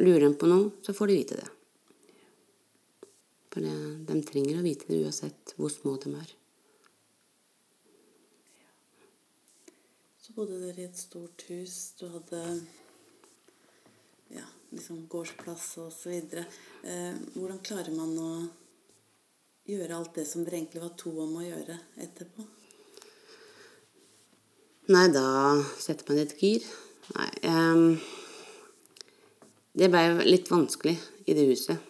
Lurer 0.00 0.26
dem 0.26 0.36
på 0.40 0.48
noe, 0.48 0.70
så 0.84 0.94
får 0.96 1.10
de 1.10 1.16
vite 1.18 1.38
det. 1.40 1.48
For 3.52 3.64
de 3.64 4.20
trenger 4.28 4.60
å 4.60 4.64
vite 4.64 4.88
det 4.88 5.00
uansett 5.02 5.56
hvor 5.56 5.72
små 5.72 5.96
de 6.02 6.12
er. 6.16 6.30
Bodde 10.38 10.60
dere 10.62 10.84
i 10.84 10.86
et 10.86 10.98
stort 10.98 11.42
hus. 11.50 11.74
Du 11.98 12.04
hadde 12.12 12.40
ja, 14.36 14.44
liksom 14.70 15.00
gårdsplass 15.10 15.72
videre. 16.06 16.44
Eh, 16.86 17.16
hvordan 17.34 17.58
klarer 17.66 17.96
man 17.96 18.12
å 18.22 18.30
gjøre 19.66 19.96
alt 19.96 20.14
det 20.20 20.28
som 20.30 20.44
dere 20.46 20.60
egentlig 20.60 20.84
var 20.84 20.94
to 21.00 21.10
om 21.24 21.32
å 21.40 21.42
gjøre 21.42 21.78
etterpå? 22.04 22.46
Nei, 24.94 25.08
da 25.12 25.24
setter 25.82 26.06
man 26.06 26.22
et 26.22 26.36
gir. 26.38 26.62
Nei 27.16 27.28
ehm, 27.48 27.98
Det 29.78 29.88
ble 29.90 30.28
litt 30.28 30.50
vanskelig 30.52 30.94
i 31.26 31.34
det 31.34 31.48
huset. 31.50 31.82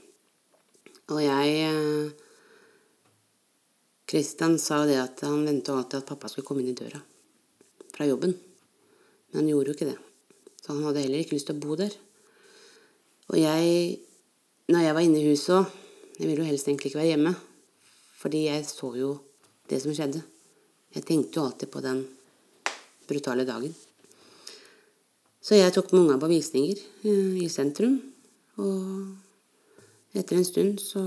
Og 1.12 1.20
jeg 1.20 1.52
eh, 1.68 2.24
Christian 4.08 4.56
sa 4.62 4.86
det 4.88 4.98
at 5.04 5.20
han 5.28 5.44
ventet 5.44 5.74
alltid 5.74 6.00
at 6.00 6.10
pappa 6.14 6.32
skulle 6.32 6.48
komme 6.48 6.64
inn 6.64 6.72
i 6.72 6.80
døra 6.80 7.04
fra 7.98 8.06
jobben. 8.06 8.36
Men 9.28 9.40
han 9.40 9.48
gjorde 9.50 9.72
jo 9.72 9.74
ikke 9.74 9.90
det. 9.90 9.98
Så 10.62 10.72
han 10.72 10.84
hadde 10.86 11.02
heller 11.02 11.24
ikke 11.24 11.34
lyst 11.34 11.50
til 11.50 11.58
å 11.58 11.62
bo 11.64 11.74
der. 11.78 11.90
Og 13.28 13.40
jeg, 13.40 13.98
når 14.70 14.84
jeg 14.86 14.94
var 14.94 15.04
inne 15.04 15.20
i 15.20 15.28
huset 15.28 15.58
òg 15.58 15.76
Jeg 16.18 16.26
ville 16.26 16.42
jo 16.42 16.48
helst 16.48 16.66
egentlig 16.66 16.90
ikke 16.90 16.98
være 16.98 17.10
hjemme. 17.12 17.30
Fordi 18.18 18.38
jeg 18.48 18.64
så 18.66 18.88
jo 18.98 19.10
det 19.70 19.78
som 19.82 19.92
skjedde. 19.94 20.22
Jeg 20.94 21.04
tenkte 21.06 21.38
jo 21.38 21.44
alltid 21.46 21.70
på 21.70 21.82
den 21.84 22.00
brutale 23.06 23.44
dagen. 23.46 23.74
Så 25.40 25.54
jeg 25.54 25.72
tok 25.72 25.92
med 25.92 26.00
unga 26.00 26.18
på 26.18 26.32
visninger 26.32 26.80
eh, 27.06 27.38
i 27.44 27.46
sentrum. 27.48 28.00
Og 28.58 30.18
etter 30.18 30.40
en 30.40 30.48
stund 30.48 30.82
så 30.82 31.04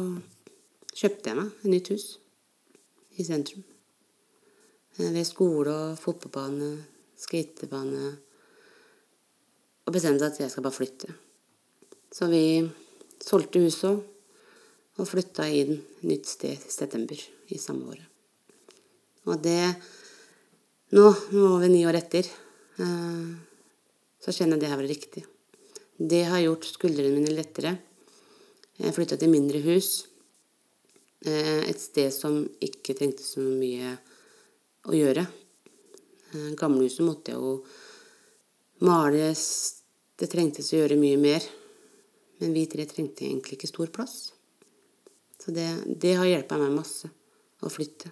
kjøpte 0.96 1.34
jeg 1.34 1.42
meg 1.42 1.52
et 1.52 1.70
nytt 1.76 1.92
hus 1.92 2.08
i 3.20 3.28
sentrum. 3.28 3.68
Ved 4.98 5.24
skole 5.26 5.72
og 5.72 6.00
fotballbane, 6.00 6.72
skatebane. 7.18 8.12
Og 9.88 9.94
bestemte 9.96 10.28
at 10.28 10.40
jeg 10.40 10.52
skal 10.52 10.64
bare 10.66 10.76
flytte. 10.76 11.14
Så 12.12 12.28
vi 12.32 12.44
solgte 13.24 13.62
huset 13.64 14.02
og 15.00 15.08
flytta 15.08 15.48
inn 15.48 15.78
nytt 16.04 16.28
sted 16.28 16.60
i 16.60 16.74
september 16.74 17.18
i 17.52 17.60
samme 17.62 17.88
året. 17.94 18.08
Og 19.30 19.42
det 19.44 19.76
Nå, 20.92 21.06
nå 21.32 21.42
over 21.56 21.70
ni 21.72 21.86
år 21.88 21.96
etter, 22.02 22.26
eh, 22.84 23.28
så 24.20 24.34
kjenner 24.36 24.58
jeg 24.58 24.60
det 24.60 24.72
her 24.74 24.80
var 24.82 24.90
riktig. 24.92 25.22
Det 25.96 26.26
har 26.28 26.42
gjort 26.44 26.68
skuldrene 26.68 27.14
mine 27.16 27.32
lettere. 27.32 27.78
Jeg 28.76 28.92
flytta 28.98 29.16
til 29.16 29.32
mindre 29.32 29.62
hus. 29.64 30.08
eh, 31.24 31.64
Et 31.70 31.80
sted 31.80 32.12
som 32.12 32.44
ikke 32.60 32.92
trengte 32.98 33.24
så 33.24 33.40
mye 33.40 33.94
å 34.88 34.96
gjøre. 34.96 35.26
Eh, 36.34 36.52
Gamlehuset 36.58 37.06
måtte 37.06 37.36
jo 37.36 37.58
males. 38.86 39.44
Det 40.18 40.30
trengtes 40.32 40.72
å 40.74 40.82
gjøre 40.82 41.00
mye 41.02 41.20
mer. 41.22 41.46
Men 42.42 42.56
vi 42.56 42.66
tre 42.70 42.88
trengte 42.90 43.28
egentlig 43.28 43.60
ikke 43.60 43.70
stor 43.70 43.92
plass. 43.94 44.32
Så 45.42 45.54
det, 45.54 45.68
det 46.02 46.16
har 46.18 46.30
hjulpet 46.30 46.62
meg 46.62 46.74
masse 46.74 47.10
å 47.62 47.70
flytte. 47.70 48.12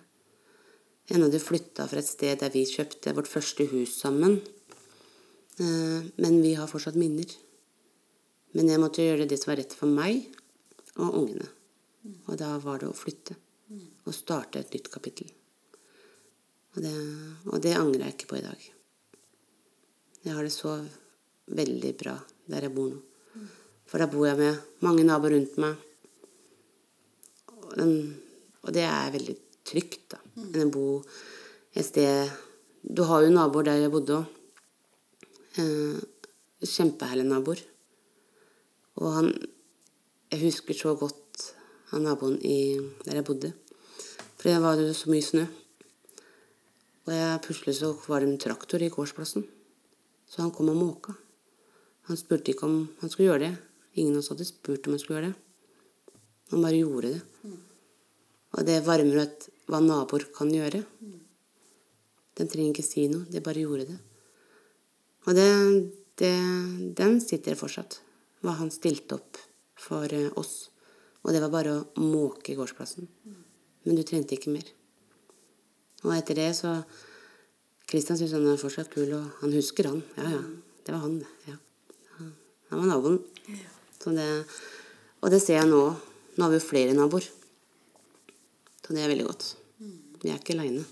jeg 1.09 1.21
hadde 1.21 1.41
flytta 1.41 1.87
fra 1.89 2.01
et 2.01 2.05
sted 2.05 2.39
der 2.39 2.51
vi 2.53 2.65
kjøpte 2.69 3.15
vårt 3.17 3.29
første 3.29 3.65
hus 3.71 3.95
sammen. 4.01 4.39
Eh, 5.59 6.01
Men 6.17 6.41
vi 6.41 6.53
har 6.53 6.67
fortsatt 6.67 6.95
minner. 6.95 7.29
Men 8.53 8.69
jeg 8.69 8.81
måtte 8.81 9.05
gjøre 9.05 9.27
det 9.29 9.37
som 9.41 9.51
var 9.51 9.61
rett 9.61 9.73
for 9.73 9.89
meg 9.89 10.25
og 10.97 11.13
ungene. 11.23 11.49
Og 12.27 12.37
da 12.37 12.55
var 12.61 12.79
det 12.81 12.89
å 12.89 12.97
flytte. 12.97 13.35
Og 14.05 14.15
starte 14.15 14.59
et 14.59 14.73
nytt 14.73 14.89
kapittel. 14.89 15.29
Og 16.75 16.81
det, 16.85 16.95
og 17.49 17.61
det 17.63 17.75
angrer 17.77 18.05
jeg 18.05 18.15
ikke 18.15 18.29
på 18.29 18.39
i 18.39 18.45
dag. 18.45 18.65
Jeg 20.25 20.35
har 20.35 20.45
det 20.45 20.53
så 20.53 20.75
veldig 21.49 21.93
bra 21.97 22.15
der 22.49 22.67
jeg 22.67 22.75
bor 22.75 22.89
nå. 22.91 22.99
For 23.89 24.01
da 24.01 24.05
bor 24.09 24.27
jeg 24.27 24.37
med 24.37 24.81
mange 24.85 25.05
naboer 25.05 25.33
rundt 25.33 25.55
meg. 25.61 25.77
Og, 27.49 27.71
den, 27.77 27.93
og 28.61 28.73
det 28.75 28.83
er 28.85 29.13
veldig 29.15 29.35
trygt, 29.65 30.11
da. 30.13 30.19
Enn 30.37 30.67
å 30.67 30.73
bo 30.73 30.85
et 31.73 31.85
sted 31.85 32.29
Du 32.81 33.01
har 33.03 33.25
jo 33.25 33.31
naboer 33.33 33.65
der 33.67 33.81
jeg 33.81 33.91
bodde 33.91 34.19
òg. 34.19 34.35
Eh, 35.59 35.97
Kjempeherlige 36.59 37.31
naboer. 37.31 37.63
Og 38.99 39.13
han 39.15 39.33
Jeg 40.29 40.43
husker 40.43 40.77
så 40.77 40.93
godt 40.93 41.47
han 41.89 42.03
naboen 42.05 42.37
i, 42.45 42.77
der 43.05 43.17
jeg 43.17 43.25
bodde. 43.25 43.49
For 44.37 44.49
det 44.51 44.61
var 44.61 44.77
jo 44.77 44.93
så 44.93 45.09
mye 45.09 45.25
snø. 45.25 45.45
Og 47.09 47.15
jeg, 47.15 47.41
plutselig 47.41 47.79
så 47.79 47.89
var 48.05 48.21
det 48.21 48.29
en 48.29 48.41
traktor 48.41 48.83
i 48.85 48.91
gårdsplassen. 48.93 49.47
Så 50.29 50.43
han 50.43 50.51
kom 50.53 50.69
og 50.69 50.77
måka. 50.77 51.15
Han 52.05 52.17
spurte 52.19 52.53
ikke 52.53 52.67
om 52.67 52.75
han 52.99 53.09
skulle 53.09 53.31
gjøre 53.31 53.47
det. 53.47 53.55
Ingen 53.97 54.13
av 54.13 54.21
oss 54.21 54.29
hadde 54.29 54.45
spurt 54.45 54.85
om 54.85 54.93
han 54.93 55.01
skulle 55.01 55.17
gjøre 55.17 55.31
det. 55.31 56.19
Han 56.53 56.65
bare 56.65 56.77
gjorde 56.77 57.15
det. 57.15 57.55
Og 58.53 58.67
det 58.67 58.77
varmer 58.85 59.23
ut 59.25 59.49
hva 59.69 59.81
naboer 59.81 60.27
kan 60.37 60.53
gjøre. 60.53 60.83
De 62.37 62.45
trenger 62.45 62.75
ikke 62.75 62.85
si 62.85 63.07
noe, 63.09 63.25
de 63.25 63.41
bare 63.41 63.65
gjorde 63.65 63.89
det. 63.89 63.97
Og 65.25 65.37
det, 65.37 65.49
det, 66.21 66.33
den 66.97 67.17
sitter 67.25 67.57
fortsatt. 67.57 68.03
hva 68.45 68.53
han 68.55 68.69
stilte 68.71 69.17
opp 69.17 69.37
for 69.75 70.13
eh, 70.13 70.29
oss. 70.39 70.69
Og 71.25 71.33
det 71.33 71.41
var 71.43 71.51
bare 71.51 71.73
å 71.75 72.03
måke 72.05 72.55
gårdsplassen. 72.55 73.09
Men 73.83 73.97
du 73.97 74.05
trengte 74.07 74.37
ikke 74.37 74.53
mer. 74.53 74.69
Og 76.05 76.13
etter 76.15 76.37
det 76.39 76.49
så 76.55 76.73
Kristian 77.89 78.17
syns 78.19 78.35
han 78.37 78.45
er 78.47 78.59
fortsatt 78.61 78.91
kul, 78.93 79.09
og 79.17 79.31
han 79.41 79.53
husker 79.55 79.87
han. 79.89 80.03
Ja, 80.17 80.27
ja. 80.35 80.41
Det 80.85 80.93
var 80.93 81.01
han, 81.03 81.17
det. 81.19 81.29
Ja. 81.49 81.55
Han 82.69 82.79
var 82.83 82.87
naboen. 82.91 83.17
Så 83.99 84.13
det, 84.15 84.27
og 85.21 85.31
det 85.33 85.39
ser 85.41 85.57
jeg 85.59 85.69
nå. 85.71 85.81
Nå 86.37 86.43
har 86.45 86.53
vi 86.53 86.59
jo 86.59 86.67
flere 86.67 86.93
naboer. 86.93 87.25
Så 88.85 88.93
det 88.95 89.01
er 89.03 89.09
veldig 89.11 89.25
godt. 89.25 89.47
Vi 90.21 90.29
er 90.31 90.37
ikke 90.39 90.53
aleine. 90.55 90.85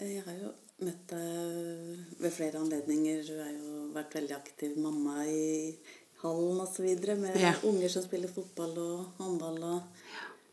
Jeg 0.00 0.22
har 0.24 0.36
jo 0.40 0.50
møtt 0.86 1.10
deg 1.12 2.20
ved 2.22 2.32
flere 2.32 2.60
anledninger. 2.62 3.20
Du 3.26 3.34
har 3.36 3.50
jo 3.52 3.88
vært 3.94 4.14
veldig 4.16 4.36
aktiv 4.38 4.78
mamma 4.80 5.26
i 5.28 5.74
hallen 6.22 6.60
osv. 6.64 6.86
med 7.20 7.36
Ja. 7.36 7.52
unger 7.64 7.88
som 7.88 8.02
spiller 8.06 8.28
fotball 8.32 8.78
og 8.78 9.04
håndball. 9.18 9.62
Og 9.62 9.82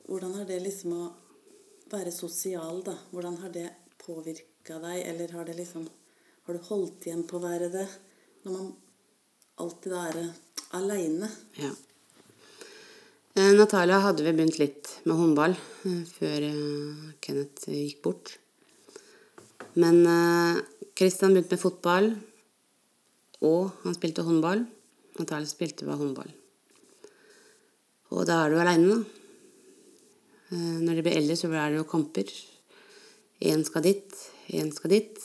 hvordan 0.07 0.35
har 0.39 0.47
det 0.47 0.59
liksom 0.63 0.93
å 0.95 1.05
være 1.91 2.11
sosial, 2.15 2.81
da? 2.85 2.95
Hvordan 3.11 3.37
har 3.43 3.51
det 3.51 3.67
påvirka 3.99 4.79
deg? 4.83 5.01
Eller 5.03 5.33
har 5.35 5.47
det 5.47 5.57
liksom 5.59 5.87
Har 6.47 6.55
du 6.55 6.63
holdt 6.63 7.03
igjen 7.03 7.25
på 7.27 7.35
å 7.35 7.43
være 7.43 7.67
det 7.67 7.83
når 8.45 8.53
man 8.53 8.67
alltid 9.59 9.95
er 9.99 10.19
aleine? 10.79 11.27
Ja. 11.59 11.73
Eh, 13.35 13.51
Natalia 13.51 13.97
hadde 13.99 14.23
vi 14.23 14.31
begynt 14.31 14.55
litt 14.61 14.93
med 15.03 15.19
håndball 15.19 15.57
eh, 15.57 16.05
før 16.07 16.45
eh, 16.47 17.11
Kenneth 17.19 17.67
gikk 17.67 17.99
bort. 18.05 18.37
Men 19.75 19.99
Kristian 20.95 21.35
begynte 21.35 21.57
med 21.57 21.61
fotball, 21.61 22.07
og 23.43 23.75
han 23.83 23.99
spilte 23.99 24.23
håndball. 24.25 24.63
Natalia 25.19 25.51
spilte 25.51 25.85
bare 25.85 25.99
håndball. 25.99 26.31
Og 28.15 28.23
da 28.25 28.39
er 28.45 28.55
du 28.55 28.61
aleine, 28.63 28.95
da. 28.95 29.26
Eh, 30.51 30.79
Når 30.79 30.95
de 30.95 31.03
blir 31.03 31.17
eldre, 31.19 31.35
så 31.35 31.49
er 31.51 31.71
det 31.71 31.81
jo 31.81 31.89
kamper. 31.89 32.29
Én 33.43 33.63
skal 33.67 33.83
dit, 33.83 34.13
én 34.55 34.71
skal 34.73 34.93
dit. 34.95 35.17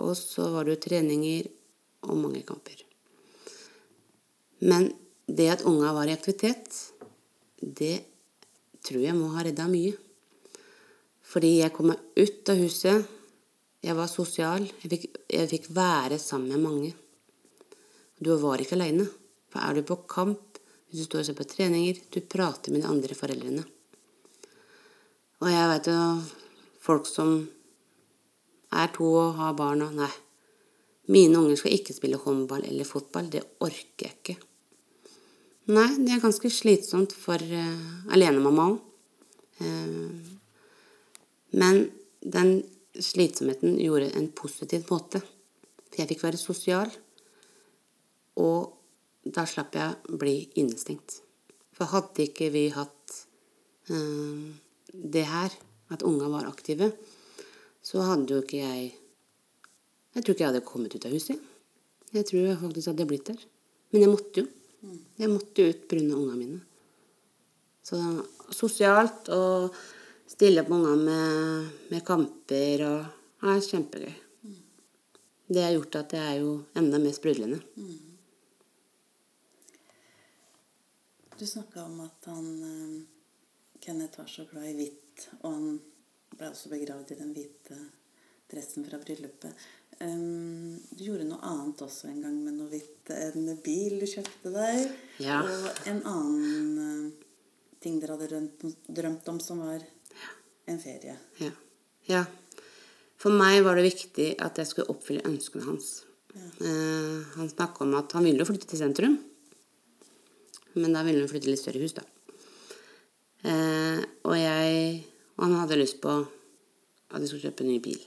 Og 0.00 0.14
så 0.16 0.46
var 0.54 0.64
det 0.64 0.76
jo 0.76 0.84
treninger 0.86 1.48
og 2.06 2.16
mange 2.16 2.42
kamper. 2.46 2.84
Men 4.60 4.92
det 5.26 5.48
at 5.50 5.64
unga 5.68 5.92
var 5.92 6.08
i 6.08 6.14
aktivitet, 6.14 6.70
det 7.60 8.04
tror 8.84 9.02
jeg 9.02 9.16
må 9.16 9.32
ha 9.34 9.44
redda 9.44 9.66
mye. 9.68 9.92
Fordi 11.30 11.58
jeg 11.60 11.74
kom 11.74 11.90
meg 11.92 12.00
ut 12.16 12.48
av 12.50 12.62
huset. 12.62 13.10
Jeg 13.84 13.96
var 13.96 14.10
sosial. 14.10 14.64
Jeg 14.82 14.92
fikk, 14.92 15.04
jeg 15.30 15.50
fikk 15.50 15.68
være 15.76 16.18
sammen 16.20 16.54
med 16.54 16.64
mange. 16.64 16.92
Du 18.20 18.32
var 18.38 18.60
ikke 18.60 18.76
aleine. 18.78 19.06
For 19.50 19.62
er 19.62 19.76
du 19.76 19.86
på 19.86 20.00
kamp, 20.10 20.58
hvis 20.90 21.02
du 21.02 21.06
står 21.06 21.22
og 21.22 21.28
ser 21.28 21.38
på 21.38 21.48
treninger, 21.48 22.00
du 22.10 22.20
prater 22.22 22.72
med 22.72 22.84
de 22.84 22.90
andre 22.90 23.16
foreldrene. 23.18 23.66
Og 25.40 25.48
jeg 25.48 25.68
veit 25.70 25.88
jo 25.88 26.00
folk 26.84 27.08
som 27.08 27.38
er 28.76 28.92
to 28.94 29.08
og 29.08 29.38
har 29.40 29.56
barn 29.58 29.86
og 29.86 29.96
Nei. 29.96 30.10
Mine 31.10 31.40
unger 31.40 31.58
skal 31.58 31.74
ikke 31.74 31.96
spille 31.96 32.20
håndball 32.22 32.62
eller 32.68 32.86
fotball. 32.86 33.30
Det 33.32 33.42
orker 33.64 34.06
jeg 34.06 34.16
ikke. 34.20 34.36
Nei, 35.74 35.88
det 35.98 36.14
er 36.14 36.22
ganske 36.22 36.50
slitsomt 36.50 37.14
for 37.16 37.40
uh, 37.40 38.12
alenemamma 38.14 38.68
òg. 38.70 38.78
men 41.60 41.90
den 42.22 42.62
slitsomheten 42.96 43.74
gjorde 43.78 44.12
en 44.16 44.30
positiv 44.32 44.86
måte. 44.90 45.20
For 45.90 46.00
jeg 46.00 46.08
fikk 46.12 46.22
være 46.24 46.40
sosial, 46.40 46.90
og 48.40 48.72
da 49.24 49.44
slapp 49.44 49.76
jeg 49.76 50.16
bli 50.20 50.36
innestengt. 50.62 51.18
For 51.76 51.90
hadde 51.90 52.24
ikke 52.24 52.48
vi 52.54 52.68
hatt 52.72 53.16
eh, 53.90 54.46
det 54.92 55.26
her, 55.28 55.54
at 55.90 56.02
unga 56.06 56.28
var 56.30 56.48
aktive, 56.48 56.92
så 57.82 58.02
hadde 58.04 58.34
jo 58.34 58.42
ikke 58.44 58.62
jeg 58.62 58.96
Jeg 60.10 60.24
tror 60.24 60.34
ikke 60.34 60.42
jeg 60.42 60.50
hadde 60.50 60.66
kommet 60.66 60.94
ut 60.96 61.04
av 61.06 61.12
huset. 61.14 61.42
Jeg 62.10 62.26
tror 62.26 62.40
jeg 62.42 62.58
faktisk 62.58 62.90
hadde 62.90 63.04
blitt 63.06 63.28
der. 63.28 63.44
Men 63.92 64.02
jeg 64.02 64.10
måtte 64.10 64.42
jo. 64.42 64.46
Jeg 65.20 65.30
måtte 65.30 65.62
jo 65.62 65.70
ut 65.70 65.84
pga. 65.86 66.00
ungene 66.02 66.34
mine. 66.40 66.60
Så 67.86 68.00
sosialt 68.50 69.30
og 69.30 69.70
stille 70.26 70.64
opp 70.64 70.72
unga 70.74 70.96
med, 70.98 71.70
med 71.92 72.04
kamper 72.06 72.82
og 72.88 73.46
er 73.46 73.62
kjempegøy. 73.68 74.16
Det 75.50 75.62
har 75.62 75.74
gjort 75.74 76.00
at 76.02 76.12
jeg 76.18 76.26
er 76.26 76.42
jo 76.42 76.50
enda 76.78 76.98
mer 77.02 77.14
sprudlende. 77.14 77.62
Du 81.38 81.46
snakka 81.46 81.86
om 81.86 82.02
at 82.04 82.26
han 82.28 82.48
eh, 82.66 83.19
Kenneth 83.80 84.20
var 84.20 84.28
så 84.30 84.44
glad 84.50 84.68
i 84.70 84.76
hvitt, 84.76 85.26
og 85.42 85.54
han 85.54 85.78
ble 86.36 86.50
også 86.50 86.70
begravd 86.72 87.14
i 87.14 87.18
den 87.20 87.32
hvite 87.36 87.78
dressen 88.50 88.84
fra 88.86 88.98
bryllupet. 89.00 89.66
Um, 90.00 90.76
du 90.96 91.04
gjorde 91.04 91.26
noe 91.28 91.40
annet 91.44 91.82
også 91.84 92.08
en 92.10 92.20
gang 92.24 92.36
med 92.44 92.56
noe 92.56 92.70
hvitt. 92.72 93.10
En 93.14 93.48
bil 93.64 93.98
du 94.00 94.06
kjøpte 94.08 94.52
deg, 94.54 94.92
Ja. 95.22 95.40
og 95.44 95.88
en 95.90 96.02
annen 96.08 96.70
uh, 96.78 97.26
ting 97.82 97.98
dere 98.00 98.16
hadde 98.16 98.30
drømt, 98.32 98.68
drømt 98.88 99.32
om, 99.32 99.40
som 99.44 99.62
var 99.64 99.84
en 100.70 100.80
ferie. 100.80 101.16
Ja. 101.40 101.50
ja. 102.08 102.24
For 103.20 103.34
meg 103.36 103.60
var 103.66 103.76
det 103.76 103.88
viktig 103.90 104.30
at 104.40 104.60
jeg 104.60 104.68
skulle 104.70 104.92
oppfylle 104.92 105.24
ønskene 105.28 105.66
hans. 105.66 105.90
Eh, 106.32 107.36
han 107.36 107.50
snakka 107.50 107.84
om 107.84 107.96
at 107.98 108.12
han 108.16 108.24
ville 108.24 108.40
jo 108.40 108.48
flytte 108.48 108.68
til 108.70 108.80
sentrum. 108.80 109.18
Men 110.78 110.94
da 110.94 111.02
ville 111.04 111.24
han 111.24 111.28
flytte 111.28 111.48
til 111.48 111.52
litt 111.56 111.62
større 111.62 111.82
hus, 111.82 111.96
da. 111.96 112.04
Eh, 113.44 114.00
og 114.28 114.36
jeg 114.36 115.04
Og 115.40 115.46
han 115.46 115.56
hadde 115.56 115.78
lyst 115.80 116.02
på 116.02 116.10
at 117.10 117.20
vi 117.22 117.26
skulle 117.26 117.48
kjøpe 117.48 117.64
en 117.64 117.70
ny 117.72 117.78
bil. 117.80 118.00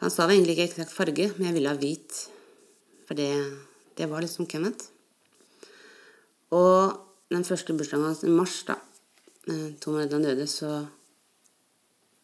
Han 0.00 0.08
sa 0.08 0.24
egentlig 0.24 0.54
ikke 0.54 0.70
eksakt 0.70 0.94
farge, 0.94 1.26
men 1.36 1.50
jeg 1.50 1.56
ville 1.58 1.68
ha 1.68 1.76
hvit. 1.76 2.14
For 3.04 3.18
det, 3.18 3.28
det 3.98 4.06
var 4.08 4.24
liksom 4.24 4.48
Kenneth. 4.48 4.86
Og 6.56 6.96
den 7.28 7.44
første 7.44 7.76
bursdagen 7.76 8.06
hans 8.08 8.24
i 8.24 8.32
mars, 8.32 8.62
da, 8.64 8.78
eh, 9.52 9.76
to 9.76 9.92
måneder 9.92 10.16
han 10.16 10.24
døde, 10.24 10.46
så 10.48 10.88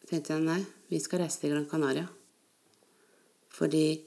tenkte 0.08 0.32
jeg 0.32 0.46
nei, 0.46 0.62
vi 0.88 1.02
skal 1.02 1.20
reise 1.20 1.42
til 1.42 1.52
Gran 1.52 1.68
Canaria. 1.68 2.06
Fordi 3.52 4.00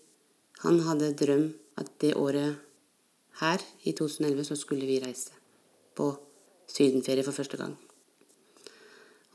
han 0.63 0.81
hadde 0.87 1.13
drøm 1.21 1.45
at 1.77 1.93
det 2.01 2.15
året 2.17 2.57
her, 3.39 3.61
i 3.85 3.93
2011, 3.93 4.49
så 4.49 4.57
skulle 4.59 4.89
vi 4.89 4.99
reise 4.99 5.37
på 5.95 6.09
sydenferie 6.69 7.25
for 7.25 7.35
første 7.35 7.57
gang. 7.59 7.75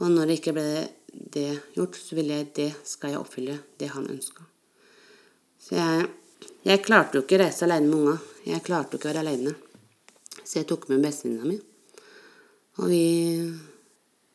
Og 0.03 0.11
når 0.11 0.26
det 0.26 0.39
ikke 0.41 0.55
ble 0.57 0.68
det 1.35 1.49
gjort, 1.76 1.97
så 1.99 2.16
ville 2.18 2.41
jeg 2.41 2.51
det 2.57 2.70
skal 2.87 3.14
jeg 3.14 3.20
oppfylle 3.20 3.59
det 3.78 3.91
han 3.95 4.09
ønska. 4.11 4.47
Så 5.62 5.76
jeg, 5.78 6.09
jeg 6.66 6.82
klarte 6.85 7.18
jo 7.18 7.24
ikke 7.24 7.39
å 7.39 7.45
reise 7.45 7.66
alene 7.66 7.89
med 7.89 8.01
unga. 8.01 8.16
Jeg 8.45 8.64
klarte 8.66 8.97
jo 8.97 9.01
ikke 9.01 9.09
å 9.09 9.12
være 9.12 9.22
aleine. 9.22 9.55
Så 10.43 10.59
jeg 10.59 10.68
tok 10.68 10.89
med 10.91 11.05
bestevenninna 11.05 11.49
mi. 11.49 11.61
Og 12.82 12.91
vi 12.91 13.05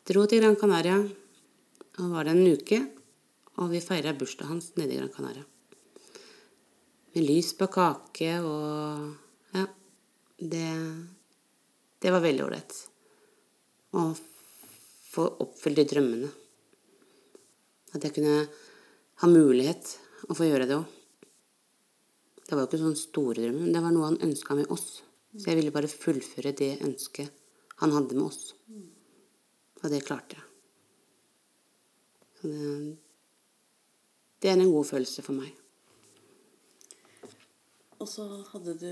dro 0.08 0.24
til 0.26 0.42
Gran 0.42 0.58
Canaria 0.58 0.98
og 2.00 2.14
var 2.14 2.26
der 2.26 2.38
en 2.38 2.48
uke. 2.56 2.80
Og 3.60 3.74
vi 3.74 3.84
feira 3.84 4.16
bursdagen 4.16 4.56
hans 4.56 4.72
nede 4.80 4.96
i 4.96 5.02
Gran 5.02 5.12
Canaria. 5.14 5.44
Med 7.14 7.26
lys 7.26 7.54
på 7.60 7.68
kake 7.74 8.38
og 8.42 9.10
Ja. 9.58 9.66
Det, 10.40 10.68
det 12.00 12.12
var 12.14 12.22
veldig 12.24 12.44
ålreit. 12.46 12.76
Å 13.98 14.04
få 15.10 15.26
oppfylt 15.46 15.80
de 15.80 15.86
drømmene. 15.90 16.30
At 17.98 18.06
jeg 18.06 18.16
kunne 18.20 18.46
ha 19.24 19.30
mulighet 19.30 19.96
å 20.30 20.38
få 20.38 20.46
gjøre 20.46 20.68
det 20.70 20.78
òg. 20.78 20.96
Det 22.46 22.58
var 22.58 22.66
jo 22.66 22.70
ikke 22.70 22.82
sånne 22.82 22.98
store 22.98 23.42
drømmer, 23.44 23.66
men 23.66 23.76
det 23.76 23.82
var 23.84 23.94
noe 23.94 24.10
han 24.10 24.24
ønska 24.26 24.58
med 24.58 24.72
oss. 24.74 25.02
Så 25.36 25.52
jeg 25.52 25.60
ville 25.60 25.74
bare 25.74 25.90
fullføre 25.90 26.54
det 26.58 26.72
ønsket 26.86 27.34
han 27.82 27.94
hadde 27.94 28.18
med 28.18 28.26
oss. 28.26 28.54
Og 29.80 29.88
det 29.94 30.02
klarte 30.06 30.40
jeg. 30.40 30.46
Så 32.40 32.50
det, 32.50 32.72
det 34.42 34.50
er 34.50 34.58
en 34.58 34.72
god 34.74 34.88
følelse 34.90 35.24
for 35.26 35.38
meg. 35.38 35.54
Og 38.00 38.08
så 38.08 38.26
hadde 38.54 38.76
du 38.80 38.92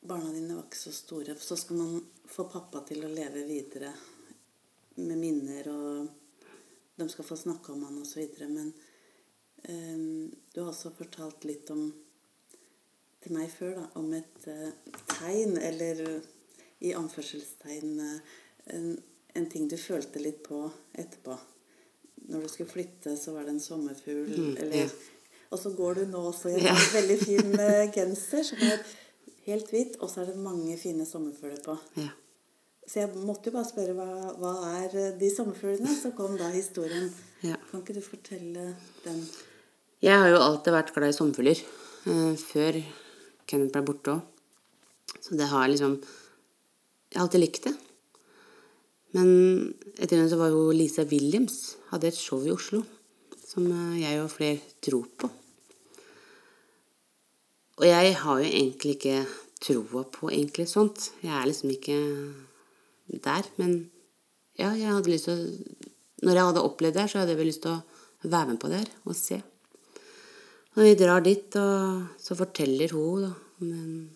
Barna 0.00 0.32
dine 0.32 0.54
var 0.54 0.66
ikke 0.68 0.78
så 0.78 0.92
store. 0.94 1.34
Så 1.40 1.56
skal 1.56 1.76
man 1.80 1.98
få 2.28 2.46
pappa 2.50 2.84
til 2.86 3.04
å 3.04 3.10
leve 3.12 3.42
videre 3.48 3.92
med 4.98 5.18
minner, 5.18 5.68
og 5.70 6.48
de 6.98 7.08
skal 7.10 7.26
få 7.26 7.36
snakke 7.38 7.72
om 7.74 7.84
han 7.86 7.98
osv. 8.02 8.24
Men 8.48 8.72
um, 9.68 10.30
du 10.54 10.60
har 10.60 10.70
også 10.72 10.94
fortalt 10.96 11.46
litt 11.48 11.70
om 11.74 11.88
til 13.18 13.34
meg 13.34 13.50
før 13.50 13.74
da, 13.80 13.86
om 13.98 14.12
et 14.14 14.46
uh, 14.46 14.70
tegn, 15.18 15.58
eller 15.58 16.04
i 16.86 16.94
anførselstegn 16.94 17.96
uh, 17.98 18.34
en, 18.74 18.92
en 19.34 19.48
ting 19.50 19.66
du 19.70 19.76
følte 19.80 20.22
litt 20.22 20.44
på 20.46 20.62
etterpå. 20.94 21.36
Når 22.28 22.44
du 22.44 22.50
skulle 22.52 22.70
flytte, 22.70 23.16
så 23.16 23.32
var 23.34 23.46
det 23.46 23.56
en 23.56 23.62
sommerfugl. 23.62 24.34
Mm, 24.34 24.56
eller, 24.62 24.84
ja. 24.84 24.88
Og 25.48 25.58
så 25.62 25.70
går 25.72 25.94
du 25.94 26.06
nå 26.10 26.22
også 26.28 26.50
i 26.52 26.58
en 26.58 26.66
Ja. 26.66 26.74
veldig 26.92 27.16
fin 27.22 27.54
eh, 27.56 27.86
genser 27.94 28.42
som 28.44 28.60
er 28.66 28.82
helt 29.54 29.70
hvitt, 29.72 29.98
og 30.02 30.10
så 30.10 30.22
er 30.22 30.30
det 30.32 30.40
mange 30.42 30.76
fine 30.80 31.06
sommerfugler 31.08 31.60
på. 31.64 31.76
Ja. 31.98 32.10
Så 32.88 33.02
jeg 33.02 33.20
måtte 33.20 33.50
jo 33.50 33.56
bare 33.58 33.68
spørre 33.68 33.94
hva, 33.96 34.06
hva 34.40 34.52
er 34.78 34.94
eh, 34.96 35.10
de 35.20 35.28
sommerfuglene? 35.32 35.92
Så 35.92 36.14
kom 36.16 36.38
da 36.40 36.48
historien. 36.54 37.10
Ja. 37.44 37.58
Kan 37.70 37.82
ikke 37.82 37.98
du 37.98 38.02
fortelle 38.04 38.70
den? 39.04 39.20
Jeg 40.04 40.16
har 40.16 40.30
jo 40.32 40.38
alltid 40.40 40.72
vært 40.72 40.94
glad 40.94 41.12
i 41.12 41.16
sommerfugler. 41.16 41.60
eh, 42.08 42.32
før 42.40 42.78
Kenneth 43.48 43.74
ble 43.74 43.84
borte 43.90 44.14
òg. 44.14 44.22
Så 45.20 45.36
det 45.36 45.48
har 45.50 45.68
liksom 45.68 45.98
Jeg 47.08 47.16
har 47.16 47.24
alltid 47.24 47.40
likt 47.40 47.64
det. 47.64 47.74
Men 49.16 49.28
etter 49.96 50.18
henne 50.18 50.28
så 50.28 50.36
var 50.36 50.50
jo 50.52 50.68
Lisa 50.76 51.04
Williams 51.08 51.76
hadde 51.88 52.10
et 52.10 52.18
show 52.20 52.42
i 52.44 52.52
Oslo 52.52 52.82
som 53.48 53.64
eh, 53.68 54.00
jeg 54.02 54.20
og 54.22 54.32
flere 54.32 54.60
tror 54.84 55.06
på. 55.16 55.30
Og 57.78 57.86
jeg 57.86 58.14
har 58.18 58.40
jo 58.42 58.48
egentlig 58.48 58.96
ikke 58.96 59.18
troa 59.62 60.02
på 60.10 60.30
egentlig 60.32 60.66
sånt. 60.70 61.12
Jeg 61.22 61.34
er 61.34 61.46
liksom 61.46 61.70
ikke 61.74 61.98
der. 63.22 63.46
Men 63.56 63.90
ja, 64.58 64.72
jeg 64.74 64.90
hadde 64.90 65.12
lyst 65.12 65.30
til 65.30 65.38
å 65.38 65.86
Når 66.18 66.34
jeg 66.34 66.46
hadde 66.48 66.62
opplevd 66.66 66.96
det 66.96 67.02
her, 67.04 67.10
så 67.12 67.18
hadde 67.20 67.30
jeg 67.30 67.38
vel 67.38 67.46
lyst 67.46 67.62
til 67.62 67.76
å 67.76 68.28
være 68.32 68.48
med 68.48 68.56
på 68.58 68.68
det 68.72 68.80
her 68.80 68.88
og 69.06 69.14
se. 69.14 69.36
Og 70.74 70.80
vi 70.82 70.96
drar 70.98 71.22
dit, 71.22 71.56
og 71.58 72.18
så 72.18 72.34
forteller 72.38 72.90
hun 72.90 73.22
da, 73.22 73.30
om 73.62 73.68
en 73.76 74.10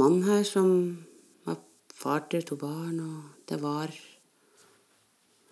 mann 0.00 0.18
her 0.24 0.40
som 0.48 0.68
var 1.44 1.60
far 1.92 2.24
til 2.32 2.44
to 2.48 2.56
barn, 2.60 2.96
og 3.00 3.44
det 3.48 3.60
var 3.60 3.92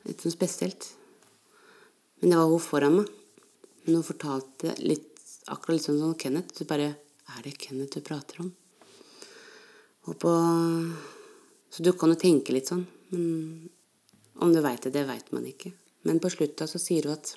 litt 0.09 0.25
sånn 0.25 0.33
spesielt. 0.35 0.89
Men 2.21 2.33
det 2.33 2.41
var 2.41 2.51
hun 2.53 2.65
foran 2.65 2.99
meg. 3.03 3.13
Men 3.85 3.99
hun 3.99 4.07
fortalte 4.07 4.77
litt, 4.81 5.12
akkurat 5.51 5.77
litt 5.77 5.87
sånn 5.87 6.01
som 6.01 6.15
Kenneth. 6.19 6.57
Så 6.57 6.69
bare 6.69 6.95
Er 7.33 7.43
det 7.45 7.59
Kenneth 7.59 7.97
du 7.97 8.05
prater 8.05 8.43
om? 8.43 8.53
Og 10.11 10.19
på 10.19 10.33
Så 11.71 11.83
du 11.83 11.93
kan 11.93 12.11
jo 12.11 12.19
tenke 12.21 12.53
litt 12.53 12.69
sånn. 12.69 12.85
Men 13.11 13.71
om 14.43 14.53
du 14.53 14.61
veit 14.61 14.83
det, 14.83 14.93
det 14.93 15.07
veit 15.09 15.31
man 15.33 15.47
ikke. 15.47 15.73
Men 16.05 16.21
på 16.21 16.29
slutta 16.33 16.67
så 16.69 16.81
sier 16.83 17.07
hun 17.07 17.15
at 17.15 17.33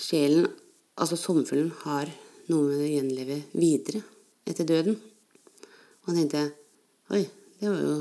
sjelen, 0.00 0.48
altså 0.96 1.18
sommerfuglen, 1.20 1.70
har 1.84 2.10
noe 2.48 2.64
med 2.66 2.82
å 2.82 2.90
gjenleve 2.90 3.38
videre 3.52 4.02
etter 4.48 4.66
døden. 4.66 4.96
Og 6.02 6.10
han 6.10 6.22
tenkte 6.22 6.46
oi, 7.12 7.22
det 7.60 7.68
var 7.68 7.82
jo 7.84 7.96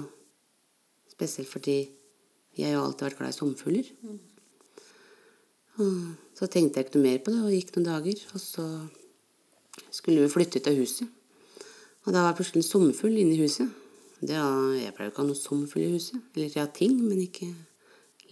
spesielt 1.12 1.52
fordi 1.52 1.78
jeg 2.58 2.68
har 2.68 2.80
jo 2.80 2.86
alltid 2.88 3.08
vært 3.10 3.20
glad 3.20 3.34
i 3.34 3.38
sommerfugler. 3.38 3.92
Og 4.08 4.31
så 6.38 6.48
tenkte 6.50 6.80
jeg 6.80 6.88
ikke 6.88 6.98
noe 7.00 7.08
mer 7.08 7.22
på 7.24 7.34
det, 7.34 7.42
og 7.46 7.54
gikk 7.56 7.74
noen 7.76 7.88
dager. 7.90 8.24
Og 8.36 8.42
så 8.44 8.66
skulle 9.94 10.24
vi 10.26 10.32
flytte 10.34 10.62
ut 10.62 10.70
av 10.72 10.80
huset. 10.80 11.08
Og 12.06 12.16
da 12.16 12.24
var 12.26 12.38
plutselig 12.38 12.64
en 12.64 12.70
sommerfugl 12.70 13.18
inne 13.22 13.36
i 13.36 13.42
huset. 13.44 13.70
Det, 14.22 14.38
var- 14.38 14.78
jeg 14.78 14.94
pleier 14.98 15.12
ikke 15.12 15.22
å 15.22 15.24
ha 15.24 15.30
noen 15.30 15.38
sommerfugl 15.42 15.86
i 15.86 15.94
huset. 15.96 16.18
Eller 16.36 16.50
jeg 16.50 16.62
har 16.64 16.72
ting, 16.76 16.96
men 17.02 17.22
ikke 17.22 17.50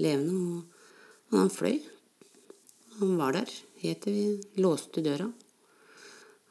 levende. 0.02 0.34
Og, 0.34 1.38
han 1.38 1.52
fløy. 1.54 1.78
Han 3.00 3.18
var 3.20 3.36
der 3.38 3.52
helt 3.84 4.02
til 4.04 4.16
vi 4.16 4.64
låste 4.64 5.04
døra. 5.06 5.30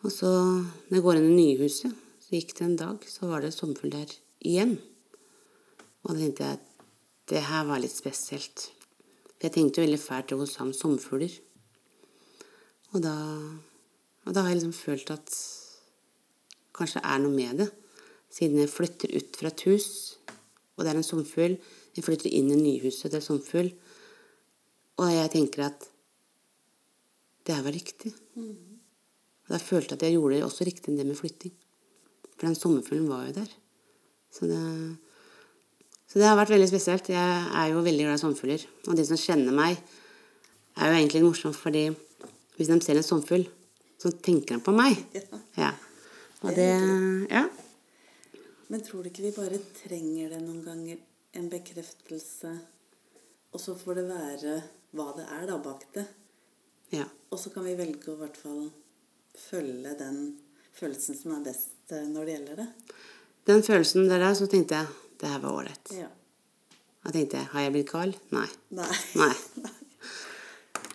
Og 0.07 0.13
så, 0.15 0.29
når 0.31 0.95
jeg 0.95 1.03
går 1.05 1.19
inn 1.19 1.27
i 1.27 1.29
det 1.33 1.39
nye 1.41 1.59
huset, 1.65 2.05
så 2.23 2.37
gikk 2.37 2.55
det 2.59 2.65
en 2.69 2.77
dag, 2.79 3.05
så 3.11 3.27
var 3.27 3.43
det 3.43 3.51
sommerfugl 3.57 3.91
der 3.97 4.15
igjen. 4.47 4.77
Og 6.07 6.13
da 6.15 6.21
tenkte 6.21 6.47
jeg 6.47 6.61
at 6.61 6.67
det 7.29 7.43
her 7.51 7.67
var 7.69 7.83
litt 7.83 7.93
spesielt. 7.93 8.69
For 9.39 9.47
jeg 9.47 9.55
tenkte 9.55 9.81
jo 9.81 9.87
veldig 9.87 10.01
fælt 10.03 10.29
til 10.29 10.41
hun 10.41 10.51
sa 10.51 10.65
om 10.65 10.73
sommerfugler. 10.75 11.35
Og 12.91 13.03
da, 13.05 13.15
og 14.27 14.35
da 14.35 14.43
har 14.43 14.51
jeg 14.51 14.59
liksom 14.59 14.75
følt 14.75 15.13
at 15.15 15.35
kanskje 16.75 16.99
det 16.99 17.11
er 17.13 17.21
noe 17.23 17.35
med 17.35 17.63
det. 17.63 17.69
Siden 18.35 18.59
jeg 18.59 18.73
flytter 18.73 19.15
ut 19.15 19.39
fra 19.39 19.53
et 19.53 19.63
hus, 19.69 19.87
og 20.77 20.85
det 20.85 20.91
er 20.91 20.99
en 20.99 21.07
sommerfugl. 21.07 21.55
Jeg 21.97 22.05
flytter 22.07 22.35
inn 22.35 22.51
i 22.53 22.59
nyhuset, 22.59 23.13
det 23.13 23.21
er 23.21 23.25
sommerfugl. 23.25 23.71
Og 24.99 25.15
jeg 25.15 25.31
tenker 25.33 25.69
at 25.69 25.87
det 27.47 27.55
her 27.57 27.65
var 27.65 27.75
riktig. 27.79 28.13
Og 28.37 29.55
da 29.55 29.63
følte 29.63 29.95
jeg 29.95 30.01
at 30.01 30.07
jeg 30.09 30.19
gjorde 30.19 30.35
det 30.35 30.45
også 30.45 30.67
riktig 30.69 30.97
det 30.99 31.07
med 31.07 31.17
flytting. 31.17 31.55
For 32.35 32.47
den 32.47 32.59
sommerfuglen 32.59 33.09
var 33.09 33.29
jo 33.29 33.39
der. 33.39 33.55
Så 34.35 34.51
det, 34.51 34.63
så 36.09 36.21
det 36.21 36.29
har 36.29 36.39
vært 36.39 36.55
veldig 36.55 36.69
spesielt. 36.71 37.11
Jeg 37.13 37.49
er 37.61 37.71
jo 37.73 37.85
veldig 37.85 38.07
glad 38.07 38.17
i 38.17 38.23
sommerfugler. 38.23 38.63
Og 38.89 38.97
de 38.97 39.05
som 39.05 39.19
kjenner 39.21 39.53
meg, 39.53 39.77
er 40.79 40.89
jo 40.89 40.97
egentlig 40.97 41.25
morsomt, 41.27 41.59
fordi 41.59 41.89
hvis 42.57 42.71
de 42.71 42.79
ser 42.81 42.97
en 42.97 43.05
sommerfugl, 43.05 43.45
så 44.01 44.13
tenker 44.25 44.57
de 44.57 44.65
på 44.65 44.75
meg. 44.77 44.97
Ja. 45.59 45.73
Og 46.47 46.55
det 46.55 46.71
Ja. 47.33 47.49
Men 48.69 48.83
tror 48.85 49.03
du 49.03 49.09
ikke 49.11 49.25
vi 49.25 49.33
bare 49.35 49.59
trenger 49.81 50.35
det 50.35 50.41
noen 50.45 50.63
ganger? 50.63 50.99
En 51.35 51.49
bekreftelse. 51.51 52.53
Og 53.53 53.61
så 53.61 53.75
får 53.77 53.99
det 53.99 54.05
være 54.09 54.55
hva 54.97 55.09
det 55.17 55.25
er 55.25 55.47
da 55.49 55.57
bak 55.65 55.87
det. 55.95 56.05
Ja. 56.95 57.09
Og 57.33 57.41
så 57.41 57.51
kan 57.53 57.67
vi 57.67 57.75
velge 57.77 58.13
å 58.13 58.17
i 58.17 58.21
hvert 58.23 58.37
fall 58.39 58.69
følge 59.39 59.97
den 59.99 60.21
følelsen 60.79 61.19
som 61.19 61.35
er 61.37 61.45
best 61.49 61.93
eh, 61.93 62.07
når 62.09 62.25
det 62.29 62.37
gjelder 62.37 62.63
det. 62.63 62.69
Den 63.49 63.65
følelsen 63.65 64.09
der, 64.09 64.25
så 64.37 64.49
tenkte 64.49 64.79
jeg 64.79 65.08
det 65.19 65.33
her 65.33 65.43
var 65.43 65.61
ålreit. 65.61 65.93
Ja. 65.97 66.09
Da 67.05 67.15
tenkte 67.15 67.41
jeg 67.41 67.51
har 67.53 67.65
jeg 67.65 67.75
blitt 67.75 67.93
gal? 67.93 68.15
Nei. 68.35 68.49
Nei. 68.77 68.91
Nei. 69.23 69.35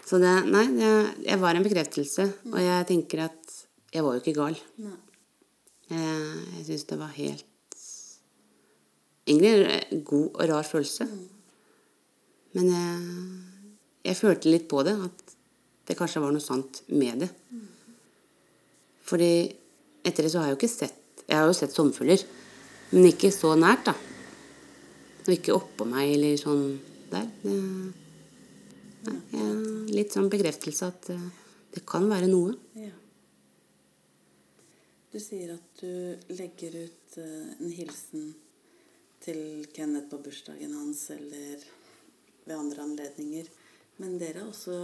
Så 0.03 0.19
det, 0.21 0.31
nei, 0.51 0.65
det, 0.75 0.89
jeg 1.25 1.39
var 1.41 1.57
en 1.57 1.63
bekreftelse, 1.65 2.25
og 2.51 2.59
jeg 2.61 2.85
tenker 2.89 3.23
at 3.23 3.53
jeg 3.93 4.03
var 4.03 4.17
jo 4.17 4.21
ikke 4.21 4.35
gal. 4.35 4.57
Nei. 4.83 4.97
Jeg, 5.89 6.19
jeg 6.57 6.65
syns 6.67 6.85
det 6.89 6.99
var 6.99 7.11
helt 7.17 7.49
Egentlig 9.23 9.51
en 9.63 10.01
god 10.03 10.25
og 10.33 10.49
rar 10.49 10.65
følelse. 10.67 11.05
Men 12.57 12.65
jeg, 12.67 12.95
jeg 14.09 14.19
følte 14.19 14.51
litt 14.51 14.65
på 14.67 14.81
det, 14.83 14.97
at 14.99 15.35
det 15.87 15.95
kanskje 15.95 16.19
var 16.23 16.33
noe 16.35 16.43
sant 16.43 16.81
med 16.91 17.23
det. 17.23 17.29
Fordi 19.07 19.31
etter 20.03 20.27
det 20.27 20.33
så 20.33 20.41
har 20.41 20.49
jeg 20.49 20.57
jo 20.57 20.59
ikke 20.59 20.71
sett 20.73 21.23
Jeg 21.23 21.39
har 21.39 21.47
jo 21.47 21.55
sett 21.55 21.71
sommerfugler, 21.71 22.19
men 22.91 23.07
ikke 23.13 23.31
så 23.31 23.53
nært, 23.55 23.87
da. 23.87 23.93
Og 25.23 25.31
ikke 25.31 25.55
oppå 25.55 25.87
meg 25.87 26.15
eller 26.17 26.35
sånn 26.39 26.65
der. 27.11 27.29
Det, 27.43 27.53
nei, 29.07 29.15
jeg, 29.31 29.53
litt 29.95 30.15
sånn 30.15 30.29
bekreftelse 30.31 30.89
at 30.89 31.09
eh, 31.13 31.25
det 31.73 31.85
kan 31.87 32.09
være 32.11 32.29
noe. 32.31 32.55
Ja. 32.79 32.91
Du 35.13 35.19
sier 35.21 35.53
at 35.55 35.83
du 35.83 36.33
legger 36.33 36.75
ut 36.85 37.17
eh, 37.21 37.51
en 37.59 37.71
hilsen 37.71 38.31
til 39.23 39.67
Kenneth 39.75 40.09
på 40.11 40.19
bursdagen 40.25 40.73
hans 40.75 41.05
eller 41.13 41.63
ved 42.43 42.55
andre 42.57 42.87
anledninger. 42.89 43.47
Men 44.01 44.17
dere 44.19 44.41
er 44.41 44.49
også 44.49 44.77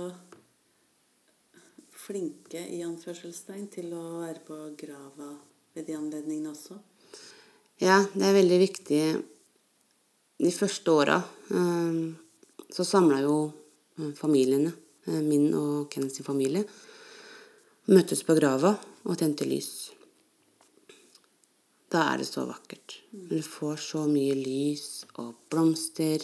flinke 1.99 2.61
i 2.71 2.79
anførselstegn 2.85 3.67
til 3.73 3.91
å 3.97 4.03
være 4.21 4.45
på 4.47 4.59
grava 4.79 5.33
ved 5.75 5.89
de 5.89 5.97
anledningene 5.97 6.53
også. 6.53 6.79
Ja, 7.79 8.01
det 8.13 8.25
er 8.25 8.35
veldig 8.35 8.59
viktig. 8.61 9.01
De 10.39 10.51
første 10.55 10.91
åra 10.95 11.17
eh, 11.51 11.95
så 12.71 12.85
samla 12.87 13.19
jo 13.25 13.35
eh, 13.99 14.11
familiene, 14.15 14.71
eh, 15.09 15.19
min 15.19 15.49
og 15.51 15.89
Kenneths 15.91 16.23
familie, 16.23 16.63
møttes 17.91 18.23
på 18.23 18.37
grava 18.37 18.71
og 19.03 19.17
tente 19.19 19.47
lys. 19.49 19.89
Da 21.91 22.05
er 22.13 22.21
det 22.21 22.29
så 22.29 22.45
vakkert. 22.47 23.01
Du 23.11 23.41
får 23.43 23.81
så 23.83 24.05
mye 24.07 24.37
lys 24.37 25.03
og 25.17 25.33
blomster. 25.51 26.23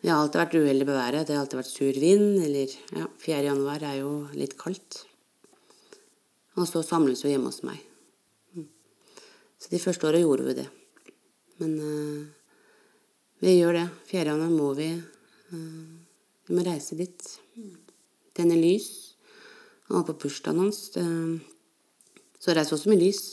Jeg 0.00 0.10
har 0.10 0.24
alltid 0.24 0.40
vært 0.40 0.56
uheldig 0.56 0.88
med 0.88 0.96
været. 0.96 1.28
Det 1.28 1.36
har 1.36 1.44
alltid 1.44 1.60
vært 1.60 1.70
sur 1.70 2.00
vind. 2.02 2.40
Eller 2.40 2.72
ja, 2.96 3.06
4. 3.20 3.42
januar 3.44 3.84
er 3.84 3.98
jo 4.00 4.14
litt 4.32 4.56
kaldt. 4.58 5.02
Og 6.56 6.64
så 6.64 6.80
samles 6.82 7.20
vi 7.26 7.34
hjemme 7.34 7.52
hos 7.52 7.60
meg. 7.68 7.84
Så 9.60 9.68
de 9.68 9.82
første 9.84 10.08
åra 10.08 10.24
gjorde 10.24 10.48
vi 10.48 10.56
det. 10.62 10.68
Men 11.60 11.76
vi 13.40 13.56
gjør 13.58 13.78
det. 13.78 13.86
4. 14.10 14.24
januar 14.32 14.52
må 14.52 14.72
vi 14.78 14.90
eh, 14.94 15.84
Vi 16.46 16.56
må 16.56 16.64
reise 16.66 16.98
dit. 16.98 17.28
Tenne 18.36 18.56
lys. 18.58 18.90
Og 19.90 20.06
på 20.06 20.18
bursdagen 20.22 20.60
hans 20.62 20.90
så 22.40 22.54
reiser 22.56 22.72
vi 22.72 22.76
også 22.78 22.90
med 22.92 23.02
lys. 23.02 23.24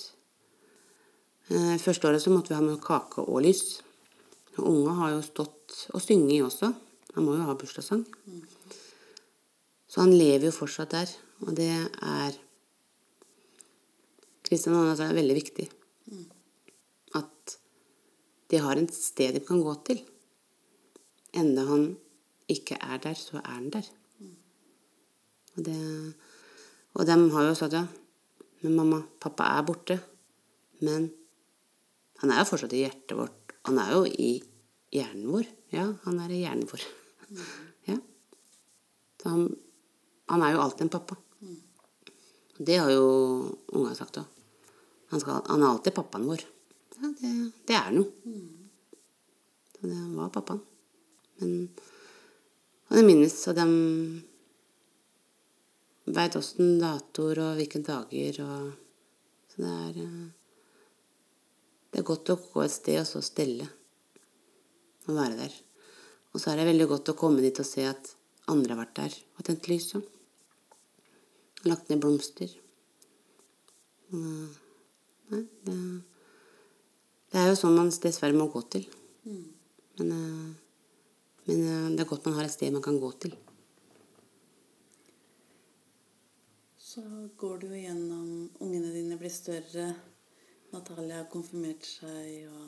Eh, 1.48 1.78
første 1.80 2.10
året 2.10 2.22
så 2.22 2.32
måtte 2.34 2.52
vi 2.52 2.58
ha 2.58 2.64
med 2.64 2.82
kake 2.84 3.24
og 3.24 3.40
lys. 3.46 3.80
Og 4.58 4.66
unga 4.68 4.96
har 4.98 5.14
jo 5.14 5.22
stått 5.24 5.78
og 5.94 6.04
synget 6.04 6.44
også. 6.44 6.74
Han 7.16 7.24
må 7.24 7.38
jo 7.38 7.46
ha 7.48 7.56
bursdagssang. 7.56 8.04
Så 9.88 10.04
han 10.04 10.12
lever 10.12 10.50
jo 10.50 10.58
fortsatt 10.58 10.92
der. 10.92 11.14
Og 11.46 11.56
det 11.56 11.72
er 11.72 12.36
Kristian 14.48 14.76
han 14.76 14.96
sa 14.96 15.08
er 15.08 15.16
veldig 15.16 15.38
viktig. 15.38 15.70
At 17.16 17.58
de 18.52 18.60
har 18.64 18.80
et 18.80 18.94
sted 18.94 19.36
de 19.36 19.44
kan 19.44 19.62
gå 19.64 19.74
til. 19.88 20.02
Enda 21.38 21.66
han 21.68 21.90
ikke 22.48 22.78
er 22.80 23.02
der, 23.04 23.18
så 23.20 23.42
er 23.42 23.50
han 23.52 23.70
der. 23.74 23.88
Og, 25.58 25.64
det, 25.66 25.78
og 26.94 27.08
de 27.10 27.18
har 27.34 27.48
jo 27.48 27.56
sagt 27.58 27.76
ja, 27.76 27.84
men 28.62 28.76
mamma, 28.78 29.02
pappa 29.20 29.50
er 29.58 29.66
borte. 29.68 30.00
Men 30.86 31.10
han 32.22 32.32
er 32.32 32.42
jo 32.42 32.50
fortsatt 32.52 32.76
i 32.78 32.84
hjertet 32.86 33.18
vårt. 33.18 33.56
Han 33.68 33.80
er 33.82 33.94
jo 33.96 34.04
i 34.08 34.32
hjernen 34.94 35.32
vår. 35.34 35.48
Ja, 35.74 35.88
han 36.06 36.20
er 36.24 36.34
i 36.34 36.42
hjernen 36.44 36.70
vår. 36.70 36.86
Ja. 37.90 37.98
Han, 39.26 39.48
han 40.32 40.44
er 40.46 40.54
jo 40.54 40.62
alltid 40.64 40.88
en 40.88 40.94
pappa. 40.94 41.18
Det 42.58 42.78
har 42.80 42.90
jo 42.90 43.08
unga 43.78 43.94
sagt 43.98 44.22
òg. 44.22 44.30
Han, 45.12 45.22
han 45.24 45.62
er 45.62 45.68
alltid 45.70 45.96
pappaen 45.96 46.26
vår. 46.30 46.46
Ja, 46.98 47.12
det, 47.20 47.34
det 47.70 47.78
er 47.78 47.92
noe. 47.94 48.10
Så 49.78 49.90
det 49.92 50.00
var 50.18 50.34
pappaen. 50.34 50.64
Men 51.38 51.70
Og 52.88 52.96
det 52.98 53.04
minnes, 53.06 53.36
og 53.52 53.56
de 53.58 53.68
veit 56.18 56.38
åssen 56.40 56.78
datoer 56.82 57.42
og 57.44 57.58
hvilke 57.60 57.84
dager 57.84 58.42
og 58.46 58.72
Så 59.52 59.62
det 59.62 59.74
er 59.74 59.96
Det 61.92 62.00
er 62.02 62.08
godt 62.08 62.30
å 62.34 62.40
gå 62.42 62.64
et 62.64 62.72
sted 62.74 63.00
og 63.02 63.08
så 63.10 63.22
stelle 63.22 63.68
og 65.08 65.16
være 65.16 65.38
der. 65.40 65.54
Og 66.34 66.42
så 66.42 66.52
er 66.52 66.60
det 66.60 66.68
veldig 66.68 66.88
godt 66.92 67.10
å 67.14 67.18
komme 67.18 67.42
dit 67.42 67.60
og 67.60 67.66
se 67.66 67.86
at 67.88 68.10
andre 68.52 68.76
har 68.76 68.82
vært 68.84 68.98
der 69.00 69.14
og 69.38 69.46
tent 69.48 69.70
lys 69.72 69.88
og 69.96 70.04
lagt 71.68 71.90
ned 71.90 72.02
blomster. 72.04 72.52
Nei, 74.12 75.42
det, 75.66 75.78
det 77.38 77.44
er 77.44 77.52
jo 77.52 77.58
sånn 77.60 77.76
man 77.78 77.92
dessverre 78.02 78.34
må 78.34 78.48
gå 78.50 78.62
til. 78.74 78.86
Men, 79.28 80.08
eh, 80.16 80.48
men 81.46 81.60
eh, 81.62 81.90
det 81.94 82.02
er 82.02 82.10
godt 82.10 82.26
man 82.26 82.34
har 82.40 82.48
et 82.48 82.54
sted 82.56 82.74
man 82.74 82.82
kan 82.82 82.98
gå 82.98 83.12
til. 83.22 83.36
Så 86.82 87.04
går 87.38 87.60
du 87.62 87.68
igjennom 87.78 88.50
Ungene 88.66 88.90
dine 88.90 89.20
blir 89.22 89.30
større. 89.30 89.92
Natalia 90.72 91.20
har 91.20 91.30
konfirmert 91.30 91.86
seg, 91.86 92.50
og 92.50 92.66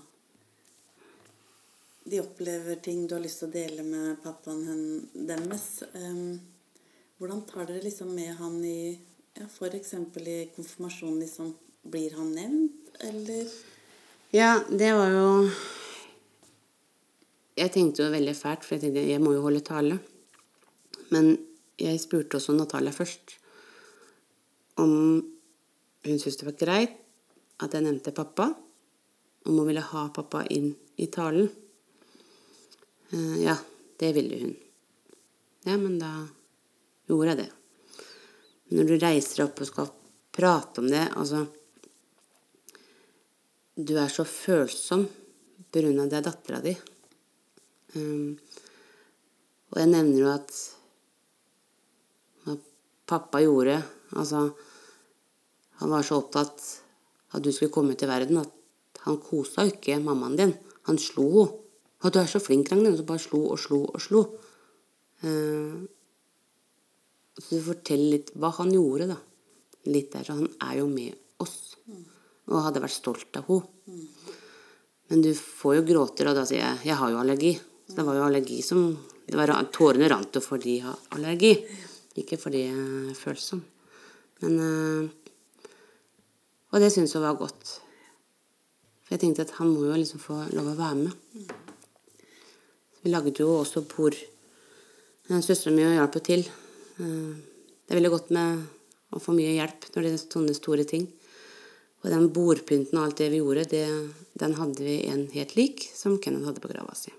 de 2.06 2.22
opplever 2.22 2.76
ting 2.86 3.08
du 3.08 3.16
har 3.18 3.24
lyst 3.26 3.42
til 3.42 3.50
å 3.50 3.56
dele 3.58 3.82
med 3.88 4.22
pappaen 4.22 5.10
deres. 5.16 5.66
Hvordan 7.18 7.42
tar 7.50 7.66
dere 7.66 7.88
liksom 7.90 8.14
med 8.14 8.38
han 8.38 8.62
i 8.64 8.94
ja, 9.34 9.50
F.eks. 9.50 9.94
i 9.98 10.38
konfirmasjonen. 10.56 11.20
Liksom, 11.26 11.58
blir 11.90 12.16
han 12.22 12.32
nevnt, 12.38 12.94
eller? 13.10 13.50
Ja, 14.32 14.60
det 14.70 14.92
var 14.94 15.10
jo 15.10 15.50
Jeg 17.58 17.72
tenkte 17.74 18.04
jo 18.06 18.12
veldig 18.14 18.36
fælt, 18.38 18.62
for 18.62 18.76
jeg 18.76 18.84
tenkte 18.84 19.02
jeg 19.10 19.22
må 19.24 19.34
jo 19.34 19.42
holde 19.42 19.64
tale. 19.66 19.98
Men 21.10 21.32
jeg 21.82 21.98
spurte 22.00 22.38
også 22.38 22.54
Natalia 22.54 22.94
først 22.94 23.34
om 24.80 24.94
hun 26.06 26.20
syntes 26.22 26.38
det 26.40 26.48
var 26.48 26.60
greit 26.62 26.94
at 27.60 27.74
jeg 27.74 27.84
nevnte 27.84 28.14
pappa. 28.16 28.52
Om 29.50 29.58
hun 29.58 29.68
ville 29.68 29.84
ha 29.84 30.06
pappa 30.14 30.46
inn 30.54 30.70
i 31.02 31.10
talen. 31.12 31.50
Eh, 33.10 33.36
ja, 33.44 33.58
det 33.98 34.14
ville 34.14 34.44
hun. 34.46 34.56
Ja, 35.66 35.76
men 35.76 35.98
da 36.00 36.14
gjorde 37.10 37.34
jeg 37.34 37.42
det. 37.42 37.52
Når 38.78 38.92
du 38.92 39.00
reiser 39.02 39.48
opp 39.48 39.60
og 39.60 39.74
skal 39.74 39.90
prate 40.32 40.86
om 40.86 40.88
det, 40.88 41.08
altså 41.18 41.48
du 43.80 43.96
er 43.96 44.12
så 44.12 44.26
følsom 44.28 45.06
av 45.70 46.10
det 46.10 46.18
er 46.18 46.26
dattera 46.26 46.60
di. 46.64 46.74
Um, 47.96 48.36
og 49.70 49.78
jeg 49.80 49.92
nevner 49.92 50.20
jo 50.20 50.28
at 50.32 50.52
hva 52.46 52.56
pappa 53.10 53.42
gjorde 53.42 53.80
Altså, 54.18 54.40
han 55.80 55.92
var 55.94 56.06
så 56.06 56.18
opptatt 56.18 56.64
at 57.38 57.44
du 57.46 57.52
skulle 57.54 57.74
komme 57.74 57.94
til 57.94 58.10
verden, 58.10 58.40
at 58.42 59.02
han 59.06 59.20
kosa 59.22 59.68
ikke 59.70 60.00
mammaen 60.02 60.38
din. 60.40 60.54
Han 60.90 60.98
slo 60.98 61.28
henne. 61.30 61.66
Og 62.00 62.14
du 62.16 62.18
er 62.22 62.30
så 62.32 62.40
flink, 62.40 62.70
Ragnhild. 62.72 62.96
Så 62.98 63.04
bare 63.04 63.20
slo 63.20 63.42
og 63.52 63.60
slo 63.60 63.82
og 63.86 64.00
slo. 64.02 64.22
Uh, 65.22 65.84
så 67.36 67.58
du 67.60 67.66
forteller 67.66 68.16
litt 68.16 68.32
hva 68.40 68.54
han 68.56 68.72
gjorde, 68.72 69.10
da. 69.12 69.18
Litt 69.92 70.14
der. 70.16 70.24
Så 70.24 70.38
han 70.40 70.48
er 70.64 70.80
jo 70.80 70.88
med 70.90 71.44
oss. 71.44 71.76
Og 72.50 72.64
hadde 72.66 72.82
vært 72.82 72.98
stolt 72.98 73.38
av 73.38 73.48
henne. 73.50 74.06
Men 75.10 75.24
du 75.26 75.32
får 75.34 75.80
jo 75.80 75.86
gråter, 75.88 76.30
og 76.30 76.36
da 76.38 76.44
sier 76.46 76.62
jeg 76.62 76.90
jeg 76.92 76.98
har 77.00 77.10
jo 77.14 77.22
allergi. 77.22 77.56
Så 77.88 77.96
det 77.98 78.06
var 78.06 78.18
jo 78.20 78.26
allergi 78.28 78.60
som 78.66 78.84
det 79.30 79.38
var, 79.38 79.52
Tårene 79.74 80.10
rant 80.10 80.34
jo 80.34 80.42
fordi 80.42 80.80
jeg 80.80 80.86
har 80.88 80.98
allergi, 81.14 81.52
ikke 82.18 82.38
fordi 82.42 82.64
jeg 82.66 82.78
er 82.78 83.18
følsom. 83.18 83.62
Men 84.42 84.60
øh, 84.60 85.10
Og 86.72 86.82
det 86.82 86.92
syns 86.94 87.14
hun 87.14 87.24
var 87.26 87.38
godt. 87.38 87.80
For 89.06 89.16
jeg 89.16 89.22
tenkte 89.24 89.42
at 89.48 89.56
han 89.58 89.72
må 89.74 89.88
jo 89.88 89.98
liksom 89.98 90.22
få 90.22 90.36
lov 90.54 90.68
å 90.70 90.78
være 90.78 90.98
med. 91.00 91.54
Vi 93.02 93.10
lagde 93.10 93.34
jo 93.40 93.56
også 93.62 93.82
bord. 93.90 94.18
Søstera 95.30 95.74
mi 95.74 95.86
hjalp 95.86 96.18
jo 96.18 96.22
til. 96.26 96.46
Eh, 97.00 97.34
Det 97.90 97.96
er 97.96 97.98
veldig 97.98 98.12
godt 98.14 98.30
med 98.30 98.68
å 99.18 99.20
få 99.22 99.34
mye 99.34 99.56
hjelp 99.56 99.88
når 99.96 100.04
det 100.06 100.12
er 100.14 100.22
sånne 100.22 100.54
store 100.54 100.84
ting. 100.86 101.08
Og 102.00 102.10
den 102.14 102.30
bordpynten 102.34 102.98
og 102.98 103.10
alt 103.10 103.20
det 103.20 103.30
vi 103.34 103.42
gjorde, 103.42 103.66
det, 103.74 103.86
den 104.40 104.56
hadde 104.56 104.84
vi 104.86 104.98
en 105.12 105.26
helt 105.34 105.56
lik 105.60 105.84
som 105.96 106.20
Kenneth 106.24 106.48
hadde 106.48 106.64
på 106.64 106.72
grava 106.72 106.96
si. 106.96 107.12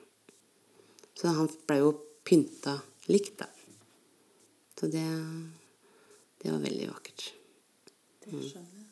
Så 1.21 1.35
han 1.37 1.51
ble 1.69 1.81
jo 1.83 1.91
pynta 2.25 2.79
likt, 3.13 3.43
da. 3.43 3.49
Så 4.81 4.89
det, 4.89 5.05
det 6.41 6.53
var 6.53 6.63
veldig 6.65 6.87
vakkert. 6.89 7.27
Det 8.25 8.31
skjønner 8.33 8.79
jeg. 8.79 8.87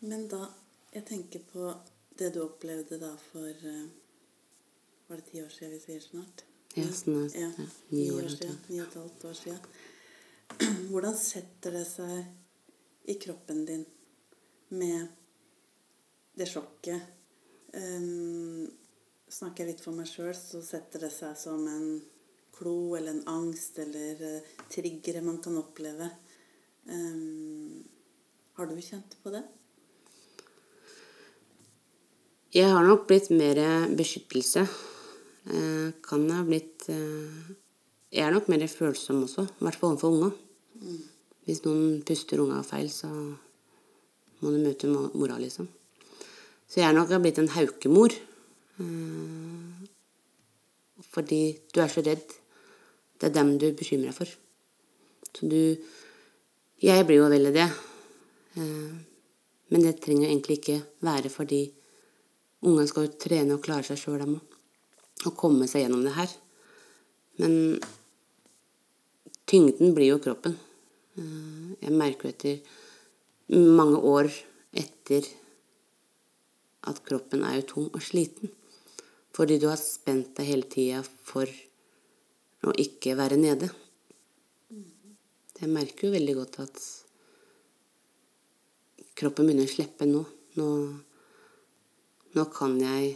Men 0.00 0.28
da 0.30 0.46
Jeg 0.94 1.04
tenker 1.04 1.42
på 1.52 1.72
det 2.18 2.30
du 2.34 2.38
opplevde 2.44 2.96
da 2.98 3.10
for 3.20 3.48
eh, 3.50 3.88
Var 5.08 5.16
det 5.18 5.24
ti 5.26 5.42
år 5.42 5.50
siden 5.52 5.74
vi 5.74 5.80
sier 5.82 6.00
snart? 6.00 6.44
Ja, 6.74 6.86
snart, 6.92 7.34
Ja, 7.34 7.50
ja, 7.58 7.66
ni 7.88 8.10
år 8.10 8.22
år 8.24 8.28
siden. 8.28 8.58
Ni 8.68 8.80
og 8.80 8.86
et 8.86 8.94
halvt 8.94 9.24
år 9.24 9.32
siden. 9.32 9.60
Hvordan 10.90 11.16
setter 11.18 11.76
det 11.76 11.84
seg 11.90 12.37
i 13.08 13.16
kroppen 13.20 13.64
din 13.68 13.84
med 14.76 15.06
det 16.38 16.48
sjokket? 16.50 17.14
Um, 17.74 18.68
snakker 19.28 19.64
jeg 19.64 19.74
litt 19.74 19.84
for 19.84 19.96
meg 19.96 20.08
sjøl, 20.08 20.32
så 20.36 20.62
setter 20.64 21.06
det 21.06 21.12
seg 21.14 21.36
som 21.38 21.64
en 21.68 21.98
klo 22.58 22.96
eller 22.98 23.14
en 23.16 23.28
angst 23.30 23.78
eller 23.82 24.20
uh, 24.22 24.52
triggere 24.72 25.24
man 25.24 25.40
kan 25.44 25.56
oppleve. 25.60 26.10
Um, 26.88 27.84
har 28.58 28.68
du 28.68 28.78
kjent 28.82 29.18
på 29.22 29.32
det? 29.34 29.44
Jeg 32.56 32.72
har 32.72 32.86
nok 32.86 33.04
blitt 33.10 33.28
mer 33.30 33.58
beskyttelse. 33.92 34.64
Eh, 35.48 35.92
kan 36.04 36.26
ha 36.30 36.42
blitt 36.44 36.88
eh, 36.92 37.52
Jeg 38.12 38.24
er 38.24 38.32
nok 38.34 38.48
mer 38.52 38.64
følsom 38.68 39.22
også, 39.24 39.44
i 39.48 39.64
hvert 39.64 39.76
fall 39.76 39.94
overfor 39.94 40.12
unga. 40.16 40.30
Hvis 41.48 41.62
noen 41.64 42.02
puster 42.04 42.42
unga 42.42 42.60
feil, 42.60 42.90
så 42.92 43.08
må 43.08 44.50
du 44.52 44.58
møte 44.60 44.90
mora, 44.92 45.38
liksom. 45.40 45.64
Så 46.68 46.82
jeg 46.82 46.90
er 46.90 46.92
nok 46.92 47.14
blitt 47.22 47.40
en 47.40 47.48
haukemor. 47.54 48.12
Eh, 48.84 49.86
fordi 51.08 51.40
du 51.72 51.80
er 51.80 51.88
så 51.88 52.04
redd. 52.04 52.36
Det 53.16 53.30
er 53.30 53.34
dem 53.38 53.54
du 53.56 53.70
bekymrer 53.72 54.12
deg 54.12 54.18
for. 54.18 54.28
Så 55.32 55.48
du 55.48 55.78
Jeg 56.78 57.06
blir 57.06 57.16
jo 57.16 57.32
veldig 57.32 57.54
det. 57.56 57.70
Eh, 58.60 58.92
men 59.72 59.82
det 59.82 60.00
trenger 60.04 60.28
egentlig 60.28 60.60
ikke 60.60 60.82
være 61.00 61.32
fordi 61.32 61.72
Ungene 62.60 62.88
skal 62.90 63.06
jo 63.06 63.18
trene 63.22 63.54
og 63.54 63.62
klare 63.62 63.86
seg 63.86 63.98
sjøl, 64.00 64.18
dem 64.18 64.36
òg. 64.36 64.54
Og 65.26 65.34
komme 65.38 65.66
seg 65.70 65.84
gjennom 65.84 66.02
det 66.02 66.14
her. 66.16 66.30
Men 67.38 67.78
tyngden 69.46 69.94
blir 69.94 70.12
jo 70.12 70.22
kroppen. 70.22 70.56
Eh, 71.18 71.74
Jeg 71.82 71.94
merker 71.94 72.30
etter 72.30 72.60
mange 73.50 73.98
år 73.98 74.28
etter 74.76 75.26
at 76.88 77.02
kroppen 77.06 77.44
er 77.44 77.58
jo 77.58 77.66
tung 77.72 77.88
og 77.90 78.02
sliten. 78.02 78.52
Fordi 79.34 79.58
du 79.58 79.68
har 79.70 79.80
spent 79.80 80.34
deg 80.36 80.48
hele 80.48 80.68
tida 80.70 81.02
for 81.02 81.46
å 82.66 82.74
ikke 82.74 83.16
være 83.18 83.38
nede. 83.38 83.70
Jeg 85.58 85.70
merker 85.74 86.08
jo 86.08 86.14
veldig 86.14 86.34
godt 86.38 86.60
at 86.64 86.80
kroppen 89.18 89.48
begynner 89.48 89.66
å 89.66 89.74
slippe 89.74 90.06
nå. 90.06 90.24
Nå 90.58 90.68
nå 92.36 92.44
kan 92.52 92.74
jeg 92.78 93.14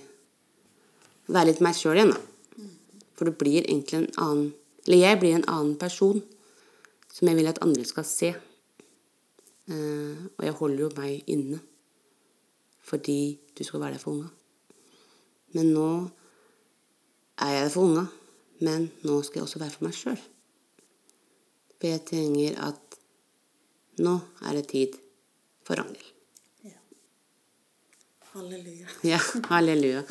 være 1.28 1.50
litt 1.50 1.60
meg 1.62 1.76
sjøl 1.76 1.98
igjen, 2.00 2.14
da. 2.14 2.66
For 3.12 3.28
du 3.28 3.36
blir 3.36 3.60
egentlig 3.60 3.98
en 4.00 4.08
annen 4.24 4.46
Eller 4.86 4.98
jeg 4.98 5.18
blir 5.20 5.34
en 5.36 5.44
annen 5.46 5.74
person 5.78 6.22
som 7.12 7.28
jeg 7.28 7.38
vil 7.38 7.50
at 7.50 7.60
andre 7.64 7.84
skal 7.88 8.06
se. 8.08 8.32
Eh, 9.70 10.22
og 10.38 10.46
jeg 10.46 10.56
holder 10.58 10.86
jo 10.86 10.94
meg 10.96 11.28
inne 11.30 11.60
fordi 12.82 13.38
du 13.54 13.62
skal 13.62 13.80
være 13.80 13.94
der 13.94 14.02
for 14.02 14.16
unga. 14.16 14.30
Men 15.54 15.68
nå 15.76 15.88
er 17.38 17.52
jeg 17.54 17.66
der 17.68 17.74
for 17.74 17.86
unga, 17.86 18.06
men 18.64 18.88
nå 19.06 19.20
skal 19.22 19.38
jeg 19.38 19.46
også 19.46 19.60
være 19.62 19.74
for 19.76 19.86
meg 19.86 19.94
sjøl. 19.94 20.24
For 21.76 21.90
jeg 21.90 22.02
trenger 22.08 22.58
at 22.66 22.98
nå 24.02 24.16
er 24.48 24.58
det 24.58 24.64
tid 24.72 24.98
for 25.66 25.78
Ragnhild. 25.78 26.10
Ja. 26.66 26.80
Halleluja. 28.32 28.90
Ja, 29.12 29.20
halleluja. 29.52 30.02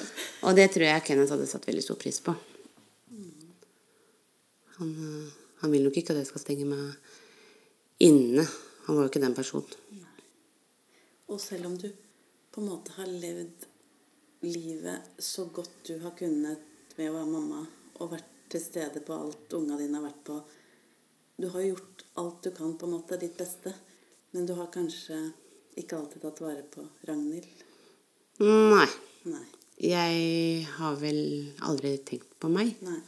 Og 0.47 0.56
det 0.56 0.70
tror 0.72 0.88
jeg 0.88 1.06
Kenneth 1.10 1.36
hadde 1.36 1.49
satt 1.49 1.68
veldig 1.68 1.84
stor 1.84 1.99
pris 1.99 2.22
på. 2.24 2.38
Han, 4.78 4.95
eh, 4.95 5.41
han 5.62 5.74
vil 5.74 5.86
nok 5.86 5.97
ikke 5.97 6.14
at 6.16 6.22
jeg 6.22 6.30
skal 6.32 6.43
stenge 6.43 6.68
meg 6.70 6.95
inne. 8.01 8.45
Han 8.88 8.97
var 8.97 9.05
jo 9.05 9.12
ikke 9.12 9.24
den 9.24 9.38
personen. 9.38 10.07
Og 11.32 11.39
selv 11.39 11.70
om 11.70 11.78
du 11.80 11.88
på 12.51 12.62
en 12.62 12.72
måte 12.74 12.95
har 12.97 13.07
levd 13.07 13.68
livet 14.43 15.22
så 15.22 15.45
godt 15.53 15.86
du 15.88 15.93
har 16.01 16.16
kunnet 16.18 16.66
med 16.97 17.07
å 17.07 17.14
være 17.16 17.30
mamma, 17.30 17.62
og 18.01 18.12
vært 18.16 18.32
til 18.51 18.64
stede 18.64 19.03
på 19.05 19.16
alt 19.16 19.53
unga 19.55 19.78
dine 19.80 19.99
har 19.99 20.09
vært 20.09 20.26
på 20.28 20.41
Du 21.41 21.47
har 21.53 21.64
gjort 21.64 22.03
alt 22.22 22.43
du 22.43 22.51
kan, 22.53 22.74
på 22.78 22.86
en 22.86 22.91
måte, 22.97 23.18
ditt 23.18 23.38
beste, 23.38 23.72
men 24.32 24.45
du 24.45 24.53
har 24.57 24.68
kanskje 24.74 25.18
ikke 25.80 25.97
alltid 25.97 26.22
tatt 26.22 26.41
vare 26.43 26.66
på 26.70 26.84
Ragnhild? 27.07 27.64
Nei. 28.43 28.89
Nei. 29.32 29.45
Jeg 29.82 30.68
har 30.76 30.99
vel 31.01 31.22
aldri 31.66 31.95
tenkt 32.05 32.36
på 32.38 32.51
meg. 32.51 32.76
Nei. 32.86 32.99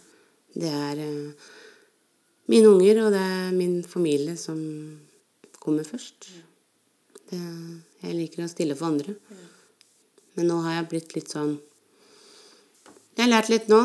Det 0.55 0.71
er 0.71 1.01
eh, 1.03 1.51
mine 2.51 2.69
unger 2.69 3.03
og 3.05 3.11
det 3.13 3.21
er 3.23 3.51
min 3.55 3.77
familie 3.87 4.35
som 4.39 4.59
kommer 5.63 5.87
først. 5.87 6.29
Det, 7.29 7.39
jeg 8.03 8.17
liker 8.17 8.43
å 8.43 8.51
stille 8.51 8.75
for 8.77 8.91
andre. 8.91 9.15
Men 10.35 10.49
nå 10.49 10.57
har 10.65 10.79
jeg 10.79 10.89
blitt 10.91 11.15
litt 11.15 11.29
sånn 11.29 11.53
Jeg 13.13 13.21
har 13.21 13.29
lært 13.29 13.51
litt 13.53 13.69
nå. 13.69 13.79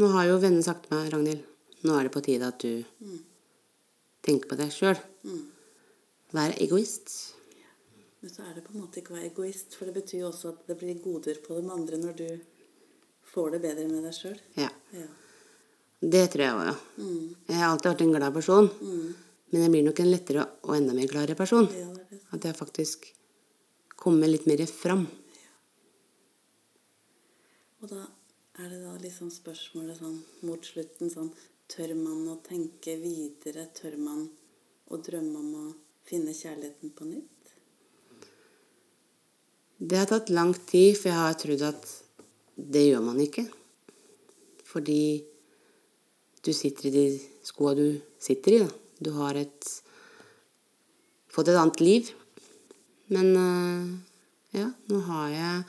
Nå 0.00 0.08
har 0.14 0.30
jo 0.30 0.38
vennene 0.40 0.64
sagt 0.64 0.86
til 0.86 0.96
meg, 0.96 1.10
Ragnhild, 1.12 1.42
nå 1.84 1.98
er 1.98 2.08
det 2.08 2.14
på 2.14 2.22
tide 2.24 2.48
at 2.48 2.64
du 2.64 2.80
tenker 4.24 4.48
på 4.48 4.56
deg 4.56 4.72
sjøl. 4.72 4.96
Vær 6.32 6.54
egoist. 6.64 7.12
Men 8.22 8.32
så 8.32 8.46
er 8.46 8.54
det 8.56 8.62
på 8.64 8.72
en 8.72 8.84
måte 8.84 9.02
ikke 9.02 9.12
å 9.12 9.18
være 9.18 9.28
egoist, 9.28 9.74
for 9.76 9.90
det 9.90 9.96
betyr 9.98 10.22
jo 10.22 10.30
også 10.30 10.54
at 10.54 10.68
det 10.70 10.78
blir 10.80 11.00
goder 11.04 11.42
på 11.44 11.58
de 11.58 11.72
andre 11.74 11.98
når 12.00 12.16
du 12.22 12.28
får 13.32 13.56
det 13.56 13.60
bedre 13.66 13.88
med 13.90 14.06
deg 14.06 14.16
sjøl. 14.16 14.38
Ja. 14.56 14.70
Ja. 14.94 15.08
Det 16.02 16.22
tror 16.32 16.42
jeg 16.42 16.54
òg, 16.58 16.64
ja. 16.66 16.76
Jeg 17.46 17.58
har 17.60 17.68
alltid 17.70 17.90
vært 17.92 18.00
en 18.02 18.14
glad 18.16 18.34
person. 18.34 18.70
Men 19.52 19.62
jeg 19.62 19.70
blir 19.70 19.84
nok 19.86 20.00
en 20.02 20.10
lettere 20.10 20.46
og 20.66 20.74
enda 20.74 20.94
mer 20.96 21.10
gladere 21.10 21.38
person. 21.38 21.68
Ja, 21.70 21.90
det 21.94 22.08
det. 22.10 22.20
At 22.34 22.46
jeg 22.48 22.58
faktisk 22.58 23.06
kommer 24.02 24.30
litt 24.30 24.48
mer 24.50 24.64
fram. 24.66 25.06
Og 27.82 27.90
da 27.90 28.02
er 28.62 28.68
det 28.68 28.82
da 28.82 28.96
liksom 29.02 29.30
spørsmålet 29.32 30.00
sånn 30.02 30.18
mot 30.46 30.66
slutten 30.66 31.10
sånn 31.10 31.32
Tør 31.72 31.94
man 31.96 32.26
å 32.28 32.34
tenke 32.44 32.98
videre? 33.00 33.62
Tør 33.72 33.94
man 33.96 34.26
å 34.92 34.98
drømme 35.00 35.38
om 35.40 35.52
å 35.56 35.62
finne 36.04 36.34
kjærligheten 36.36 36.92
på 36.92 37.06
nytt? 37.08 37.52
Det 39.78 39.96
har 39.96 40.10
tatt 40.10 40.28
lang 40.28 40.52
tid, 40.52 40.98
for 40.98 41.08
jeg 41.08 41.16
har 41.16 41.38
trodd 41.40 41.64
at 41.70 41.86
det 42.76 42.82
gjør 42.90 43.06
man 43.06 43.22
ikke. 43.24 43.46
Fordi 44.68 44.98
du 46.42 46.50
sitter 46.52 46.88
i 46.88 46.94
de 46.94 47.06
skoa 47.46 47.74
du 47.78 47.86
sitter 48.22 48.56
i. 48.56 48.60
Da. 48.64 48.70
Du 49.02 49.10
har 49.18 49.38
et 49.38 49.68
fått 51.32 51.50
et 51.52 51.58
annet 51.58 51.80
liv. 51.82 52.10
Men 53.12 53.32
eh, 53.38 54.60
ja, 54.60 54.68
nå 54.90 55.00
har 55.06 55.32
jeg 55.32 55.64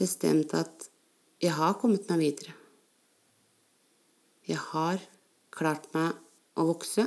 bestemt 0.00 0.54
at 0.56 0.88
jeg 1.42 1.52
har 1.56 1.76
kommet 1.80 2.08
meg 2.10 2.22
videre. 2.22 2.54
Jeg 4.48 4.60
har 4.72 5.00
klart 5.54 5.86
meg 5.94 6.16
å 6.60 6.66
vokse. 6.68 7.06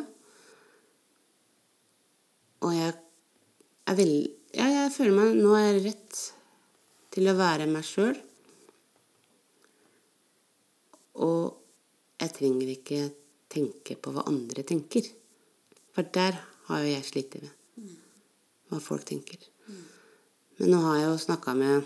Og 2.66 2.74
jeg 2.74 2.94
er 2.94 4.02
veldig 4.02 4.26
Ja, 4.58 4.66
jeg 4.72 4.94
føler 4.96 5.14
meg 5.14 5.36
Nå 5.38 5.52
er 5.54 5.66
jeg 5.68 5.82
rett 5.84 6.16
til 7.14 7.30
å 7.30 7.36
være 7.38 7.68
meg 7.70 7.86
sjøl. 7.86 8.18
Og 11.22 11.67
jeg 12.18 12.34
trenger 12.34 12.72
ikke 12.74 13.02
tenke 13.52 13.98
på 14.02 14.14
hva 14.14 14.26
andre 14.30 14.64
tenker. 14.68 15.06
For 15.96 16.08
der 16.14 16.40
har 16.68 16.84
jo 16.84 16.90
jeg 16.92 17.06
slitt 17.08 17.38
med. 17.42 17.54
Hva 18.70 18.82
folk 18.84 19.06
tenker. 19.08 19.40
Men 20.58 20.74
nå 20.74 20.82
har 20.84 20.98
jeg 21.00 21.12
jo 21.12 21.22
snakka 21.22 21.54
med 21.58 21.86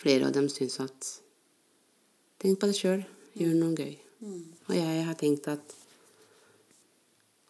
flere, 0.00 0.26
og 0.28 0.34
dem 0.36 0.48
syns 0.52 0.80
at 0.84 1.12
Tenk 2.44 2.58
på 2.60 2.68
det 2.68 2.76
sjøl. 2.76 3.04
Gjør 3.38 3.54
noe 3.56 3.76
gøy. 3.78 3.94
Og 4.68 4.74
jeg 4.76 5.04
har 5.06 5.16
tenkt 5.16 5.46
at 5.48 5.74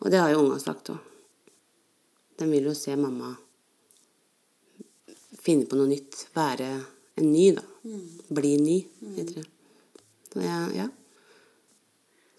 Og 0.02 0.10
det 0.12 0.20
har 0.20 0.30
jo 0.30 0.42
unga 0.44 0.58
sagt 0.62 0.90
òg. 0.92 1.00
De 2.38 2.46
vil 2.50 2.66
jo 2.68 2.74
se 2.76 2.94
mamma 2.98 3.30
finne 5.44 5.66
på 5.70 5.78
noe 5.78 5.88
nytt. 5.88 6.26
Være 6.34 6.68
en 7.20 7.30
ny, 7.30 7.46
da. 7.56 7.64
Bli 8.34 8.52
ny, 8.60 8.76
heter 9.16 9.40
det. 9.40 9.46
Så 10.32 10.42
jeg, 10.42 10.74
ja. 10.76 10.88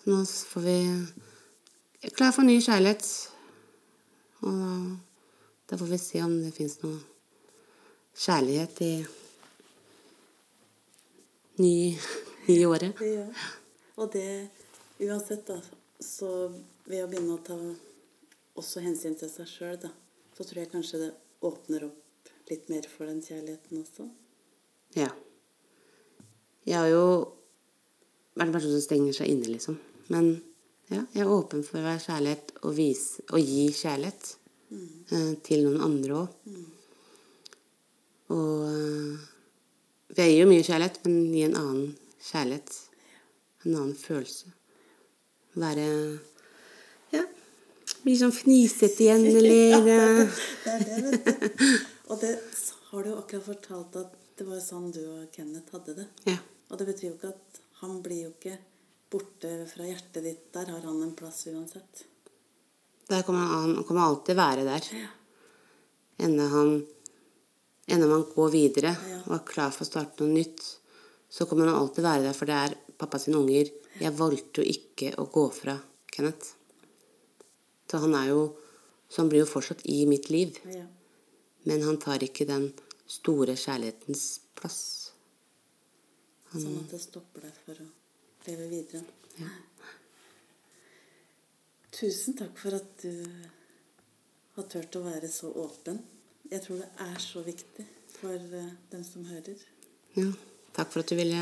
Så 0.06 0.12
nå 0.12 0.26
får 0.26 0.62
vi 0.62 2.12
klar 2.14 2.32
for 2.32 2.46
ny 2.46 2.60
kjærlighet. 2.62 3.08
Og 4.46 4.92
da 5.66 5.78
får 5.82 5.88
vi 5.90 5.98
se 5.98 6.20
om 6.22 6.36
det 6.44 6.52
fins 6.54 6.76
noe 6.84 7.00
kjærlighet 8.14 8.82
i 8.86 8.90
ny, 11.58 11.72
nye 12.52 12.68
året. 12.70 13.02
Ja. 13.02 13.24
Og 13.98 14.12
det 14.14 14.28
uansett, 15.02 15.50
da, 15.50 15.58
så 15.98 16.30
ved 16.86 17.02
å 17.02 17.10
begynne 17.10 17.40
å 17.40 17.42
ta 17.50 17.58
også 18.62 18.86
hensyn 18.86 19.18
til 19.18 19.34
seg 19.34 19.50
sjøl, 19.50 19.82
da, 19.88 19.90
så 20.38 20.46
tror 20.46 20.62
jeg 20.62 20.72
kanskje 20.76 21.02
det 21.02 21.10
åpner 21.50 21.88
opp 21.90 22.32
litt 22.52 22.70
mer 22.70 22.86
for 22.94 23.10
den 23.10 23.26
kjærligheten 23.26 23.82
også. 23.82 24.06
Ja. 25.02 25.10
Jeg 26.70 26.78
har 26.78 26.94
jo 26.94 27.04
vært 28.38 28.52
en 28.52 28.58
person 28.60 28.78
som 28.78 28.86
stenger 28.86 29.22
seg 29.24 29.34
inne, 29.34 29.50
liksom. 29.50 29.82
Men 30.14 30.32
ja, 30.92 31.02
jeg 31.16 31.24
er 31.24 31.32
åpen 31.34 31.64
for 31.66 31.80
å 31.80 31.86
være 31.88 32.04
kjærlighet 32.04 32.52
og, 32.62 32.74
vise, 32.78 33.24
og 33.34 33.42
gi 33.42 33.68
kjærlighet 33.74 34.28
eh, 34.76 35.32
til 35.46 35.66
noen 35.66 35.82
andre 35.86 36.20
òg. 36.20 36.58
Og 38.36 38.68
eh, 38.70 39.24
jeg 40.16 40.32
gir 40.32 40.44
jo 40.44 40.52
mye 40.52 40.66
kjærlighet, 40.66 41.00
men 41.08 41.18
gi 41.34 41.46
en 41.48 41.58
annen 41.60 41.90
kjærlighet. 42.22 42.78
En 43.66 43.74
annen 43.74 43.98
følelse. 43.98 44.54
Være 45.56 45.88
Ja, 47.16 47.24
bli 48.04 48.16
sånn 48.20 48.34
fnisete 48.36 49.08
igjen, 49.08 49.26
eller 49.40 49.74
ja, 49.74 49.82
Det 49.88 50.76
er 50.76 50.86
det, 50.86 51.02
vet 51.10 51.60
du. 51.60 51.76
Og 52.14 52.22
det 52.22 52.36
har 52.92 53.04
du 53.04 53.10
jo 53.10 53.18
akkurat 53.18 53.48
fortalt 53.50 53.98
at 54.04 54.14
det 54.38 54.46
var 54.46 54.62
sånn 54.62 54.92
du 54.94 55.02
og 55.02 55.28
Kenneth 55.34 55.74
hadde 55.74 55.98
det. 55.98 56.08
Ja. 56.30 56.38
Og 56.70 56.80
det 56.80 56.90
betyr 56.92 57.10
jo 57.10 57.16
ikke 57.16 57.34
at 57.34 57.62
han 57.82 58.00
blir 58.04 58.28
jo 58.28 58.34
ikke 58.34 58.58
borte 59.12 59.52
fra 59.70 59.86
hjertet 59.88 60.24
ditt. 60.26 60.44
Der 60.54 60.66
har 60.74 60.82
han 60.86 61.02
en 61.04 61.16
plass 61.18 61.46
uansett. 61.52 62.06
Der 63.10 63.22
kommer 63.24 63.46
han, 63.46 63.76
han 63.76 63.84
kommer 63.86 64.02
alltid 64.08 64.36
være 64.40 64.66
der. 64.66 64.88
Ja. 65.04 65.08
Enda 66.26 66.48
han 66.54 66.76
Enda 67.88 68.08
man 68.10 68.24
går 68.34 68.50
videre 68.50 68.96
Ja. 68.98 69.20
og 69.28 69.34
er 69.36 69.44
klar 69.46 69.70
for 69.70 69.86
å 69.86 69.88
starte 69.88 70.24
noe 70.24 70.34
nytt, 70.34 70.62
så 71.30 71.46
kommer 71.46 71.68
han 71.70 71.76
alltid 71.78 72.02
være 72.02 72.24
der, 72.24 72.34
for 72.34 72.50
det 72.50 72.56
er 72.58 72.74
pappa 72.98 73.20
sine 73.22 73.38
unger. 73.38 73.70
Jeg 74.02 74.12
valgte 74.18 74.64
jo 74.64 74.72
ikke 74.72 75.12
å 75.22 75.28
gå 75.30 75.44
fra 75.54 75.76
Kenneth. 76.10 76.56
Så 77.86 78.00
han 78.02 78.16
er 78.16 78.32
jo 78.34 78.56
Så 79.08 79.22
han 79.22 79.30
blir 79.30 79.44
jo 79.44 79.46
fortsatt 79.46 79.84
i 79.86 80.00
mitt 80.10 80.32
liv. 80.34 80.58
Ja. 80.66 80.88
Men 81.66 81.84
han 81.86 81.98
tar 82.02 82.24
ikke 82.26 82.48
den 82.50 82.72
store 83.08 83.54
kjærlighetens 83.54 84.40
plass. 84.58 85.12
Sånn 86.52 86.80
at 86.82 86.90
det 86.90 87.00
stopper 87.04 87.46
deg 87.46 87.54
for 87.68 87.84
å 87.84 87.86
leve 88.48 88.68
videre. 88.72 89.04
Tusen 91.96 92.36
takk 92.36 92.58
for 92.60 92.76
at 92.76 93.04
du 93.04 93.12
har 94.56 94.68
turt 94.72 94.98
å 95.00 95.04
være 95.06 95.30
så 95.32 95.52
åpen. 95.64 96.02
Jeg 96.52 96.62
tror 96.66 96.82
det 96.82 96.90
er 97.06 97.22
så 97.24 97.44
viktig 97.46 97.86
for 98.16 98.36
eh, 98.36 98.74
dem 98.92 99.04
som 99.08 99.26
hører. 99.28 99.62
Ja. 100.16 100.28
Takk 100.76 100.92
for 100.92 101.04
at 101.04 101.12
du 101.12 101.16
ville 101.18 101.40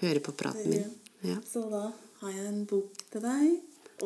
høre 0.00 0.22
på 0.24 0.32
praten 0.36 0.72
min. 0.72 0.94
Ja. 1.24 1.36
Så 1.46 1.66
da 1.68 1.82
har 2.22 2.32
jeg 2.32 2.46
en 2.48 2.64
bok 2.68 2.96
til 3.12 3.24
deg. 3.24 3.50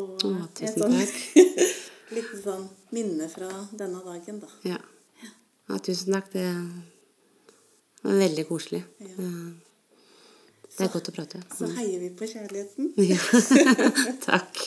Og 0.01 0.25
Å, 0.27 0.33
tusen 0.59 0.83
sånn, 0.83 0.97
takk. 0.99 1.69
litt 2.17 2.33
sånn 2.43 2.67
minne 2.95 3.29
fra 3.31 3.51
denne 3.71 4.03
dagen, 4.03 4.41
da. 4.43 4.51
Ja. 4.67 4.81
ja, 5.23 5.79
tusen 5.79 6.17
takk. 6.17 6.33
Det 6.35 6.49
var 8.03 8.19
veldig 8.19 8.47
koselig. 8.51 8.83
Ja. 8.99 9.31
Det 10.75 10.89
er 10.89 10.91
godt 10.91 11.11
å 11.11 11.15
prate. 11.15 11.41
Så 11.55 11.69
heier 11.77 12.01
vi 12.03 12.11
på 12.19 12.27
kjærligheten. 12.27 12.91
Ja. 12.99 13.21
Takk. 14.29 14.65